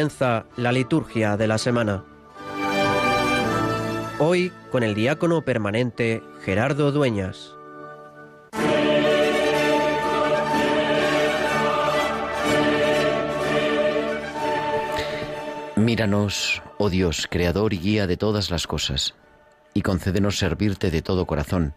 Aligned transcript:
Comienza 0.00 0.46
la 0.56 0.72
liturgia 0.72 1.36
de 1.36 1.46
la 1.46 1.58
semana. 1.58 2.02
Hoy 4.18 4.50
con 4.72 4.82
el 4.82 4.94
diácono 4.94 5.42
permanente 5.42 6.22
Gerardo 6.42 6.90
Dueñas. 6.90 7.54
Míranos, 15.76 16.62
oh 16.78 16.88
Dios, 16.88 17.26
creador 17.30 17.74
y 17.74 17.78
guía 17.80 18.06
de 18.06 18.16
todas 18.16 18.50
las 18.50 18.66
cosas, 18.66 19.14
y 19.74 19.82
concédenos 19.82 20.38
servirte 20.38 20.90
de 20.90 21.02
todo 21.02 21.26
corazón, 21.26 21.74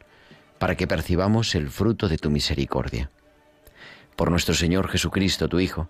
para 0.59 0.75
que 0.77 0.87
percibamos 0.87 1.55
el 1.55 1.69
fruto 1.69 2.07
de 2.07 2.17
tu 2.17 2.29
misericordia. 2.29 3.11
Por 4.15 4.31
nuestro 4.31 4.55
Señor 4.55 4.87
Jesucristo, 4.87 5.49
tu 5.49 5.59
Hijo, 5.59 5.89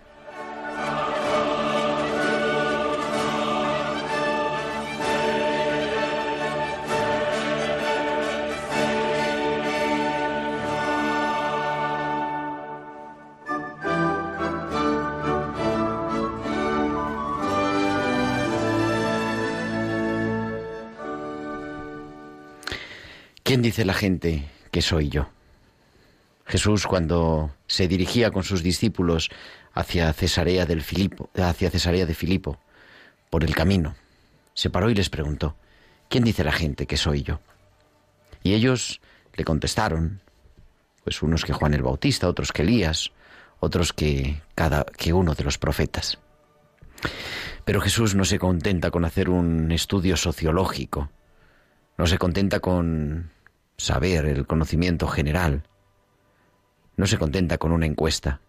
La 23.85 23.93
gente 23.93 24.49
que 24.71 24.81
soy 24.81 25.09
yo? 25.09 25.29
Jesús 26.45 26.87
cuando 26.87 27.55
se 27.67 27.87
dirigía 27.87 28.31
con 28.31 28.43
sus 28.43 28.63
discípulos 28.63 29.29
hacia 29.73 30.11
Cesarea 30.13 30.65
Filipo, 30.81 31.29
hacia 31.35 31.69
Cesarea 31.69 32.05
de 32.05 32.13
Filipo 32.13 32.59
por 33.29 33.43
el 33.43 33.55
camino, 33.55 33.95
se 34.53 34.69
paró 34.69 34.89
y 34.89 34.95
les 34.95 35.09
preguntó: 35.09 35.55
¿Quién 36.09 36.23
dice 36.23 36.43
la 36.43 36.51
gente 36.51 36.87
que 36.87 36.97
soy 36.97 37.23
yo? 37.23 37.39
Y 38.43 38.53
ellos 38.53 38.99
le 39.35 39.45
contestaron, 39.45 40.21
pues 41.03 41.21
unos 41.21 41.45
que 41.45 41.53
Juan 41.53 41.73
el 41.73 41.83
Bautista, 41.83 42.27
otros 42.27 42.51
que 42.51 42.63
Elías, 42.63 43.11
otros 43.59 43.93
que 43.93 44.41
cada 44.55 44.83
que 44.83 45.13
uno 45.13 45.35
de 45.35 45.43
los 45.43 45.57
profetas. 45.57 46.17
Pero 47.63 47.79
Jesús 47.79 48.15
no 48.15 48.25
se 48.25 48.39
contenta 48.39 48.91
con 48.91 49.05
hacer 49.05 49.29
un 49.29 49.71
estudio 49.71 50.17
sociológico, 50.17 51.09
no 51.97 52.07
se 52.07 52.17
contenta 52.17 52.59
con 52.59 53.31
saber, 53.77 54.25
el 54.25 54.45
conocimiento 54.45 55.07
general. 55.07 55.63
No 56.97 57.07
se 57.07 57.17
contenta 57.17 57.57
con 57.57 57.71
una 57.71 57.85
encuesta, 57.85 58.41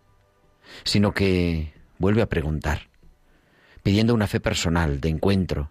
sino 0.85 1.13
que 1.13 1.73
vuelve 1.99 2.23
a 2.23 2.29
preguntar, 2.29 2.89
pidiendo 3.83 4.15
una 4.15 4.27
fe 4.27 4.41
personal, 4.41 5.01
de 5.01 5.09
encuentro, 5.09 5.71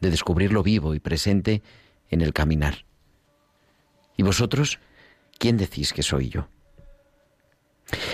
de 0.00 0.10
descubrirlo 0.10 0.62
vivo 0.62 0.94
y 0.94 1.00
presente 1.00 1.62
en 2.10 2.20
el 2.20 2.32
caminar. 2.32 2.84
¿Y 4.16 4.22
vosotros 4.22 4.80
quién 5.38 5.56
decís 5.56 5.92
que 5.92 6.02
soy 6.02 6.28
yo? 6.28 6.48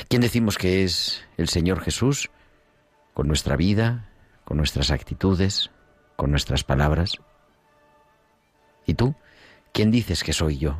¿Quién 0.08 0.22
decimos 0.22 0.58
que 0.58 0.84
es 0.84 1.25
el 1.37 1.48
Señor 1.48 1.81
Jesús 1.81 2.31
con 3.14 3.26
nuestra 3.26 3.56
vida, 3.56 4.10
con 4.44 4.56
nuestras 4.56 4.91
actitudes, 4.91 5.70
con 6.16 6.31
nuestras 6.31 6.64
palabras? 6.64 7.19
¿Y 8.87 8.94
tú? 8.94 9.14
¿Quién 9.74 9.90
dices 9.90 10.22
que 10.22 10.32
soy 10.32 10.58
yo? 10.58 10.78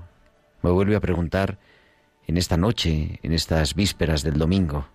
Me 0.63 0.71
vuelve 0.71 0.95
a 0.95 1.01
preguntar 1.01 1.59
en 2.29 2.37
esta 2.37 2.57
noche, 2.57 3.19
en 3.25 3.33
estas 3.33 3.75
vísperas 3.75 4.23
del 4.23 4.39
domingo, 4.39 4.87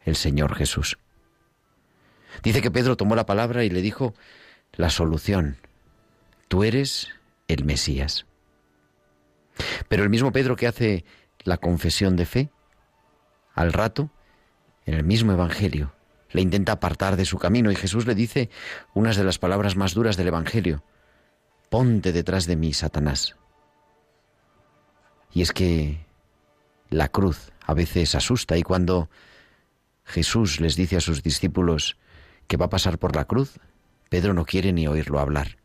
el 0.00 0.16
Señor 0.16 0.54
Jesús. 0.54 0.98
Dice 2.42 2.62
que 2.62 2.70
Pedro 2.70 2.96
tomó 2.96 3.14
la 3.14 3.26
palabra 3.26 3.62
y 3.62 3.68
le 3.68 3.82
dijo 3.82 4.14
la 4.72 4.88
solución. 4.88 5.58
Tú 6.48 6.64
eres 6.64 7.10
el 7.46 7.66
Mesías. 7.66 8.24
Pero 9.86 10.02
el 10.02 10.08
mismo 10.08 10.32
Pedro 10.32 10.56
que 10.56 10.66
hace 10.66 11.04
la 11.44 11.58
confesión 11.58 12.16
de 12.16 12.24
fe, 12.24 12.50
al 13.52 13.74
rato, 13.74 14.08
en 14.86 14.94
el 14.94 15.04
mismo 15.04 15.32
Evangelio, 15.32 15.92
le 16.30 16.40
intenta 16.40 16.72
apartar 16.72 17.16
de 17.16 17.26
su 17.26 17.36
camino 17.36 17.70
y 17.70 17.76
Jesús 17.76 18.06
le 18.06 18.14
dice 18.14 18.48
unas 18.94 19.18
de 19.18 19.24
las 19.24 19.38
palabras 19.38 19.76
más 19.76 19.92
duras 19.92 20.16
del 20.16 20.28
Evangelio 20.28 20.82
ponte 21.68 22.12
detrás 22.12 22.46
de 22.46 22.56
mí, 22.56 22.72
Satanás. 22.72 23.36
Y 25.32 25.42
es 25.42 25.52
que 25.52 26.06
la 26.90 27.08
cruz 27.08 27.52
a 27.64 27.74
veces 27.74 28.14
asusta 28.14 28.56
y 28.56 28.62
cuando 28.62 29.10
Jesús 30.04 30.60
les 30.60 30.76
dice 30.76 30.96
a 30.96 31.00
sus 31.00 31.22
discípulos 31.22 31.96
que 32.46 32.56
va 32.56 32.66
a 32.66 32.70
pasar 32.70 32.98
por 32.98 33.16
la 33.16 33.24
cruz, 33.24 33.58
Pedro 34.08 34.34
no 34.34 34.44
quiere 34.44 34.72
ni 34.72 34.86
oírlo 34.86 35.18
hablar. 35.18 35.58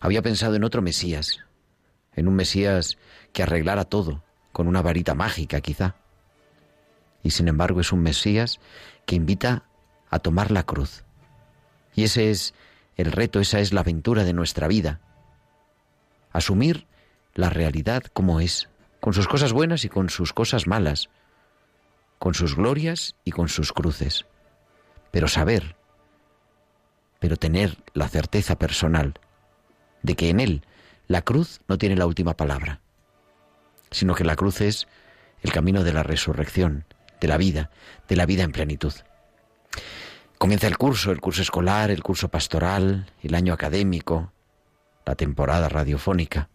Había 0.00 0.22
pensado 0.22 0.54
en 0.54 0.64
otro 0.64 0.82
Mesías, 0.82 1.40
en 2.14 2.28
un 2.28 2.34
Mesías 2.34 2.96
que 3.32 3.42
arreglara 3.42 3.84
todo, 3.84 4.24
con 4.52 4.66
una 4.66 4.82
varita 4.82 5.14
mágica 5.14 5.60
quizá. 5.60 5.96
Y 7.22 7.30
sin 7.30 7.48
embargo 7.48 7.80
es 7.80 7.92
un 7.92 8.00
Mesías 8.00 8.58
que 9.04 9.16
invita 9.16 9.64
a 10.08 10.18
tomar 10.18 10.50
la 10.50 10.64
cruz. 10.64 11.04
Y 11.94 12.04
ese 12.04 12.30
es 12.30 12.54
el 13.00 13.12
reto, 13.12 13.40
esa 13.40 13.60
es 13.60 13.72
la 13.72 13.80
aventura 13.80 14.24
de 14.24 14.32
nuestra 14.32 14.68
vida. 14.68 15.00
Asumir 16.32 16.86
la 17.34 17.50
realidad 17.50 18.04
como 18.12 18.40
es, 18.40 18.68
con 19.00 19.14
sus 19.14 19.28
cosas 19.28 19.52
buenas 19.52 19.84
y 19.84 19.88
con 19.88 20.10
sus 20.10 20.32
cosas 20.32 20.66
malas, 20.66 21.08
con 22.18 22.34
sus 22.34 22.56
glorias 22.56 23.16
y 23.24 23.32
con 23.32 23.48
sus 23.48 23.72
cruces. 23.72 24.26
Pero 25.10 25.28
saber, 25.28 25.76
pero 27.18 27.36
tener 27.36 27.78
la 27.94 28.08
certeza 28.08 28.58
personal 28.58 29.14
de 30.02 30.14
que 30.14 30.28
en 30.28 30.40
Él 30.40 30.62
la 31.08 31.22
cruz 31.22 31.60
no 31.68 31.78
tiene 31.78 31.96
la 31.96 32.06
última 32.06 32.36
palabra, 32.36 32.80
sino 33.90 34.14
que 34.14 34.24
la 34.24 34.36
cruz 34.36 34.60
es 34.60 34.86
el 35.42 35.52
camino 35.52 35.82
de 35.82 35.92
la 35.92 36.02
resurrección, 36.02 36.84
de 37.20 37.28
la 37.28 37.36
vida, 37.36 37.70
de 38.08 38.16
la 38.16 38.26
vida 38.26 38.44
en 38.44 38.52
plenitud. 38.52 38.92
Comienza 40.40 40.68
el 40.68 40.78
curso, 40.78 41.12
el 41.12 41.20
curso 41.20 41.42
escolar, 41.42 41.90
el 41.90 42.02
curso 42.02 42.30
pastoral, 42.30 43.12
el 43.22 43.34
año 43.34 43.52
académico, 43.52 44.32
la 45.04 45.14
temporada 45.14 45.68
radiofónica. 45.68 46.48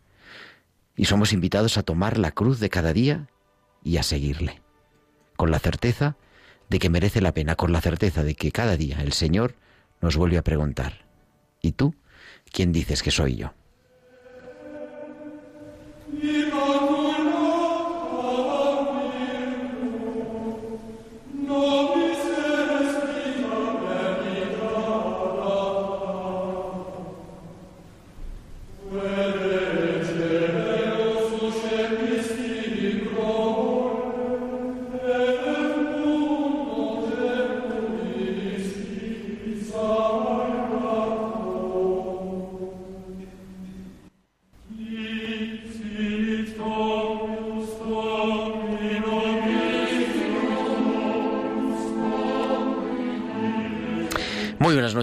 Y 0.96 1.06
somos 1.06 1.34
invitados 1.34 1.78
a 1.78 1.84
tomar 1.84 2.18
la 2.18 2.32
cruz 2.32 2.60
de 2.60 2.72
cada 2.72 2.94
día 2.94 3.28
y 3.84 3.98
a 3.98 4.04
seguirle, 4.04 4.64
con 5.36 5.52
la 5.52 5.60
certeza 5.60 6.18
de 6.68 6.80
que 6.80 6.90
merece 6.90 7.22
la 7.22 7.36
pena, 7.36 7.56
con 7.56 7.72
la 7.72 7.80
certeza 7.80 8.24
de 8.24 8.34
que 8.34 8.52
cada 8.52 8.76
día 8.76 9.04
el 9.04 9.14
Señor 9.14 9.54
nos 10.02 10.18
vuelve 10.18 10.40
a 10.40 10.44
preguntar, 10.44 11.06
¿y 11.62 11.74
tú 11.74 11.94
quién 12.52 12.72
dices 12.72 13.04
que 13.04 13.12
soy 13.12 13.36
yo? 13.36 13.54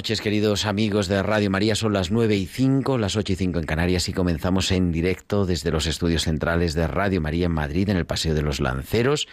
Noches, 0.03 0.21
queridos 0.21 0.67
amigos 0.67 1.07
de 1.07 1.23
Radio 1.23 1.49
María. 1.49 1.77
Son 1.77 1.93
las 1.93 2.11
nueve 2.11 2.35
y 2.35 2.47
cinco, 2.47 2.99
las 2.99 3.15
ocho 3.15 3.35
y 3.35 3.37
cinco 3.37 3.61
en 3.61 3.67
Canarias 3.67 4.09
y 4.09 4.13
comenzamos 4.13 4.73
en 4.73 4.91
directo 4.91 5.47
desde 5.47 5.71
los 5.71 5.87
estudios 5.87 6.25
centrales 6.25 6.75
de 6.75 6.89
Radio 6.89 7.21
María 7.21 7.47
en 7.47 7.53
Madrid, 7.53 7.89
en 7.89 7.97
el 7.97 8.05
Paseo 8.05 8.35
de 8.35 8.43
los 8.43 8.59
Lanceros, 8.59 9.29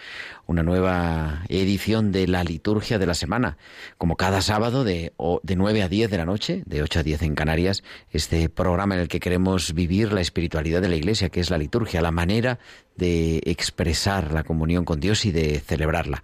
una 0.46 0.62
nueva 0.62 1.42
edición 1.48 2.12
de 2.12 2.28
la 2.28 2.44
liturgia 2.44 3.00
de 3.00 3.06
la 3.06 3.14
semana. 3.14 3.58
Como 3.98 4.14
cada 4.14 4.42
sábado 4.42 4.84
de, 4.84 5.12
de 5.42 5.56
9 5.56 5.82
a 5.82 5.88
10 5.88 6.08
de 6.08 6.16
la 6.16 6.24
noche, 6.24 6.62
de 6.66 6.84
8 6.84 7.00
a 7.00 7.02
10 7.02 7.22
en 7.22 7.34
Canarias, 7.34 7.82
este 8.12 8.48
programa 8.48 8.94
en 8.94 9.00
el 9.00 9.08
que 9.08 9.18
queremos 9.18 9.74
vivir 9.74 10.12
la 10.12 10.20
espiritualidad 10.20 10.80
de 10.82 10.88
la 10.88 10.94
Iglesia, 10.94 11.30
que 11.30 11.40
es 11.40 11.50
la 11.50 11.58
liturgia, 11.58 12.00
la 12.00 12.12
manera 12.12 12.60
de 12.96 13.42
expresar 13.44 14.32
la 14.32 14.44
comunión 14.44 14.84
con 14.84 15.00
Dios 15.00 15.24
y 15.24 15.32
de 15.32 15.58
celebrarla. 15.58 16.22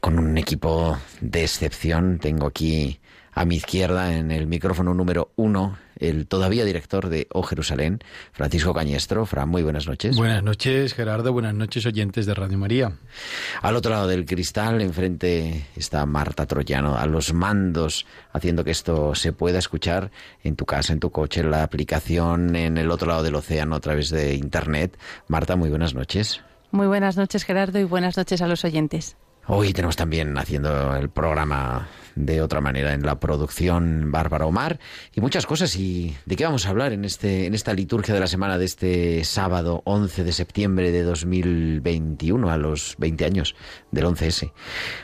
Con 0.00 0.20
un 0.20 0.38
equipo 0.38 0.98
de 1.20 1.42
excepción, 1.42 2.20
tengo 2.20 2.46
aquí 2.46 3.00
a 3.32 3.44
mi 3.44 3.56
izquierda, 3.56 4.16
en 4.16 4.30
el 4.30 4.46
micrófono 4.46 4.94
número 4.94 5.32
uno, 5.36 5.78
el 5.96 6.26
todavía 6.26 6.64
director 6.64 7.08
de 7.08 7.28
O 7.32 7.42
Jerusalén, 7.42 8.00
Francisco 8.32 8.74
Cañestro. 8.74 9.24
Fran, 9.24 9.48
muy 9.48 9.62
buenas 9.62 9.86
noches. 9.86 10.16
Buenas 10.16 10.42
noches, 10.42 10.94
Gerardo. 10.94 11.32
Buenas 11.32 11.54
noches, 11.54 11.86
oyentes 11.86 12.26
de 12.26 12.34
Radio 12.34 12.58
María. 12.58 12.92
Al 13.62 13.76
otro 13.76 13.92
lado 13.92 14.06
del 14.08 14.26
cristal, 14.26 14.80
enfrente, 14.80 15.66
está 15.76 16.04
Marta 16.04 16.46
Troyano, 16.46 16.96
a 16.96 17.06
los 17.06 17.32
mandos, 17.32 18.06
haciendo 18.32 18.64
que 18.64 18.72
esto 18.72 19.14
se 19.14 19.32
pueda 19.32 19.58
escuchar 19.58 20.10
en 20.42 20.56
tu 20.56 20.66
casa, 20.66 20.92
en 20.92 21.00
tu 21.00 21.10
coche, 21.10 21.40
en 21.40 21.50
la 21.50 21.62
aplicación, 21.62 22.56
en 22.56 22.76
el 22.76 22.90
otro 22.90 23.08
lado 23.08 23.22
del 23.22 23.34
océano, 23.34 23.76
a 23.76 23.80
través 23.80 24.10
de 24.10 24.34
Internet. 24.34 24.98
Marta, 25.28 25.56
muy 25.56 25.70
buenas 25.70 25.94
noches. 25.94 26.42
Muy 26.70 26.86
buenas 26.86 27.16
noches, 27.16 27.44
Gerardo, 27.44 27.78
y 27.78 27.84
buenas 27.84 28.16
noches 28.16 28.42
a 28.42 28.46
los 28.46 28.64
oyentes. 28.64 29.16
Hoy 29.48 29.72
tenemos 29.72 29.96
también 29.96 30.38
haciendo 30.38 30.94
el 30.94 31.10
programa 31.10 31.88
de 32.14 32.42
otra 32.42 32.60
manera 32.60 32.94
en 32.94 33.04
la 33.04 33.18
producción 33.18 34.12
Bárbara 34.12 34.46
Omar 34.46 34.78
y 35.12 35.20
muchas 35.20 35.46
cosas. 35.46 35.74
¿Y 35.74 36.16
de 36.26 36.36
qué 36.36 36.44
vamos 36.44 36.64
a 36.64 36.70
hablar 36.70 36.92
en, 36.92 37.04
este, 37.04 37.46
en 37.46 37.54
esta 37.54 37.74
liturgia 37.74 38.14
de 38.14 38.20
la 38.20 38.28
semana 38.28 38.56
de 38.56 38.66
este 38.66 39.24
sábado 39.24 39.82
11 39.84 40.22
de 40.22 40.32
septiembre 40.32 40.92
de 40.92 41.02
2021, 41.02 42.50
a 42.50 42.56
los 42.56 42.94
20 42.98 43.24
años 43.24 43.56
del 43.90 44.04
11S? 44.04 44.52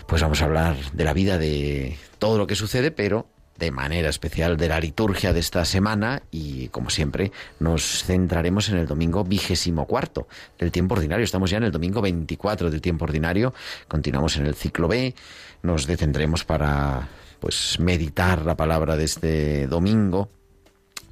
Pues 0.06 0.22
vamos 0.22 0.40
a 0.40 0.44
hablar 0.44 0.76
de 0.92 1.04
la 1.04 1.14
vida 1.14 1.36
de 1.36 1.98
todo 2.20 2.38
lo 2.38 2.46
que 2.46 2.54
sucede, 2.54 2.92
pero 2.92 3.26
de 3.58 3.70
manera 3.72 4.08
especial 4.08 4.56
de 4.56 4.68
la 4.68 4.78
liturgia 4.78 5.32
de 5.32 5.40
esta 5.40 5.64
semana 5.64 6.22
y, 6.30 6.68
como 6.68 6.90
siempre, 6.90 7.32
nos 7.58 8.04
centraremos 8.04 8.68
en 8.68 8.76
el 8.76 8.86
domingo 8.86 9.24
vigésimo 9.24 9.86
cuarto 9.86 10.28
del 10.58 10.70
tiempo 10.70 10.94
ordinario. 10.94 11.24
Estamos 11.24 11.50
ya 11.50 11.56
en 11.56 11.64
el 11.64 11.72
domingo 11.72 12.00
24 12.00 12.70
del 12.70 12.80
tiempo 12.80 13.04
ordinario. 13.04 13.52
Continuamos 13.88 14.36
en 14.36 14.46
el 14.46 14.54
ciclo 14.54 14.86
B. 14.86 15.14
Nos 15.62 15.86
detendremos 15.86 16.44
para 16.44 17.08
pues 17.40 17.78
meditar 17.80 18.44
la 18.44 18.56
palabra 18.56 18.96
de 18.96 19.04
este 19.04 19.66
domingo 19.66 20.28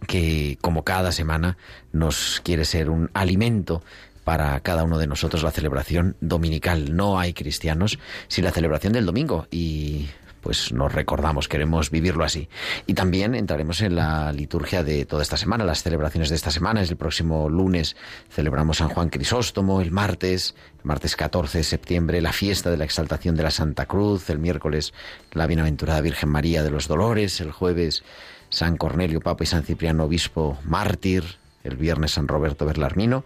que 0.06 0.58
como 0.60 0.84
cada 0.84 1.10
semana 1.10 1.56
nos 1.93 2.40
quiere 2.44 2.64
ser 2.64 2.90
un 2.90 3.10
alimento 3.14 3.82
para 4.25 4.58
cada 4.60 4.84
uno 4.84 4.98
de 4.98 5.06
nosotros 5.06 5.43
la 5.43 5.50
celebración 5.50 6.16
dominical. 6.20 6.96
No 6.96 7.19
hay 7.19 7.32
cristianos 7.32 7.98
sin 8.28 8.44
la 8.44 8.52
celebración 8.52 8.93
del 8.93 9.06
domingo 9.06 9.46
y 9.50 10.08
pues 10.46 10.70
nos 10.72 10.93
recordamos, 10.93 11.48
queremos 11.48 11.90
vivirlo 11.90 12.22
así. 12.22 12.48
Y 12.87 12.94
también 12.94 13.34
entraremos 13.34 13.81
en 13.81 13.96
la 13.96 14.31
liturgia 14.31 14.84
de 14.84 15.04
toda 15.04 15.25
esta 15.25 15.37
semana, 15.37 15.64
las 15.64 15.82
celebraciones 15.82 16.28
de 16.28 16.37
esta 16.37 16.52
semana. 16.52 16.82
Es 16.82 16.88
el 16.88 16.96
próximo 16.96 17.48
lunes 17.48 17.96
celebramos 18.31 18.76
San 18.76 18.88
Juan 18.88 19.08
Crisóstomo, 19.08 19.81
el 19.81 19.90
martes, 19.90 20.54
el 20.78 20.84
martes 20.84 21.16
14 21.16 21.58
de 21.58 21.64
septiembre, 21.64 22.20
la 22.20 22.32
fiesta 22.32 22.70
de 22.70 22.76
la 22.76 22.84
exaltación 22.84 23.34
de 23.34 23.43
la 23.43 23.50
Santa 23.50 23.87
Cruz, 23.87 24.31
el 24.31 24.38
miércoles 24.38 24.94
la 25.32 25.48
Bienaventurada 25.48 26.00
Virgen 26.00 26.28
María 26.28 26.62
de 26.62 26.70
los 26.70 26.87
Dolores, 26.87 27.40
el 27.40 27.50
jueves 27.50 28.04
San 28.48 28.76
Cornelio 28.76 29.20
Papa 29.20 29.43
y 29.43 29.48
San 29.48 29.64
Cipriano 29.64 30.04
Obispo 30.04 30.58
Mártir, 30.62 31.25
el 31.64 31.75
viernes 31.75 32.12
San 32.12 32.28
Roberto 32.28 32.66
Berlarmino 32.66 33.25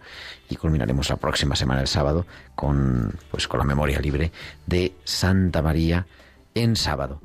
y 0.49 0.55
culminaremos 0.55 1.07
la 1.11 1.17
próxima 1.17 1.55
semana 1.55 1.81
el 1.81 1.87
sábado 1.87 2.25
con 2.55 3.13
pues 3.29 3.47
con 3.47 3.59
la 3.59 3.63
memoria 3.63 3.99
libre 3.99 4.31
de 4.65 4.95
Santa 5.03 5.61
María 5.61 6.07
en 6.55 6.75
sábado. 6.75 7.21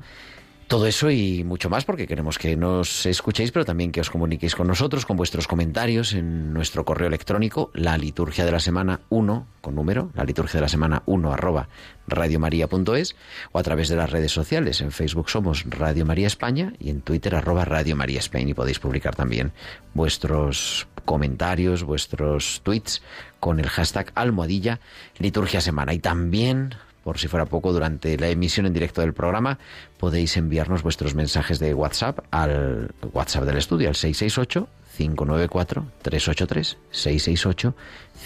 Todo 0.67 0.85
eso 0.85 1.09
y 1.09 1.45
mucho 1.45 1.69
más 1.69 1.85
porque 1.85 2.07
queremos 2.07 2.37
que 2.37 2.57
nos 2.57 3.05
escuchéis, 3.05 3.53
pero 3.53 3.63
también 3.63 3.93
que 3.93 4.01
os 4.01 4.09
comuniquéis 4.09 4.53
con 4.53 4.67
nosotros, 4.67 5.05
con 5.05 5.15
vuestros 5.15 5.47
comentarios 5.47 6.11
en 6.11 6.51
nuestro 6.53 6.83
correo 6.83 7.07
electrónico, 7.07 7.71
la 7.73 7.97
liturgia 7.97 8.43
de 8.43 8.51
la 8.51 8.59
semana 8.59 8.99
1, 9.07 9.47
con 9.61 9.75
número, 9.75 10.11
la 10.13 10.25
liturgia 10.25 10.57
de 10.57 10.63
la 10.63 10.67
semana 10.67 11.03
1 11.05 11.31
arroba 11.31 11.69
radiomaria.es, 12.05 13.15
o 13.53 13.59
a 13.59 13.63
través 13.63 13.87
de 13.87 13.95
las 13.95 14.09
redes 14.09 14.33
sociales. 14.33 14.81
En 14.81 14.91
Facebook 14.91 15.29
somos 15.29 15.63
Radio 15.69 16.05
María 16.05 16.27
España 16.27 16.73
y 16.79 16.89
en 16.89 16.99
Twitter 16.99 17.35
arroba 17.35 17.63
Radio 17.63 17.95
María 17.95 18.19
España 18.19 18.49
y 18.49 18.53
podéis 18.53 18.79
publicar 18.79 19.15
también 19.15 19.53
vuestros 19.93 20.89
comentarios, 21.05 21.83
vuestros 21.83 22.59
tweets 22.63 23.01
con 23.39 23.61
el 23.61 23.69
hashtag 23.69 24.11
almohadilla 24.15 24.81
liturgia 25.17 25.61
semana. 25.61 25.93
Y 25.93 25.99
también 25.99 26.75
por 27.07 27.19
si 27.19 27.29
fuera 27.29 27.45
poco, 27.45 27.71
durante 27.71 28.17
la 28.17 28.27
emisión 28.27 28.65
en 28.65 28.73
directo 28.73 28.99
del 28.99 29.13
programa, 29.13 29.59
podéis 29.97 30.35
enviarnos 30.35 30.83
vuestros 30.83 31.15
mensajes 31.15 31.57
de 31.57 31.73
WhatsApp 31.73 32.19
al 32.31 32.93
WhatsApp 33.13 33.45
del 33.45 33.55
estudio, 33.55 33.87
al 33.87 33.95
668 33.95 34.67
594 34.97 35.85
383 36.01 36.77
668 36.91 37.75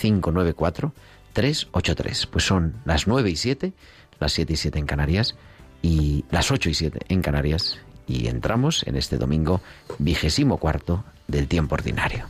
594 0.01 0.94
383. 1.31 2.25
Pues 2.25 2.44
son 2.44 2.74
las 2.83 3.06
9 3.06 3.30
y 3.30 3.36
7, 3.36 3.74
las 4.19 4.33
7 4.33 4.51
y 4.51 4.56
7 4.56 4.80
en 4.80 4.86
Canarias 4.88 5.36
y 5.83 6.25
las 6.31 6.50
8 6.50 6.72
y 6.72 6.74
7 6.74 7.00
en 7.07 7.22
Canarias 7.22 7.78
y 8.07 8.30
entramos 8.30 8.81
en 8.88 8.95
este 8.95 9.19
domingo 9.19 9.62
vigésimo 10.00 10.57
cuarto 10.57 11.06
del 11.28 11.48
tiempo 11.48 11.75
ordinario. 11.75 12.25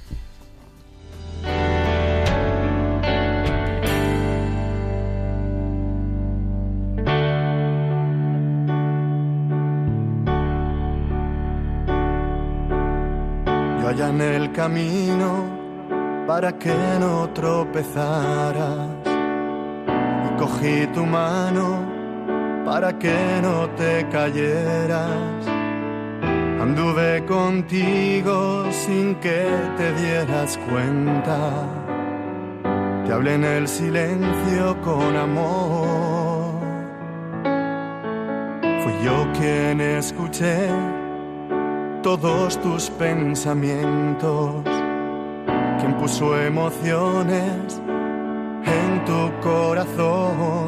En 14.00 14.22
el 14.22 14.52
camino 14.54 15.46
para 16.26 16.58
que 16.58 16.74
no 17.00 17.30
tropezaras. 17.32 18.88
Y 20.26 20.40
cogí 20.40 20.88
tu 20.94 21.06
mano 21.06 21.86
para 22.64 22.98
que 22.98 23.40
no 23.42 23.70
te 23.72 24.08
cayeras. 24.10 25.46
Anduve 26.62 27.26
contigo 27.26 28.66
sin 28.72 29.16
que 29.16 29.46
te 29.76 29.94
dieras 29.96 30.58
cuenta. 30.70 31.68
Te 33.06 33.12
hablé 33.12 33.34
en 33.36 33.44
el 33.44 33.68
silencio 33.68 34.80
con 34.82 35.18
amor. 35.18 36.62
Fui 38.84 38.94
yo 39.04 39.28
quien 39.34 39.82
escuché 39.82 41.01
todos 42.02 42.60
tus 42.62 42.90
pensamientos, 42.90 44.64
quien 45.80 45.94
puso 46.00 46.38
emociones 46.40 47.80
en 48.66 49.06
tu 49.06 49.32
corazón. 49.42 50.68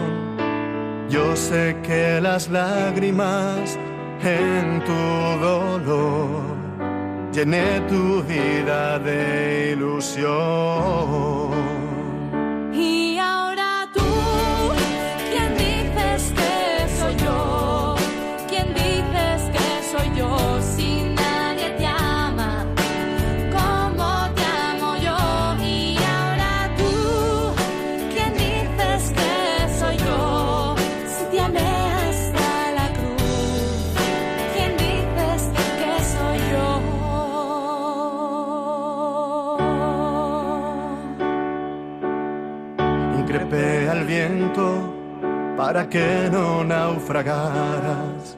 Yo 1.09 1.35
sé 1.35 1.75
que 1.83 2.19
las 2.21 2.49
lágrimas 2.49 3.77
en 4.23 4.83
tu 4.83 4.93
dolor 5.45 6.43
llené 7.33 7.81
tu 7.81 8.23
vida 8.23 8.99
de 8.99 9.71
ilusión. 9.73 11.53
Para 45.63 45.87
que 45.87 46.29
no 46.29 46.65
naufragaras. 46.65 48.35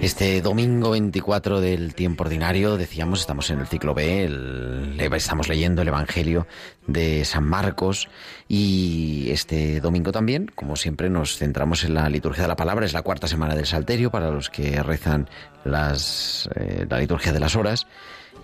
Este 0.00 0.40
domingo 0.40 0.92
24 0.92 1.60
del 1.60 1.94
tiempo 1.94 2.24
ordinario, 2.24 2.78
decíamos, 2.78 3.20
estamos 3.20 3.50
en 3.50 3.60
el 3.60 3.66
ciclo 3.66 3.92
B, 3.92 4.96
estamos 5.14 5.50
leyendo 5.50 5.82
el 5.82 5.88
Evangelio 5.88 6.46
de 6.86 7.26
San 7.26 7.44
Marcos 7.44 8.08
y 8.48 9.28
este 9.32 9.82
domingo 9.82 10.12
también, 10.12 10.50
como 10.54 10.76
siempre, 10.76 11.10
nos 11.10 11.36
centramos 11.36 11.84
en 11.84 11.92
la 11.92 12.08
liturgia 12.08 12.44
de 12.44 12.48
la 12.48 12.56
palabra, 12.56 12.86
es 12.86 12.94
la 12.94 13.02
cuarta 13.02 13.28
semana 13.28 13.54
del 13.54 13.66
Salterio 13.66 14.10
para 14.10 14.30
los 14.30 14.48
que 14.48 14.82
rezan 14.82 15.28
las, 15.66 16.48
eh, 16.54 16.86
la 16.88 17.00
liturgia 17.00 17.34
de 17.34 17.40
las 17.40 17.54
horas 17.54 17.86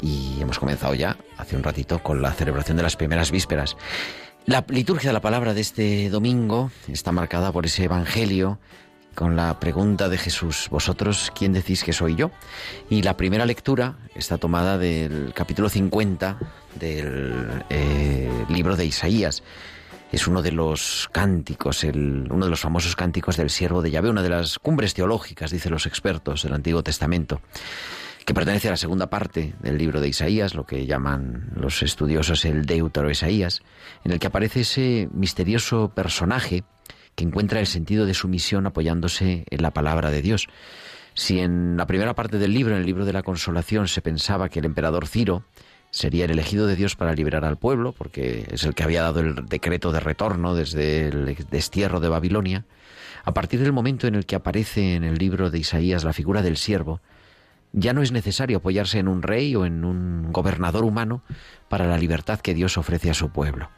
y 0.03 0.37
hemos 0.39 0.59
comenzado 0.59 0.93
ya 0.93 1.17
hace 1.39 1.57
un 1.57 1.63
ratito 1.63 2.03
con 2.03 2.21
la 2.21 2.33
celebración 2.33 2.77
de 2.77 2.83
las 2.83 2.97
primeras 2.97 3.31
vísperas. 3.31 3.75
La 4.47 4.65
liturgia 4.69 5.11
de 5.11 5.15
la 5.15 5.21
palabra 5.21 5.55
de 5.55 5.61
este 5.61 6.09
domingo 6.09 6.71
está 6.87 7.11
marcada 7.11 7.51
por 7.51 7.67
ese 7.67 7.83
Evangelio 7.83 8.61
con 9.17 9.35
la 9.35 9.59
pregunta 9.59 10.09
de 10.09 10.19
Jesús, 10.19 10.69
¿vosotros 10.71 11.33
quién 11.35 11.53
decís 11.53 11.83
que 11.83 11.93
soy 11.93 12.15
yo? 12.15 12.31
Y 12.89 13.03
la 13.03 13.17
primera 13.17 13.45
lectura 13.45 13.97
está 14.15 14.39
tomada 14.39 14.79
del 14.79 15.33
capítulo 15.35 15.69
50 15.69 16.39
del 16.79 17.65
eh, 17.71 18.31
libro 18.49 18.77
de 18.77 18.87
Isaías. 18.87 19.43
Es 20.13 20.29
uno 20.29 20.43
de 20.43 20.53
los 20.53 21.09
cánticos, 21.11 21.83
el, 21.83 22.29
uno 22.31 22.45
de 22.45 22.51
los 22.51 22.61
famosos 22.61 22.95
cánticos 22.95 23.37
del 23.37 23.51
siervo 23.51 23.83
de 23.83 23.91
Yahvé, 23.91 24.11
una 24.11 24.23
de 24.23 24.29
las 24.29 24.61
cumbres 24.61 24.95
teológicas, 24.95 25.51
dicen 25.51 25.73
los 25.73 25.87
expertos 25.87 26.45
del 26.45 26.53
Antiguo 26.53 26.85
Testamento 26.85 27.41
que 28.27 28.35
pertenece 28.35 28.67
a 28.67 28.73
la 28.73 28.77
segunda 28.77 29.09
parte 29.09 29.55
del 29.61 29.79
libro 29.79 30.01
de 30.01 30.09
Isaías, 30.09 30.57
lo 30.57 30.67
que 30.67 30.85
llaman 30.85 31.53
los 31.55 31.85
estudiosos 31.85 32.45
el 32.45 32.67
Deutero 32.67 33.09
Isaías, 33.09 33.63
en 34.05 34.11
el 34.11 34.19
que 34.19 34.27
aparece 34.27 34.63
ese 34.63 35.09
misterioso 35.13 35.93
personaje 35.95 36.65
que 37.15 37.23
encuentra 37.23 37.61
el 37.61 37.69
sentido 37.69 38.05
de 38.05 38.15
su 38.15 38.27
misión 38.27 38.67
apoyándose 38.67 39.45
en 39.49 39.63
la 39.63 39.71
palabra 39.71 40.11
de 40.11 40.23
Dios. 40.23 40.49
Si 41.15 41.39
en 41.39 41.77
la 41.77 41.87
primera 41.87 42.15
parte 42.15 42.39
del 42.39 42.53
libro, 42.53 42.75
en 42.75 42.81
el 42.81 42.87
libro 42.87 43.05
de 43.05 43.13
la 43.13 43.23
consolación, 43.23 43.87
se 43.87 44.03
pensaba 44.03 44.49
que 44.49 44.59
el 44.59 44.65
emperador 44.65 45.07
Ciro 45.07 45.45
sería 45.93 46.25
el 46.25 46.33
elegido 46.33 46.67
de 46.67 46.75
Dios 46.75 46.97
para 46.97 47.15
liberar 47.15 47.45
al 47.45 47.59
pueblo, 47.59 47.93
porque 47.93 48.49
es 48.51 48.65
el 48.65 48.75
que 48.75 48.83
había 48.83 49.03
dado 49.03 49.21
el 49.21 49.47
decreto 49.47 49.93
de 49.93 50.01
retorno 50.01 50.57
desde 50.57 51.07
el 51.07 51.37
destierro 51.49 52.01
de 52.01 52.09
Babilonia, 52.09 52.67
a 53.25 53.33
partir 53.33 53.61
del 53.61 53.73
momento 53.73 54.09
en 54.09 54.17
el 54.17 54.27
que 54.27 54.35
aparece 54.35 54.97
en 54.97 55.05
el 55.05 55.15
libro 55.15 55.49
de 55.49 55.61
Isaías 55.61 56.03
la 56.03 56.13
figura 56.13 56.43
del 56.43 56.57
siervo, 56.57 57.01
ya 57.77 57.93
no 57.93 58.03
es 58.03 58.11
necesario 58.11 58.57
apoyarse 58.57 58.99
en 58.99 59.07
un 59.07 59.23
rey 59.23 59.55
o 59.55 59.67
en 59.67 59.85
un 59.85 60.33
gobernador 60.33 60.85
humano 60.85 61.23
para 61.69 61.87
la 61.87 61.99
libertad 61.99 62.41
que 62.41 62.55
Dios 62.55 62.79
ofrece 62.79 63.11
a 63.11 63.15
su 63.15 63.31
pueblo. 63.31 63.71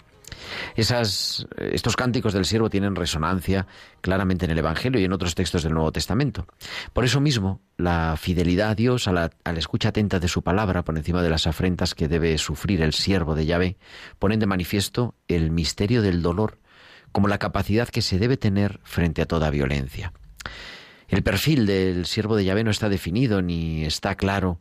Esas, 0.76 1.46
estos 1.58 1.96
cánticos 1.96 2.32
del 2.32 2.44
siervo 2.44 2.70
tienen 2.70 2.94
resonancia 2.94 3.66
claramente 4.00 4.44
en 4.44 4.52
el 4.52 4.58
Evangelio 4.58 5.00
y 5.00 5.04
en 5.04 5.12
otros 5.12 5.34
textos 5.34 5.64
del 5.64 5.74
Nuevo 5.74 5.90
Testamento. 5.90 6.46
Por 6.92 7.04
eso 7.04 7.20
mismo, 7.20 7.60
la 7.76 8.16
fidelidad 8.16 8.70
a 8.70 8.74
Dios, 8.76 9.08
a 9.08 9.12
la, 9.12 9.30
a 9.42 9.52
la, 9.52 9.58
escucha 9.58 9.88
atenta 9.88 10.20
de 10.20 10.28
su 10.28 10.42
palabra 10.42 10.84
por 10.84 10.96
encima 10.96 11.22
de 11.22 11.30
las 11.30 11.48
afrentas 11.48 11.94
que 11.94 12.06
debe 12.06 12.38
sufrir 12.38 12.82
el 12.82 12.92
siervo 12.92 13.34
de 13.34 13.46
Yahvé, 13.46 13.76
ponen 14.20 14.38
de 14.38 14.46
manifiesto 14.46 15.16
el 15.26 15.50
misterio 15.50 16.02
del 16.02 16.22
dolor 16.22 16.58
como 17.10 17.26
la 17.26 17.38
capacidad 17.38 17.88
que 17.88 18.02
se 18.02 18.18
debe 18.18 18.36
tener 18.36 18.78
frente 18.84 19.22
a 19.22 19.26
toda 19.26 19.50
violencia. 19.50 20.12
El 21.08 21.22
perfil 21.22 21.64
del 21.64 22.04
siervo 22.04 22.36
de 22.36 22.44
Yahvé 22.44 22.64
no 22.64 22.70
está 22.70 22.90
definido 22.90 23.40
ni 23.40 23.84
está 23.84 24.14
claro 24.14 24.60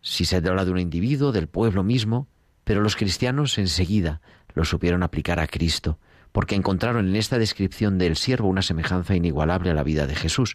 si 0.00 0.24
se 0.24 0.36
habla 0.36 0.64
de 0.64 0.70
un 0.70 0.78
individuo, 0.78 1.32
del 1.32 1.48
pueblo 1.48 1.82
mismo, 1.82 2.28
pero 2.62 2.80
los 2.80 2.94
cristianos 2.94 3.58
enseguida 3.58 4.20
lo 4.54 4.64
supieron 4.64 5.02
aplicar 5.02 5.40
a 5.40 5.48
Cristo, 5.48 5.98
porque 6.30 6.54
encontraron 6.54 7.08
en 7.08 7.16
esta 7.16 7.38
descripción 7.38 7.98
del 7.98 8.16
siervo 8.16 8.48
una 8.48 8.62
semejanza 8.62 9.16
inigualable 9.16 9.70
a 9.70 9.74
la 9.74 9.82
vida 9.82 10.06
de 10.06 10.14
Jesús. 10.14 10.54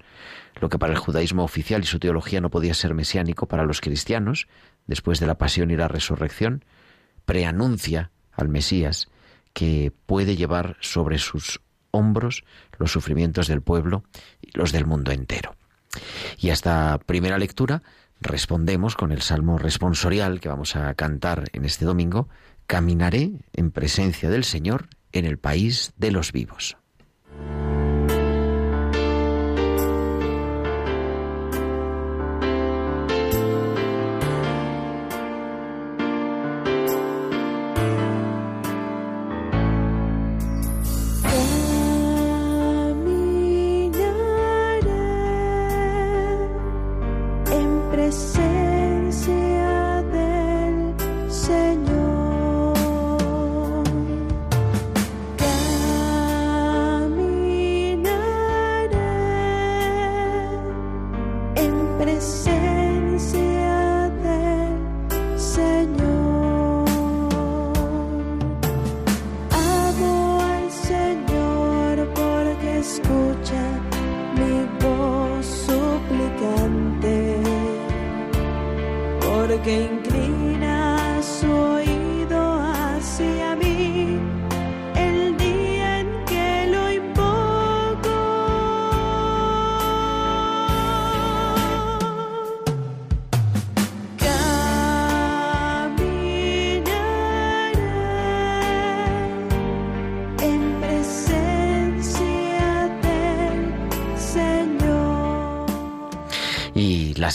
Lo 0.61 0.69
que 0.69 0.79
para 0.79 0.93
el 0.93 0.99
judaísmo 0.99 1.43
oficial 1.43 1.83
y 1.83 1.85
su 1.85 1.99
teología 1.99 2.39
no 2.39 2.49
podía 2.49 2.73
ser 2.73 2.93
mesiánico, 2.93 3.47
para 3.47 3.65
los 3.65 3.81
cristianos, 3.81 4.47
después 4.87 5.19
de 5.19 5.27
la 5.27 5.37
pasión 5.37 5.69
y 5.69 5.75
la 5.75 5.89
resurrección, 5.89 6.63
preanuncia 7.25 8.11
al 8.31 8.47
Mesías, 8.47 9.09
que 9.51 9.91
puede 10.05 10.37
llevar 10.37 10.77
sobre 10.79 11.17
sus 11.17 11.59
hombros 11.95 12.43
los 12.77 12.91
sufrimientos 12.91 13.47
del 13.47 13.61
pueblo 13.61 14.03
y 14.41 14.57
los 14.57 14.71
del 14.71 14.85
mundo 14.85 15.11
entero. 15.11 15.55
Y 16.37 16.49
a 16.49 16.53
esta 16.53 16.99
primera 17.05 17.37
lectura 17.37 17.81
respondemos 18.21 18.95
con 18.95 19.11
el 19.11 19.21
salmo 19.21 19.57
responsorial 19.57 20.39
que 20.39 20.49
vamos 20.49 20.75
a 20.75 20.93
cantar 20.93 21.45
en 21.53 21.65
este 21.65 21.85
domingo, 21.85 22.27
Caminaré 22.67 23.31
en 23.53 23.69
presencia 23.69 24.29
del 24.29 24.43
Señor 24.43 24.87
en 25.11 25.25
el 25.25 25.37
país 25.37 25.93
de 25.97 26.11
los 26.11 26.31
vivos. 26.31 26.77
La 62.15 62.54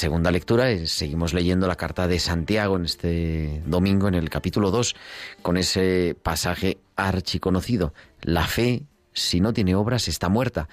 segunda 0.01 0.31
lectura 0.31 0.71
es, 0.71 0.93
seguimos 0.93 1.35
leyendo 1.35 1.69
la 1.69 1.77
carta 1.77 2.09
de 2.09 2.19
Santiago 2.19 2.77
en 2.77 2.87
este 2.87 3.63
domingo 3.67 4.09
en 4.09 4.15
el 4.15 4.31
capítulo 4.31 4.71
2 4.71 4.97
con 5.43 5.59
ese 5.59 6.17
pasaje 6.23 6.79
archiconocido. 6.97 7.93
La 8.23 8.47
fe, 8.47 8.85
si 9.13 9.43
no 9.43 9.53
tiene 9.53 9.75
obras, 9.75 10.09
está 10.09 10.31
muerta. 10.31 10.71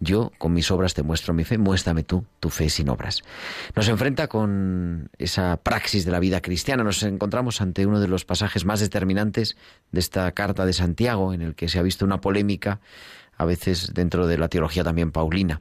Yo 0.00 0.32
con 0.38 0.54
mis 0.54 0.70
obras 0.70 0.94
te 0.94 1.02
muestro 1.02 1.34
mi 1.34 1.44
fe, 1.44 1.58
muéstrame 1.58 2.04
tú 2.04 2.24
tu 2.40 2.48
fe 2.48 2.70
sin 2.70 2.88
obras. 2.88 3.20
Nos 3.76 3.86
enfrenta 3.88 4.28
con 4.28 5.10
esa 5.18 5.58
praxis 5.58 6.06
de 6.06 6.12
la 6.12 6.18
vida 6.18 6.40
cristiana. 6.40 6.82
Nos 6.84 7.02
encontramos 7.02 7.60
ante 7.60 7.84
uno 7.84 8.00
de 8.00 8.08
los 8.08 8.24
pasajes 8.24 8.64
más 8.64 8.80
determinantes 8.80 9.58
de 9.90 10.00
esta 10.00 10.32
carta 10.32 10.64
de 10.64 10.72
Santiago, 10.72 11.34
en 11.34 11.42
el 11.42 11.54
que 11.54 11.68
se 11.68 11.78
ha 11.78 11.82
visto 11.82 12.06
una 12.06 12.22
polémica, 12.22 12.80
a 13.36 13.44
veces 13.44 13.92
dentro 13.92 14.26
de 14.26 14.38
la 14.38 14.48
teología 14.48 14.84
también 14.84 15.12
paulina. 15.12 15.60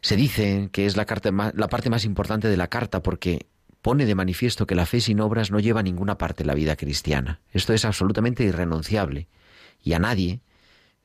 Se 0.00 0.16
dice 0.16 0.70
que 0.72 0.86
es 0.86 0.96
la, 0.96 1.06
la 1.54 1.68
parte 1.68 1.90
más 1.90 2.04
importante 2.04 2.48
de 2.48 2.56
la 2.56 2.68
carta 2.68 3.02
porque 3.02 3.46
pone 3.82 4.06
de 4.06 4.14
manifiesto 4.14 4.66
que 4.66 4.74
la 4.74 4.86
fe 4.86 5.00
sin 5.00 5.20
obras 5.20 5.50
no 5.50 5.60
lleva 5.60 5.80
a 5.80 5.84
ninguna 5.84 6.18
parte 6.18 6.44
la 6.44 6.54
vida 6.54 6.76
cristiana. 6.76 7.40
Esto 7.52 7.72
es 7.72 7.84
absolutamente 7.84 8.44
irrenunciable 8.44 9.28
y 9.82 9.94
a 9.94 9.98
nadie 9.98 10.40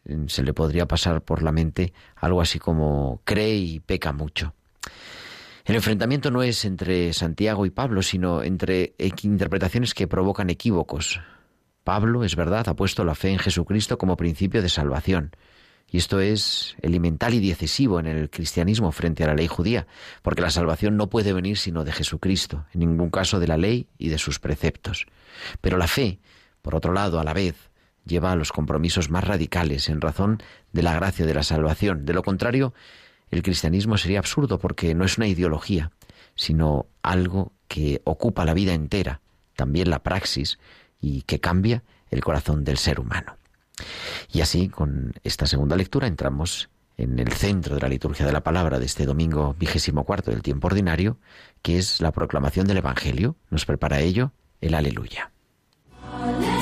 mm, 0.05 0.27
se 0.27 0.43
le 0.43 0.53
podría 0.53 0.87
pasar 0.87 1.21
por 1.21 1.43
la 1.43 1.51
mente 1.51 1.93
algo 2.15 2.41
así 2.41 2.59
como 2.59 3.21
cree 3.23 3.55
y 3.55 3.79
peca 3.79 4.11
mucho. 4.11 4.53
El 5.65 5.75
enfrentamiento 5.75 6.29
no 6.29 6.43
es 6.43 6.63
entre 6.63 7.11
Santiago 7.13 7.65
y 7.65 7.71
Pablo, 7.71 8.03
sino 8.03 8.43
entre 8.43 8.93
interpretaciones 9.23 9.95
que 9.95 10.07
provocan 10.07 10.51
equívocos. 10.51 11.21
Pablo, 11.83 12.23
es 12.23 12.35
verdad, 12.35 12.69
ha 12.69 12.75
puesto 12.75 13.03
la 13.03 13.15
fe 13.15 13.29
en 13.31 13.39
Jesucristo 13.39 13.97
como 13.97 14.15
principio 14.15 14.61
de 14.61 14.69
salvación. 14.69 15.31
Y 15.89 15.97
esto 15.97 16.19
es 16.19 16.75
elemental 16.81 17.33
y 17.33 17.47
decisivo 17.47 17.99
en 17.99 18.07
el 18.07 18.29
cristianismo 18.29 18.91
frente 18.91 19.23
a 19.23 19.27
la 19.27 19.35
ley 19.35 19.47
judía, 19.47 19.87
porque 20.21 20.41
la 20.41 20.49
salvación 20.49 20.97
no 20.97 21.09
puede 21.09 21.31
venir 21.31 21.57
sino 21.57 21.83
de 21.83 21.91
Jesucristo, 21.91 22.65
en 22.73 22.81
ningún 22.81 23.09
caso 23.09 23.39
de 23.39 23.47
la 23.47 23.57
ley 23.57 23.87
y 23.97 24.09
de 24.09 24.17
sus 24.17 24.39
preceptos. 24.39 25.05
Pero 25.61 25.77
la 25.77 25.87
fe, 25.87 26.19
por 26.61 26.75
otro 26.75 26.91
lado, 26.91 27.19
a 27.19 27.23
la 27.23 27.33
vez, 27.33 27.69
lleva 28.05 28.31
a 28.31 28.35
los 28.35 28.51
compromisos 28.51 29.09
más 29.09 29.23
radicales 29.23 29.89
en 29.89 30.01
razón 30.01 30.41
de 30.73 30.83
la 30.83 30.95
gracia 30.95 31.25
de 31.25 31.33
la 31.33 31.43
salvación. 31.43 32.05
De 32.05 32.13
lo 32.13 32.23
contrario, 32.23 32.73
el 33.31 33.43
cristianismo 33.43 33.97
sería 33.97 34.19
absurdo 34.19 34.59
porque 34.59 34.93
no 34.95 35.05
es 35.05 35.17
una 35.17 35.27
ideología, 35.27 35.91
sino 36.35 36.87
algo 37.01 37.53
que 37.67 38.01
ocupa 38.03 38.45
la 38.45 38.53
vida 38.53 38.73
entera, 38.73 39.21
también 39.55 39.89
la 39.89 40.03
praxis, 40.03 40.59
y 41.01 41.23
que 41.23 41.39
cambia 41.39 41.83
el 42.11 42.23
corazón 42.23 42.63
del 42.63 42.77
ser 42.77 42.99
humano. 42.99 43.37
Y 44.31 44.41
así, 44.41 44.69
con 44.69 45.13
esta 45.23 45.45
segunda 45.45 45.75
lectura, 45.75 46.07
entramos 46.07 46.69
en 46.97 47.19
el 47.19 47.31
centro 47.33 47.75
de 47.75 47.81
la 47.81 47.89
liturgia 47.89 48.25
de 48.25 48.31
la 48.31 48.43
palabra 48.43 48.79
de 48.79 48.85
este 48.85 49.05
domingo 49.05 49.55
vigésimo 49.59 50.05
cuarto 50.05 50.31
del 50.31 50.41
tiempo 50.41 50.67
ordinario, 50.67 51.17
que 51.61 51.77
es 51.77 52.01
la 52.01 52.11
proclamación 52.11 52.67
del 52.67 52.77
Evangelio. 52.77 53.35
Nos 53.49 53.65
prepara 53.65 53.99
ello 53.99 54.31
el 54.61 54.73
aleluya. 54.73 55.31
El 56.23 56.54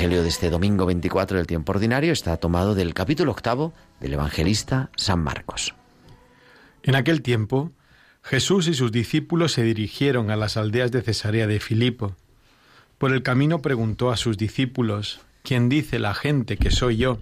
Evangelio 0.00 0.22
de 0.22 0.30
este 0.30 0.48
domingo 0.48 0.86
24 0.86 1.36
del 1.36 1.46
tiempo 1.46 1.72
ordinario 1.72 2.14
está 2.14 2.34
tomado 2.38 2.74
del 2.74 2.94
capítulo 2.94 3.32
octavo 3.32 3.74
del 4.00 4.14
evangelista 4.14 4.88
San 4.96 5.22
Marcos. 5.22 5.74
En 6.82 6.94
aquel 6.94 7.20
tiempo, 7.20 7.70
Jesús 8.22 8.66
y 8.66 8.72
sus 8.72 8.92
discípulos 8.92 9.52
se 9.52 9.62
dirigieron 9.62 10.30
a 10.30 10.36
las 10.36 10.56
aldeas 10.56 10.90
de 10.90 11.02
Cesarea 11.02 11.46
de 11.46 11.60
Filipo. 11.60 12.16
Por 12.96 13.12
el 13.12 13.22
camino 13.22 13.60
preguntó 13.60 14.10
a 14.10 14.16
sus 14.16 14.38
discípulos, 14.38 15.20
¿quién 15.42 15.68
dice 15.68 15.98
la 15.98 16.14
gente 16.14 16.56
que 16.56 16.70
soy 16.70 16.96
yo? 16.96 17.18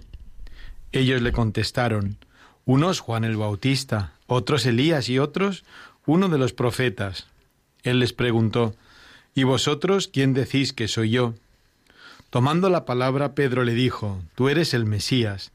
Ellos 0.93 1.21
le 1.21 1.33
contestaron, 1.33 2.15
unos 2.63 3.01
Juan 3.01 3.25
el 3.25 3.35
Bautista, 3.35 4.13
otros 4.25 4.65
Elías 4.65 5.09
y 5.09 5.19
otros 5.19 5.65
uno 6.05 6.29
de 6.29 6.37
los 6.37 6.53
profetas. 6.53 7.27
Él 7.83 7.99
les 7.99 8.13
preguntó, 8.13 8.73
¿Y 9.35 9.43
vosotros 9.43 10.07
quién 10.07 10.33
decís 10.33 10.71
que 10.71 10.87
soy 10.87 11.09
yo? 11.09 11.33
Tomando 12.29 12.69
la 12.69 12.85
palabra, 12.85 13.33
Pedro 13.33 13.63
le 13.63 13.73
dijo, 13.73 14.21
Tú 14.35 14.49
eres 14.49 14.73
el 14.73 14.85
Mesías, 14.85 15.51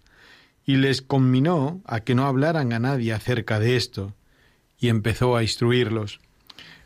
y 0.67 0.77
les 0.77 1.03
conminó 1.03 1.83
a 1.85 2.01
que 2.01 2.15
no 2.15 2.27
hablaran 2.27 2.73
a 2.73 2.79
nadie 2.81 3.13
acerca 3.13 3.61
de 3.61 3.77
esto, 3.77 4.13
y 4.79 4.89
empezó 4.89 5.37
a 5.37 5.43
instruirlos. 5.43 6.21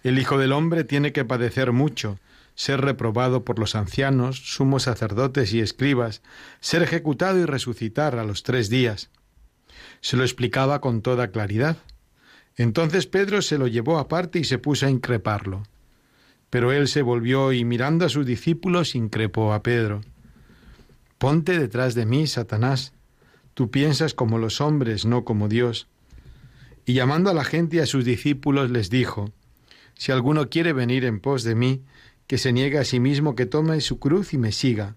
El 0.02 0.18
Hijo 0.18 0.38
del 0.38 0.52
Hombre 0.52 0.84
tiene 0.84 1.12
que 1.12 1.24
padecer 1.24 1.72
mucho, 1.72 2.18
ser 2.54 2.80
reprobado 2.80 3.44
por 3.44 3.58
los 3.58 3.74
ancianos, 3.74 4.36
sumos 4.36 4.82
sacerdotes 4.82 5.52
y 5.54 5.60
escribas, 5.60 6.22
ser 6.60 6.82
ejecutado 6.82 7.38
y 7.38 7.44
resucitar 7.44 8.18
a 8.18 8.24
los 8.24 8.42
tres 8.42 8.68
días. 8.68 9.10
Se 10.00 10.16
lo 10.16 10.22
explicaba 10.24 10.80
con 10.80 11.00
toda 11.00 11.28
claridad. 11.28 11.78
Entonces 12.56 13.06
Pedro 13.06 13.42
se 13.42 13.58
lo 13.58 13.68
llevó 13.68 13.98
aparte 13.98 14.38
y 14.38 14.44
se 14.44 14.58
puso 14.58 14.86
a 14.86 14.90
increparlo. 14.90 15.62
Pero 16.50 16.72
él 16.72 16.88
se 16.88 17.02
volvió 17.02 17.52
y 17.52 17.64
mirando 17.64 18.06
a 18.06 18.08
sus 18.08 18.24
discípulos 18.24 18.94
increpó 18.94 19.52
a 19.52 19.62
Pedro. 19.62 20.00
Ponte 21.18 21.58
detrás 21.58 21.94
de 21.94 22.06
mí, 22.06 22.26
Satanás. 22.26 22.92
Tú 23.54 23.70
piensas 23.70 24.14
como 24.14 24.38
los 24.38 24.60
hombres, 24.60 25.04
no 25.04 25.24
como 25.24 25.48
Dios. 25.48 25.88
Y 26.86 26.94
llamando 26.94 27.30
a 27.30 27.34
la 27.34 27.44
gente 27.44 27.76
y 27.76 27.80
a 27.80 27.86
sus 27.86 28.04
discípulos 28.04 28.70
les 28.70 28.88
dijo, 28.88 29.30
Si 29.94 30.12
alguno 30.12 30.48
quiere 30.48 30.72
venir 30.72 31.04
en 31.04 31.20
pos 31.20 31.42
de 31.42 31.54
mí, 31.54 31.82
que 32.28 32.38
se 32.38 32.52
niegue 32.52 32.78
a 32.78 32.84
sí 32.84 33.00
mismo, 33.00 33.34
que 33.34 33.46
tome 33.46 33.80
su 33.80 33.98
cruz 33.98 34.32
y 34.32 34.38
me 34.38 34.52
siga, 34.52 34.96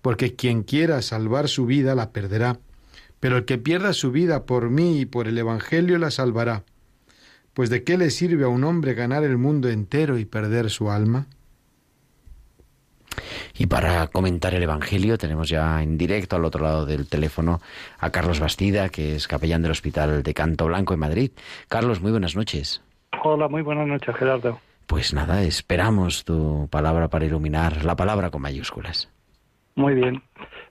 porque 0.00 0.34
quien 0.34 0.62
quiera 0.62 1.02
salvar 1.02 1.48
su 1.48 1.66
vida 1.66 1.94
la 1.94 2.12
perderá, 2.12 2.58
pero 3.20 3.36
el 3.36 3.44
que 3.44 3.58
pierda 3.58 3.92
su 3.92 4.10
vida 4.10 4.46
por 4.46 4.70
mí 4.70 5.00
y 5.00 5.06
por 5.06 5.28
el 5.28 5.36
Evangelio 5.36 5.98
la 5.98 6.10
salvará. 6.10 6.64
Pues 7.54 7.68
de 7.68 7.84
qué 7.84 7.98
le 7.98 8.10
sirve 8.10 8.44
a 8.44 8.48
un 8.48 8.64
hombre 8.64 8.94
ganar 8.94 9.24
el 9.24 9.36
mundo 9.36 9.68
entero 9.68 10.18
y 10.18 10.24
perder 10.24 10.70
su 10.70 10.90
alma? 10.90 11.26
Y 13.54 13.66
para 13.66 14.06
comentar 14.06 14.54
el 14.54 14.62
Evangelio 14.62 15.18
tenemos 15.18 15.50
ya 15.50 15.82
en 15.82 15.98
directo 15.98 16.36
al 16.36 16.46
otro 16.46 16.64
lado 16.64 16.86
del 16.86 17.08
teléfono 17.08 17.60
a 17.98 18.10
Carlos 18.10 18.40
Bastida, 18.40 18.88
que 18.88 19.16
es 19.16 19.28
capellán 19.28 19.60
del 19.60 19.72
Hospital 19.72 20.22
de 20.22 20.34
Canto 20.34 20.66
Blanco 20.66 20.94
en 20.94 21.00
Madrid. 21.00 21.30
Carlos, 21.68 22.00
muy 22.00 22.10
buenas 22.10 22.34
noches. 22.34 22.82
Hola, 23.22 23.48
muy 23.48 23.60
buenas 23.60 23.86
noches, 23.86 24.16
Gerardo. 24.16 24.58
Pues 24.86 25.12
nada, 25.12 25.42
esperamos 25.42 26.24
tu 26.24 26.68
palabra 26.70 27.08
para 27.08 27.26
iluminar 27.26 27.84
la 27.84 27.96
palabra 27.96 28.30
con 28.30 28.42
mayúsculas. 28.42 29.10
Muy 29.74 29.94
bien. 29.94 30.22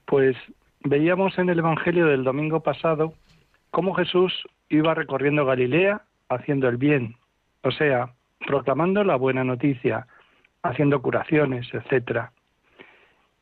Pues 0.04 0.36
veíamos 0.80 1.38
en 1.38 1.48
el 1.48 1.60
Evangelio 1.60 2.06
del 2.06 2.24
domingo 2.24 2.60
pasado 2.60 3.14
cómo 3.70 3.94
Jesús 3.94 4.32
iba 4.68 4.94
recorriendo 4.94 5.46
Galilea 5.46 6.02
haciendo 6.34 6.68
el 6.68 6.76
bien, 6.76 7.16
o 7.62 7.70
sea, 7.70 8.10
proclamando 8.46 9.04
la 9.04 9.16
buena 9.16 9.44
noticia, 9.44 10.06
haciendo 10.62 11.02
curaciones, 11.02 11.66
etcétera. 11.72 12.32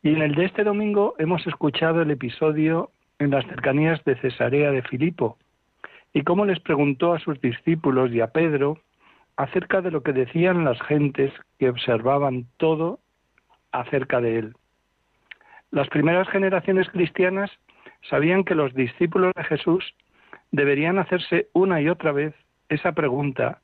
Y 0.02 0.10
en 0.10 0.22
el 0.22 0.34
de 0.34 0.46
este 0.46 0.64
domingo 0.64 1.14
hemos 1.18 1.46
escuchado 1.46 2.02
el 2.02 2.10
episodio 2.10 2.90
en 3.18 3.30
las 3.30 3.46
cercanías 3.46 4.02
de 4.04 4.16
Cesarea 4.16 4.70
de 4.70 4.82
Filipo 4.82 5.36
y 6.12 6.22
cómo 6.22 6.44
les 6.44 6.58
preguntó 6.60 7.12
a 7.12 7.18
sus 7.18 7.40
discípulos 7.40 8.10
y 8.10 8.20
a 8.20 8.28
Pedro 8.28 8.78
acerca 9.36 9.80
de 9.80 9.90
lo 9.90 10.02
que 10.02 10.12
decían 10.12 10.64
las 10.64 10.80
gentes 10.82 11.32
que 11.58 11.68
observaban 11.68 12.46
todo 12.56 12.98
acerca 13.72 14.20
de 14.20 14.38
él. 14.38 14.54
Las 15.70 15.88
primeras 15.88 16.28
generaciones 16.28 16.88
cristianas 16.88 17.50
sabían 18.08 18.44
que 18.44 18.54
los 18.54 18.74
discípulos 18.74 19.32
de 19.36 19.44
Jesús 19.44 19.94
deberían 20.50 20.98
hacerse 20.98 21.48
una 21.52 21.80
y 21.80 21.88
otra 21.88 22.12
vez 22.12 22.34
esa 22.70 22.92
pregunta 22.92 23.60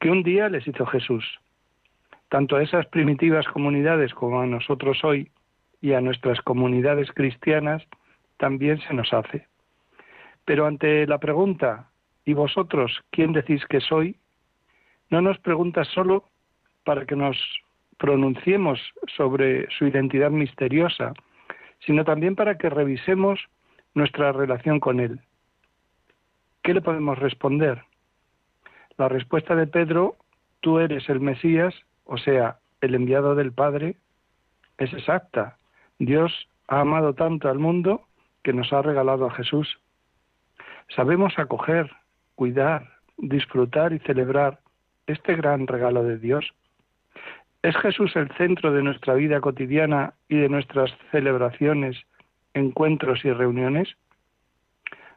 que 0.00 0.10
un 0.10 0.22
día 0.22 0.48
les 0.48 0.66
hizo 0.66 0.84
Jesús. 0.86 1.24
Tanto 2.28 2.56
a 2.56 2.62
esas 2.62 2.86
primitivas 2.86 3.46
comunidades 3.46 4.12
como 4.12 4.40
a 4.40 4.46
nosotros 4.46 5.04
hoy 5.04 5.30
y 5.80 5.92
a 5.92 6.00
nuestras 6.00 6.40
comunidades 6.40 7.12
cristianas 7.12 7.86
también 8.38 8.80
se 8.80 8.94
nos 8.94 9.12
hace. 9.12 9.46
Pero 10.44 10.66
ante 10.66 11.06
la 11.06 11.18
pregunta, 11.18 11.90
¿y 12.24 12.34
vosotros 12.34 13.00
quién 13.10 13.32
decís 13.32 13.64
que 13.66 13.80
soy? 13.80 14.16
No 15.10 15.20
nos 15.20 15.38
pregunta 15.38 15.84
solo 15.84 16.24
para 16.84 17.04
que 17.06 17.14
nos 17.14 17.36
pronunciemos 17.98 18.80
sobre 19.16 19.68
su 19.70 19.86
identidad 19.86 20.30
misteriosa, 20.30 21.12
sino 21.80 22.04
también 22.04 22.34
para 22.34 22.58
que 22.58 22.70
revisemos 22.70 23.40
nuestra 23.94 24.32
relación 24.32 24.80
con 24.80 25.00
Él. 25.00 25.20
¿Qué 26.62 26.74
le 26.74 26.80
podemos 26.80 27.18
responder? 27.18 27.82
La 28.98 29.08
respuesta 29.08 29.54
de 29.54 29.66
Pedro, 29.66 30.16
tú 30.60 30.78
eres 30.78 31.08
el 31.08 31.20
Mesías, 31.20 31.74
o 32.04 32.16
sea, 32.16 32.58
el 32.80 32.94
enviado 32.94 33.34
del 33.34 33.52
Padre, 33.52 33.96
es 34.78 34.92
exacta. 34.92 35.58
Dios 35.98 36.48
ha 36.68 36.80
amado 36.80 37.14
tanto 37.14 37.48
al 37.48 37.58
mundo 37.58 38.02
que 38.42 38.52
nos 38.52 38.72
ha 38.72 38.82
regalado 38.82 39.26
a 39.26 39.32
Jesús. 39.32 39.78
Sabemos 40.94 41.38
acoger, 41.38 41.90
cuidar, 42.34 42.88
disfrutar 43.18 43.92
y 43.92 43.98
celebrar 44.00 44.60
este 45.06 45.34
gran 45.34 45.66
regalo 45.66 46.02
de 46.04 46.18
Dios. 46.18 46.52
¿Es 47.62 47.76
Jesús 47.78 48.14
el 48.16 48.30
centro 48.36 48.72
de 48.72 48.82
nuestra 48.82 49.14
vida 49.14 49.40
cotidiana 49.40 50.14
y 50.28 50.36
de 50.38 50.48
nuestras 50.48 50.90
celebraciones, 51.10 51.96
encuentros 52.54 53.24
y 53.24 53.32
reuniones? 53.32 53.88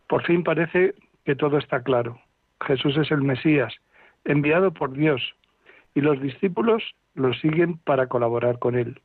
Por 0.07 0.23
fin 0.23 0.43
parece 0.43 0.95
que 1.25 1.35
todo 1.35 1.57
está 1.57 1.83
claro. 1.83 2.19
Jesús 2.61 2.97
es 2.97 3.11
el 3.11 3.21
Mesías, 3.21 3.73
enviado 4.25 4.73
por 4.73 4.93
Dios, 4.93 5.35
y 5.95 6.01
los 6.01 6.21
discípulos 6.21 6.83
lo 7.15 7.33
siguen 7.33 7.77
para 7.79 8.07
colaborar 8.07 8.59
con 8.59 8.75
él. 8.75 9.01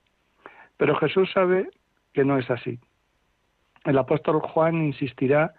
Pero 0.76 0.96
Jesús 0.96 1.30
sabe 1.32 1.70
que 2.12 2.24
no 2.24 2.38
es 2.38 2.50
así. 2.50 2.78
El 3.84 3.98
apóstol 3.98 4.40
Juan 4.40 4.82
insistirá 4.82 5.54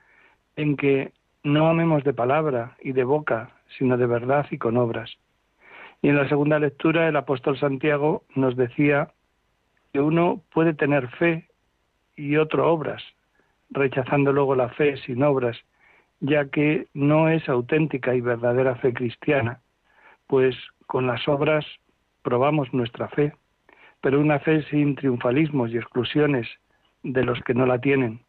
en 0.56 0.78
que 0.78 1.14
no 1.44 1.68
amemos 1.68 2.04
de 2.04 2.14
palabra 2.14 2.76
y 2.82 2.92
de 2.92 3.04
boca, 3.04 3.52
sino 3.78 3.98
de 3.98 4.08
verdad 4.08 4.46
y 4.50 4.58
con 4.58 4.78
obras. 4.78 5.12
Y 6.02 6.10
en 6.10 6.18
la 6.18 6.28
segunda 6.28 6.60
lectura 6.60 7.08
el 7.08 7.16
apóstol 7.16 7.58
Santiago 7.58 8.24
nos 8.36 8.56
decía 8.56 9.10
que 9.94 10.00
uno 10.02 10.42
puede 10.54 10.74
tener 10.74 11.08
fe 11.10 11.48
y 12.16 12.38
otro 12.38 12.72
obras, 12.72 13.04
rechazando 13.70 14.32
luego 14.32 14.56
la 14.56 14.70
fe 14.70 14.98
sin 14.98 15.24
obras, 15.24 15.58
ya 16.20 16.46
que 16.50 16.88
no 16.94 17.30
es 17.30 17.48
auténtica 17.50 18.16
y 18.16 18.22
verdadera 18.22 18.76
fe 18.76 18.94
cristiana, 18.94 19.60
pues 20.28 20.56
con 20.88 21.08
las 21.08 21.28
obras 21.28 21.66
probamos 22.22 22.74
nuestra 22.74 23.08
fe, 23.10 23.34
pero 24.02 24.20
una 24.20 24.40
fe 24.40 24.64
sin 24.70 24.96
triunfalismos 24.96 25.72
y 25.72 25.78
exclusiones 25.78 26.48
de 27.04 27.24
los 27.24 27.40
que 27.42 27.54
no 27.54 27.66
la 27.66 27.80
tienen. 27.80 28.22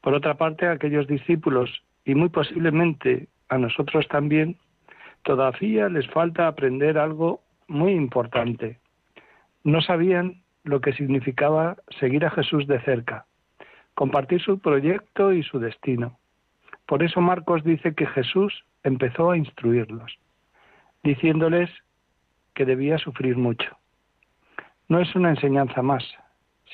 Por 0.00 0.14
otra 0.14 0.34
parte, 0.34 0.66
aquellos 0.66 1.06
discípulos, 1.06 1.82
y 2.04 2.14
muy 2.14 2.28
posiblemente 2.28 3.28
a 3.48 3.58
nosotros 3.58 4.06
también, 4.08 4.56
todavía 5.22 5.88
les 5.88 6.08
falta 6.08 6.48
aprender 6.48 6.98
algo 6.98 7.40
muy 7.68 7.92
importante. 7.92 8.78
No 9.64 9.80
sabían 9.80 10.42
lo 10.64 10.80
que 10.80 10.92
significaba 10.92 11.76
seguir 12.00 12.24
a 12.24 12.30
Jesús 12.30 12.66
de 12.66 12.80
cerca, 12.80 13.26
compartir 13.94 14.40
su 14.42 14.58
proyecto 14.58 15.32
y 15.32 15.42
su 15.42 15.58
destino. 15.58 16.18
Por 16.92 17.02
eso 17.02 17.22
Marcos 17.22 17.64
dice 17.64 17.94
que 17.94 18.04
Jesús 18.04 18.66
empezó 18.82 19.30
a 19.30 19.38
instruirlos, 19.38 20.18
diciéndoles 21.02 21.70
que 22.52 22.66
debía 22.66 22.98
sufrir 22.98 23.38
mucho. 23.38 23.78
No 24.88 25.00
es 25.00 25.16
una 25.16 25.30
enseñanza 25.30 25.80
más, 25.80 26.04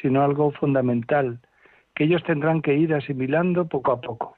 sino 0.03 0.25
algo 0.25 0.51
fundamental 0.51 1.39
que 1.95 2.03
ellos 2.03 2.25
tendrán 2.25 2.63
que 2.63 2.75
ir 2.75 2.95
asimilando 2.95 3.69
poco 3.69 3.93
a 3.93 4.01
poco. 4.01 4.37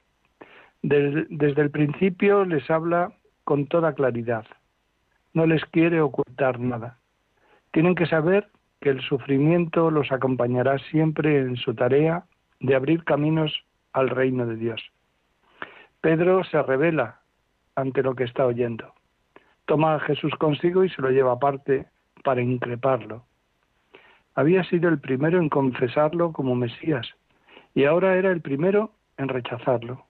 Desde, 0.83 1.25
el 1.61 1.71
principio 1.71 2.45
les 2.45 2.69
habla 2.69 3.13
con 3.43 3.65
toda 3.65 3.95
claridad. 3.95 4.45
No 5.33 5.47
les 5.47 5.65
quiere 5.65 5.99
ocultar 5.99 6.59
nada. 6.59 6.99
Tienen 7.71 7.95
que 7.95 8.05
saber 8.05 8.49
que 8.81 8.91
el 8.91 9.01
sufrimiento 9.01 9.89
los 9.89 10.11
acompañará 10.11 10.77
siempre 10.91 11.39
en 11.39 11.55
su 11.55 11.73
tarea 11.73 12.25
de 12.59 12.75
abrir 12.75 13.03
caminos 13.03 13.63
al 13.93 14.09
reino 14.09 14.45
de 14.45 14.57
Dios. 14.57 14.91
Pedro 16.01 16.43
se 16.43 16.61
revela 16.63 17.19
ante 17.75 18.01
lo 18.01 18.15
que 18.15 18.23
está 18.23 18.45
oyendo. 18.45 18.93
Toma 19.65 19.95
a 19.95 19.99
Jesús 19.99 20.33
consigo 20.35 20.83
y 20.83 20.89
se 20.89 21.01
lo 21.01 21.11
lleva 21.11 21.33
aparte 21.33 21.85
para 22.23 22.41
increparlo. 22.41 23.23
Había 24.33 24.63
sido 24.63 24.89
el 24.89 24.99
primero 24.99 25.39
en 25.39 25.49
confesarlo 25.49 26.33
como 26.33 26.55
Mesías 26.55 27.07
y 27.75 27.85
ahora 27.85 28.15
era 28.15 28.31
el 28.31 28.41
primero 28.41 28.91
en 29.17 29.27
rechazarlo. 29.27 30.05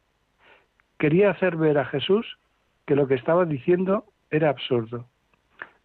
Quería 0.97 1.31
hacer 1.31 1.57
ver 1.57 1.77
a 1.77 1.85
Jesús 1.85 2.37
que 2.85 2.95
lo 2.95 3.07
que 3.07 3.15
estaba 3.15 3.45
diciendo 3.45 4.05
era 4.29 4.49
absurdo. 4.49 5.05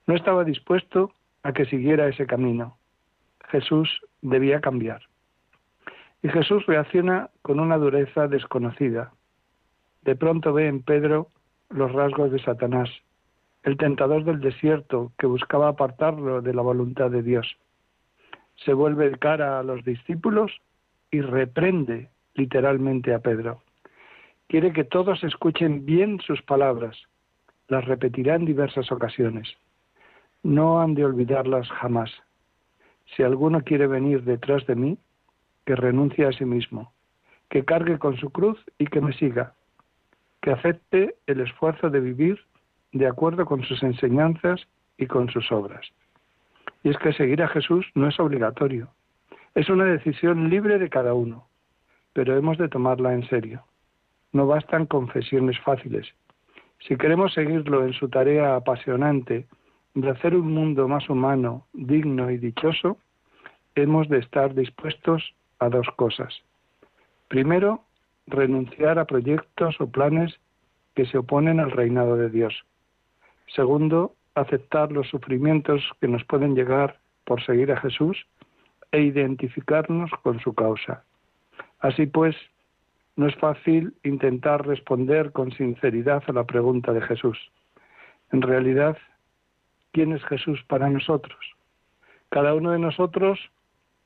No 0.07 0.14
estaba 0.14 0.45
dispuesto 0.45 1.12
a 1.42 1.53
que 1.53 1.66
siguiera 1.66 2.07
ese 2.07 2.27
camino. 2.27 2.77
Jesús 3.49 4.01
debía 4.23 4.61
cambiar. 4.61 5.03
Y 6.23 6.29
Jesús 6.29 6.64
reacciona 6.66 7.31
con 7.42 7.61
una 7.61 7.77
dureza 7.77 8.29
desconocida. 8.29 9.12
De 10.07 10.14
pronto 10.14 10.53
ve 10.53 10.69
en 10.69 10.83
Pedro 10.83 11.31
los 11.69 11.90
rasgos 11.90 12.31
de 12.31 12.38
Satanás, 12.38 12.88
el 13.64 13.77
tentador 13.77 14.23
del 14.23 14.38
desierto 14.38 15.11
que 15.19 15.27
buscaba 15.27 15.66
apartarlo 15.66 16.40
de 16.42 16.55
la 16.55 16.62
voluntad 16.62 17.11
de 17.11 17.25
Dios. 17.25 17.57
Se 18.55 18.73
vuelve 18.73 19.11
de 19.11 19.19
cara 19.19 19.59
a 19.59 19.64
los 19.64 19.85
discípulos 19.85 20.53
y 21.11 21.23
reprende 21.23 22.09
literalmente 22.35 23.14
a 23.14 23.19
Pedro. 23.19 23.62
Quiere 24.47 24.73
que 24.73 24.85
todos 24.85 25.25
escuchen 25.25 25.85
bien 25.85 26.21
sus 26.21 26.40
palabras. 26.40 26.97
Las 27.66 27.85
repetirá 27.85 28.37
en 28.37 28.45
diversas 28.45 28.92
ocasiones. 28.92 29.57
No 30.45 30.81
han 30.81 30.95
de 30.95 31.05
olvidarlas 31.05 31.69
jamás. 31.69 32.12
Si 33.16 33.25
alguno 33.25 33.62
quiere 33.62 33.88
venir 33.88 34.23
detrás 34.23 34.64
de 34.69 34.77
mí, 34.77 34.99
que 35.64 35.75
renuncie 35.75 36.27
a 36.27 36.33
sí 36.33 36.45
mismo, 36.45 36.92
que 37.49 37.64
cargue 37.64 37.99
con 37.99 38.16
su 38.19 38.31
cruz 38.31 38.64
y 38.79 38.87
que 38.87 39.01
me 39.01 39.12
siga, 39.12 39.55
que 40.47 40.53
acepte 40.53 41.17
el 41.27 41.41
esfuerzo 41.41 41.91
de 41.91 41.99
vivir 41.99 42.39
de 42.93 43.09
acuerdo 43.09 43.47
con 43.47 43.65
sus 43.65 43.83
enseñanzas 43.83 44.69
y 44.97 45.09
con 45.09 45.29
sus 45.29 45.51
obras. 45.51 45.85
Y 46.85 46.91
es 46.91 46.99
que 46.99 47.13
seguir 47.15 47.43
a 47.43 47.49
Jesús 47.49 47.85
no 47.97 48.07
es 48.07 48.21
obligatorio, 48.21 48.89
es 49.57 49.69
una 49.69 49.87
decisión 49.87 50.49
libre 50.49 50.79
de 50.79 50.89
cada 50.89 51.15
uno, 51.15 51.49
pero 52.13 52.37
hemos 52.37 52.59
de 52.59 52.69
tomarla 52.69 53.13
en 53.13 53.29
serio. 53.29 53.65
No 54.31 54.47
bastan 54.47 54.87
confesiones 54.87 55.59
fáciles. 55.63 56.07
Si 56.79 56.97
queremos 56.97 57.35
seguirlo 57.35 57.85
en 57.85 57.93
su 57.93 58.09
tarea 58.09 58.55
apasionante 58.55 59.49
de 59.95 60.11
hacer 60.11 60.37
un 60.37 60.55
mundo 60.55 60.87
más 60.87 61.11
humano, 61.11 61.67
digno 61.73 62.31
y 62.31 62.39
dichoso, 62.39 62.99
hemos 63.75 64.09
de 64.09 64.19
estar 64.19 64.55
dispuestos 64.55 65.35
a 65.59 65.71
dos 65.71 65.89
cosas. 65.97 66.33
Primero, 67.27 67.83
renunciar 68.27 68.99
a 68.99 69.05
proyectos 69.05 69.81
o 69.81 69.91
planes 69.91 70.35
que 70.95 71.07
se 71.07 71.19
oponen 71.19 71.61
al 71.61 71.71
reinado 71.71 72.17
de 72.17 72.31
Dios. 72.31 72.55
Segundo, 73.55 74.15
aceptar 74.35 74.93
los 74.93 75.09
sufrimientos 75.09 75.83
que 76.01 76.09
nos 76.09 76.25
pueden 76.25 76.55
llegar 76.55 76.99
por 77.25 77.45
seguir 77.45 77.73
a 77.73 77.81
Jesús 77.81 78.27
e 78.93 79.01
identificarnos 79.01 80.11
con 80.23 80.41
su 80.41 80.55
causa. 80.55 81.05
Así 81.81 82.07
pues, 82.07 82.37
no 83.17 83.27
es 83.27 83.35
fácil 83.37 83.95
intentar 84.05 84.67
responder 84.67 85.33
con 85.33 85.53
sinceridad 85.53 86.23
a 86.27 86.33
la 86.33 86.45
pregunta 86.45 86.93
de 86.93 87.01
Jesús. 87.03 87.39
En 88.33 88.43
realidad, 88.43 88.99
¿quién 89.93 90.12
es 90.12 90.25
Jesús 90.25 90.62
para 90.69 90.91
nosotros? 90.91 91.39
Cada 92.29 92.55
uno 92.55 92.73
de 92.73 92.79
nosotros 92.79 93.39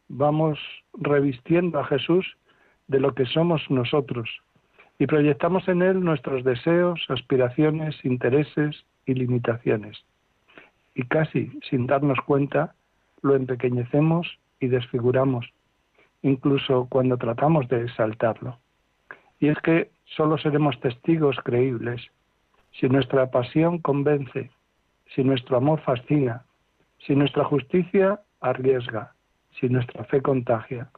vamos 0.09 0.59
revistiendo 0.95 1.79
a 1.79 1.85
Jesús 1.85 2.37
de 2.91 2.99
lo 2.99 3.15
que 3.15 3.25
somos 3.25 3.63
nosotros 3.71 4.29
y 4.99 5.07
proyectamos 5.07 5.67
en 5.69 5.81
Él 5.81 6.05
nuestros 6.05 6.45
deseos, 6.45 7.01
aspiraciones, 7.09 7.97
intereses 8.05 8.85
y 9.07 9.15
limitaciones. 9.15 10.05
Y 10.95 11.05
casi 11.05 11.51
sin 11.71 11.87
darnos 11.87 12.19
cuenta, 12.27 12.75
lo 13.23 13.37
empequeñecemos 13.37 14.27
y 14.59 14.67
desfiguramos, 14.67 15.47
incluso 16.23 16.89
cuando 16.91 17.17
tratamos 17.17 17.69
de 17.69 17.85
exaltarlo. 17.85 18.59
Y 19.39 19.49
es 19.49 19.59
que 19.61 19.91
solo 20.05 20.37
seremos 20.37 20.79
testigos 20.81 21.37
creíbles 21.45 22.03
si 22.73 22.89
nuestra 22.89 23.31
pasión 23.31 23.79
convence, 23.79 24.51
si 25.15 25.23
nuestro 25.23 25.57
amor 25.57 25.81
fascina, 25.81 26.45
si 27.07 27.15
nuestra 27.15 27.45
justicia 27.45 28.21
arriesga, 28.41 29.15
si 29.59 29.69
nuestra 29.69 30.05
fe 30.05 30.21
contagia, 30.21 30.91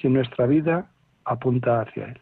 si 0.00 0.08
nuestra 0.08 0.46
vida 0.46 0.90
apunta 1.28 1.82
hacia 1.82 2.06
Él. 2.06 2.20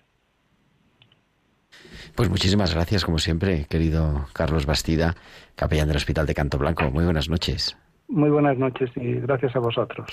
Pues 2.15 2.31
muchísimas 2.31 2.75
gracias, 2.75 3.05
como 3.05 3.19
siempre, 3.19 3.67
querido 3.69 4.27
Carlos 4.33 4.65
Bastida, 4.67 5.15
capellán 5.55 5.89
del 5.89 5.99
Hospital 5.99 6.27
de 6.27 6.35
Canto 6.35 6.59
Blanco. 6.59 6.91
Muy 6.91 7.05
buenas 7.05 7.29
noches. 7.29 7.77
Muy 8.09 8.31
buenas 8.31 8.57
noches 8.57 8.91
y 8.97 9.15
gracias 9.15 9.57
a 9.57 9.59
vosotros. 9.59 10.07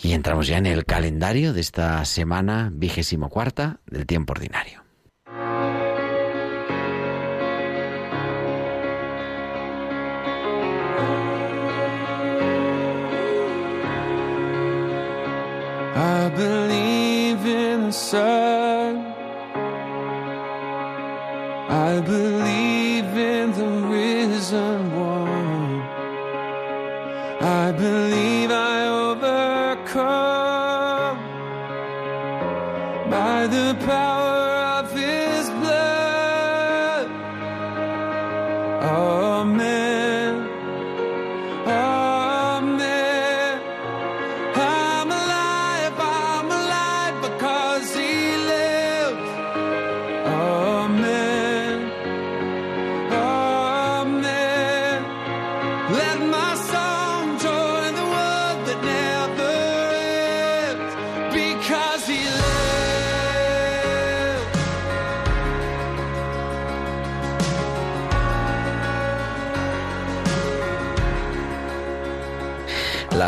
Y 0.00 0.12
entramos 0.12 0.46
ya 0.46 0.58
en 0.58 0.66
el 0.66 0.84
calendario 0.84 1.52
de 1.52 1.60
esta 1.60 2.04
semana 2.04 2.70
vigésimo 2.72 3.28
cuarta 3.28 3.80
del 3.86 4.06
tiempo 4.06 4.32
ordinario. 4.32 4.83
Sun. 17.94 19.14
I 21.68 22.00
believe 22.00 22.33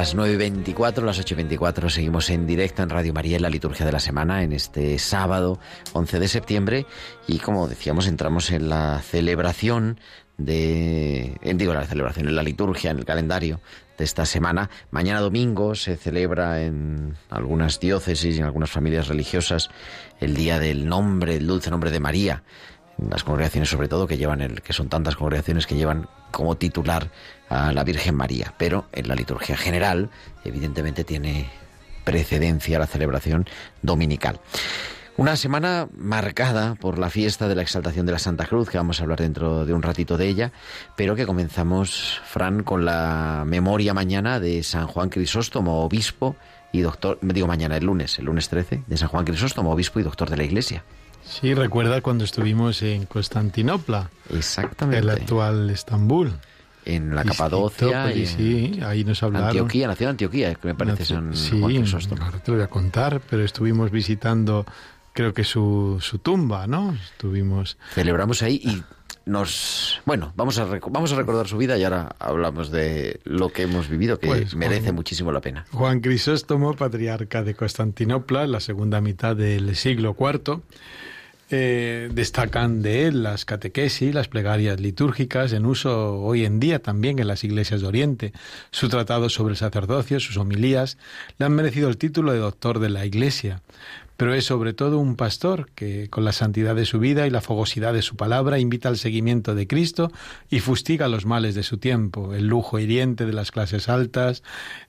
Las 0.06 0.14
9.24, 0.14 1.02
las 1.02 1.18
8.24 1.18 1.90
seguimos 1.90 2.30
en 2.30 2.46
directo 2.46 2.80
en 2.80 2.90
Radio 2.90 3.12
María 3.12 3.34
en 3.34 3.42
la 3.42 3.50
liturgia 3.50 3.84
de 3.84 3.90
la 3.90 3.98
semana 3.98 4.44
en 4.44 4.52
este 4.52 5.00
sábado 5.00 5.58
11 5.94 6.20
de 6.20 6.28
septiembre 6.28 6.86
y 7.26 7.40
como 7.40 7.66
decíamos 7.66 8.06
entramos 8.06 8.52
en 8.52 8.68
la 8.68 9.02
celebración 9.02 9.98
de, 10.38 11.36
digo 11.42 11.74
la 11.74 11.86
celebración, 11.86 12.28
en 12.28 12.36
la 12.36 12.44
liturgia, 12.44 12.92
en 12.92 12.98
el 12.98 13.04
calendario 13.04 13.60
de 13.98 14.04
esta 14.04 14.26
semana. 14.26 14.70
Mañana 14.92 15.18
domingo 15.18 15.74
se 15.74 15.96
celebra 15.96 16.62
en 16.62 17.16
algunas 17.28 17.80
diócesis 17.80 18.36
y 18.36 18.38
en 18.38 18.44
algunas 18.44 18.70
familias 18.70 19.08
religiosas 19.08 19.70
el 20.20 20.36
día 20.36 20.60
del 20.60 20.86
nombre, 20.86 21.34
el 21.34 21.48
dulce 21.48 21.68
nombre 21.68 21.90
de 21.90 21.98
María. 21.98 22.44
Las 22.98 23.24
congregaciones 23.24 23.68
sobre 23.68 23.88
todo 23.88 24.06
que 24.06 24.16
llevan 24.16 24.40
el, 24.40 24.62
que 24.62 24.72
son 24.72 24.88
tantas 24.88 25.16
congregaciones 25.16 25.66
que 25.66 25.74
llevan 25.74 26.08
como 26.30 26.56
titular 26.56 27.10
a 27.48 27.72
la 27.72 27.84
Virgen 27.84 28.14
María, 28.14 28.54
pero 28.56 28.86
en 28.92 29.08
la 29.08 29.14
liturgia 29.14 29.56
general 29.56 30.10
evidentemente 30.44 31.04
tiene 31.04 31.50
precedencia 32.04 32.78
la 32.78 32.86
celebración 32.86 33.46
dominical. 33.82 34.40
Una 35.18 35.34
semana 35.36 35.88
marcada 35.96 36.74
por 36.74 36.98
la 36.98 37.08
fiesta 37.08 37.48
de 37.48 37.54
la 37.54 37.62
exaltación 37.62 38.04
de 38.04 38.12
la 38.12 38.18
Santa 38.18 38.44
Cruz, 38.44 38.68
que 38.68 38.76
vamos 38.76 39.00
a 39.00 39.04
hablar 39.04 39.20
dentro 39.20 39.64
de 39.64 39.72
un 39.72 39.82
ratito 39.82 40.18
de 40.18 40.28
ella, 40.28 40.52
pero 40.94 41.16
que 41.16 41.24
comenzamos, 41.24 42.20
Fran, 42.26 42.62
con 42.62 42.84
la 42.84 43.44
memoria 43.46 43.94
mañana 43.94 44.40
de 44.40 44.62
San 44.62 44.86
Juan 44.86 45.08
Crisóstomo, 45.08 45.82
obispo 45.82 46.36
y 46.70 46.82
doctor, 46.82 47.18
digo 47.22 47.46
mañana, 47.46 47.78
el 47.78 47.86
lunes, 47.86 48.18
el 48.18 48.26
lunes 48.26 48.50
13, 48.50 48.82
de 48.86 48.96
San 48.98 49.08
Juan 49.08 49.24
Crisóstomo, 49.24 49.72
obispo 49.72 50.00
y 50.00 50.02
doctor 50.02 50.28
de 50.28 50.36
la 50.36 50.44
Iglesia. 50.44 50.84
Sí, 51.28 51.54
recuerda 51.54 52.00
cuando 52.00 52.24
estuvimos 52.24 52.82
en 52.82 53.06
Constantinopla, 53.06 54.10
Exactamente. 54.32 54.98
el 55.00 55.10
actual 55.10 55.70
Estambul. 55.70 56.32
En 56.84 57.16
la 57.16 57.24
Capadocia 57.24 58.14
y, 58.14 58.20
y, 58.20 58.26
sí, 58.26 58.80
ahí 58.84 59.02
nos 59.02 59.20
hablaron. 59.24 59.48
Antioquía, 59.48 59.88
nació 59.88 60.04
en 60.06 60.10
Antioquía, 60.10 60.54
que 60.54 60.68
me 60.68 60.74
parece 60.76 61.04
San 61.04 61.34
sí, 61.34 61.60
ahora 61.60 62.38
te 62.38 62.52
lo 62.52 62.58
voy 62.58 62.64
a 62.64 62.68
contar, 62.68 63.20
pero 63.28 63.42
estuvimos 63.42 63.90
visitando, 63.90 64.64
creo 65.12 65.34
que 65.34 65.42
su, 65.42 65.98
su 66.00 66.18
tumba, 66.18 66.68
¿no? 66.68 66.94
Estuvimos... 66.94 67.76
Celebramos 67.92 68.42
ahí 68.42 68.60
y 68.62 68.82
nos 69.28 70.00
bueno 70.06 70.32
vamos 70.36 70.56
a 70.60 70.64
vamos 70.66 71.12
a 71.12 71.16
recordar 71.16 71.48
su 71.48 71.56
vida 71.58 71.76
y 71.76 71.82
ahora 71.82 72.14
hablamos 72.20 72.70
de 72.70 73.18
lo 73.24 73.48
que 73.48 73.62
hemos 73.62 73.88
vivido 73.88 74.20
que 74.20 74.28
Pues, 74.28 74.54
merece 74.54 74.82
Juan- 74.84 74.94
muchísimo 74.94 75.32
la 75.32 75.40
pena. 75.40 75.66
Juan 75.72 75.98
Crisóstomo, 75.98 76.74
patriarca 76.74 77.42
de 77.42 77.54
Constantinopla, 77.56 78.44
en 78.44 78.52
la 78.52 78.60
segunda 78.60 79.00
mitad 79.00 79.34
del 79.34 79.74
siglo 79.74 80.14
IV. 80.16 80.60
Eh, 81.48 82.10
destacan 82.12 82.82
de 82.82 83.06
él 83.06 83.22
las 83.22 83.44
catequesis, 83.44 84.12
las 84.12 84.26
plegarias 84.26 84.80
litúrgicas 84.80 85.52
en 85.52 85.64
uso 85.64 86.18
hoy 86.20 86.44
en 86.44 86.58
día 86.58 86.80
también 86.80 87.20
en 87.20 87.28
las 87.28 87.44
iglesias 87.44 87.82
de 87.82 87.86
Oriente. 87.86 88.32
Su 88.72 88.88
tratado 88.88 89.28
sobre 89.28 89.52
el 89.52 89.56
sacerdocio, 89.56 90.18
sus 90.18 90.38
homilías, 90.38 90.98
le 91.38 91.46
han 91.46 91.52
merecido 91.52 91.88
el 91.88 91.98
título 91.98 92.32
de 92.32 92.38
doctor 92.38 92.80
de 92.80 92.88
la 92.88 93.06
Iglesia. 93.06 93.62
Pero 94.16 94.34
es 94.34 94.44
sobre 94.44 94.72
todo 94.72 94.98
un 94.98 95.16
pastor 95.16 95.70
que, 95.74 96.08
con 96.08 96.24
la 96.24 96.32
santidad 96.32 96.74
de 96.74 96.86
su 96.86 96.98
vida 96.98 97.26
y 97.26 97.30
la 97.30 97.40
fogosidad 97.40 97.92
de 97.92 98.02
su 98.02 98.16
palabra, 98.16 98.58
invita 98.58 98.88
al 98.88 98.96
seguimiento 98.96 99.54
de 99.54 99.66
Cristo 99.66 100.10
y 100.48 100.60
fustiga 100.60 101.08
los 101.08 101.26
males 101.26 101.54
de 101.54 101.62
su 101.62 101.78
tiempo, 101.78 102.34
el 102.34 102.46
lujo 102.46 102.78
hiriente 102.78 103.26
de 103.26 103.32
las 103.32 103.50
clases 103.50 103.88
altas, 103.88 104.42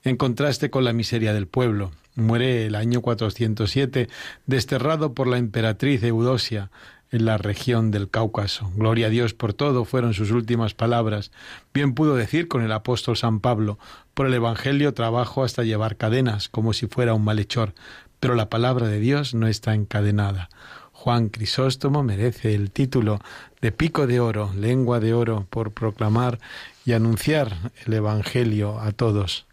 en 0.03 0.17
contraste 0.17 0.69
con 0.69 0.83
la 0.83 0.93
miseria 0.93 1.33
del 1.33 1.47
pueblo. 1.47 1.91
Muere 2.15 2.65
el 2.65 2.75
año 2.75 3.01
407, 3.01 4.09
desterrado 4.47 5.13
por 5.13 5.27
la 5.27 5.37
emperatriz 5.37 6.01
Eudosia 6.03 6.71
en 7.11 7.25
la 7.25 7.37
región 7.37 7.91
del 7.91 8.09
Cáucaso. 8.09 8.71
Gloria 8.75 9.07
a 9.07 9.09
Dios 9.09 9.33
por 9.33 9.53
todo 9.53 9.85
fueron 9.85 10.13
sus 10.13 10.31
últimas 10.31 10.73
palabras. 10.73 11.31
Bien 11.73 11.93
pudo 11.93 12.15
decir 12.15 12.47
con 12.47 12.63
el 12.63 12.71
apóstol 12.71 13.15
San 13.17 13.39
Pablo, 13.39 13.79
por 14.13 14.27
el 14.27 14.33
Evangelio 14.33 14.93
trabajo 14.93 15.43
hasta 15.43 15.63
llevar 15.63 15.95
cadenas, 15.95 16.49
como 16.49 16.73
si 16.73 16.87
fuera 16.87 17.13
un 17.13 17.23
malhechor, 17.23 17.73
pero 18.19 18.35
la 18.35 18.49
palabra 18.49 18.87
de 18.87 18.99
Dios 18.99 19.33
no 19.33 19.47
está 19.47 19.73
encadenada. 19.73 20.49
Juan 20.91 21.29
Crisóstomo 21.29 22.03
merece 22.03 22.55
el 22.55 22.71
título 22.71 23.19
de 23.61 23.71
pico 23.71 24.07
de 24.07 24.19
oro, 24.19 24.51
lengua 24.55 24.99
de 24.99 25.13
oro, 25.13 25.45
por 25.49 25.71
proclamar 25.71 26.39
y 26.85 26.93
anunciar 26.93 27.55
el 27.85 27.93
Evangelio 27.93 28.79
a 28.79 28.91
todos. 28.91 29.45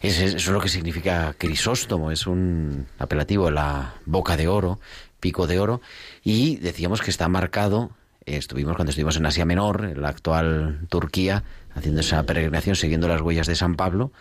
Es- 0.00 0.18
es- 0.20 0.34
eso 0.34 0.36
es 0.36 0.48
lo 0.48 0.60
que 0.60 0.68
significa 0.68 1.34
Crisóstomo, 1.36 2.10
es 2.10 2.26
un 2.26 2.86
apelativo, 2.98 3.50
la 3.50 3.94
boca 4.06 4.36
de 4.36 4.48
oro, 4.48 4.80
pico 5.20 5.46
de 5.46 5.58
oro, 5.58 5.80
y 6.24 6.56
decíamos 6.56 7.02
que 7.02 7.10
está 7.10 7.28
marcado, 7.28 7.90
estuvimos 8.24 8.76
cuando 8.76 8.90
estuvimos 8.90 9.16
en 9.16 9.26
Asia 9.26 9.44
Menor, 9.44 9.84
en 9.84 10.00
la 10.00 10.08
actual 10.08 10.80
Turquía, 10.88 11.42
haciendo 11.74 12.00
esa 12.00 12.22
peregrinación, 12.24 12.76
siguiendo 12.76 13.08
las 13.08 13.20
huellas 13.20 13.46
de 13.46 13.56
San 13.56 13.74
Pablo, 13.74 14.12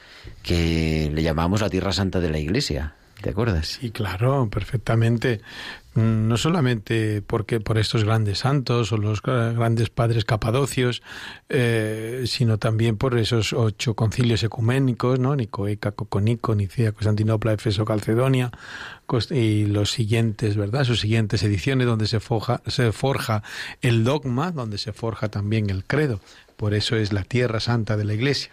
que 0.43 1.11
le 1.13 1.23
llamamos 1.23 1.61
la 1.61 1.69
Tierra 1.69 1.93
Santa 1.93 2.19
de 2.19 2.29
la 2.29 2.39
Iglesia, 2.39 2.95
¿te 3.21 3.29
acuerdas? 3.31 3.77
Sí, 3.79 3.91
claro, 3.91 4.49
perfectamente. 4.49 5.41
Mm, 5.95 6.27
No 6.27 6.37
solamente 6.37 7.21
porque 7.25 7.59
por 7.59 7.77
estos 7.79 8.03
grandes 8.03 8.39
santos 8.39 8.91
o 8.91 8.97
los 8.97 9.23
gra- 9.23 9.55
grandes 9.55 9.89
padres 9.89 10.25
capadocios, 10.25 11.01
eh, 11.49 12.23
sino 12.27 12.57
también 12.59 12.97
por 12.97 13.17
esos 13.17 13.53
ocho 13.53 13.95
concilios 13.95 14.43
ecuménicos, 14.43 15.17
¿no? 15.19 15.35
Nicoeca, 15.35 15.91
Coconico, 15.93 16.53
Nicea, 16.53 16.91
Constantinopla, 16.91 17.53
Efeso, 17.53 17.83
Calcedonia, 17.85 18.51
y 19.31 19.65
los 19.65 19.89
siguientes, 19.91 20.55
¿verdad? 20.57 20.83
Sus 20.83 20.99
siguientes 20.99 21.41
ediciones 21.41 21.87
donde 21.87 22.07
se 22.07 22.19
se 22.67 22.91
forja 22.91 23.43
el 23.81 24.03
dogma, 24.03 24.51
donde 24.51 24.77
se 24.77 24.93
forja 24.93 25.29
también 25.29 25.69
el 25.69 25.83
credo. 25.85 26.19
Por 26.57 26.73
eso 26.73 26.95
es 26.95 27.13
la 27.13 27.23
tierra 27.23 27.59
santa 27.59 27.97
de 27.97 28.03
la 28.05 28.13
Iglesia. 28.13 28.51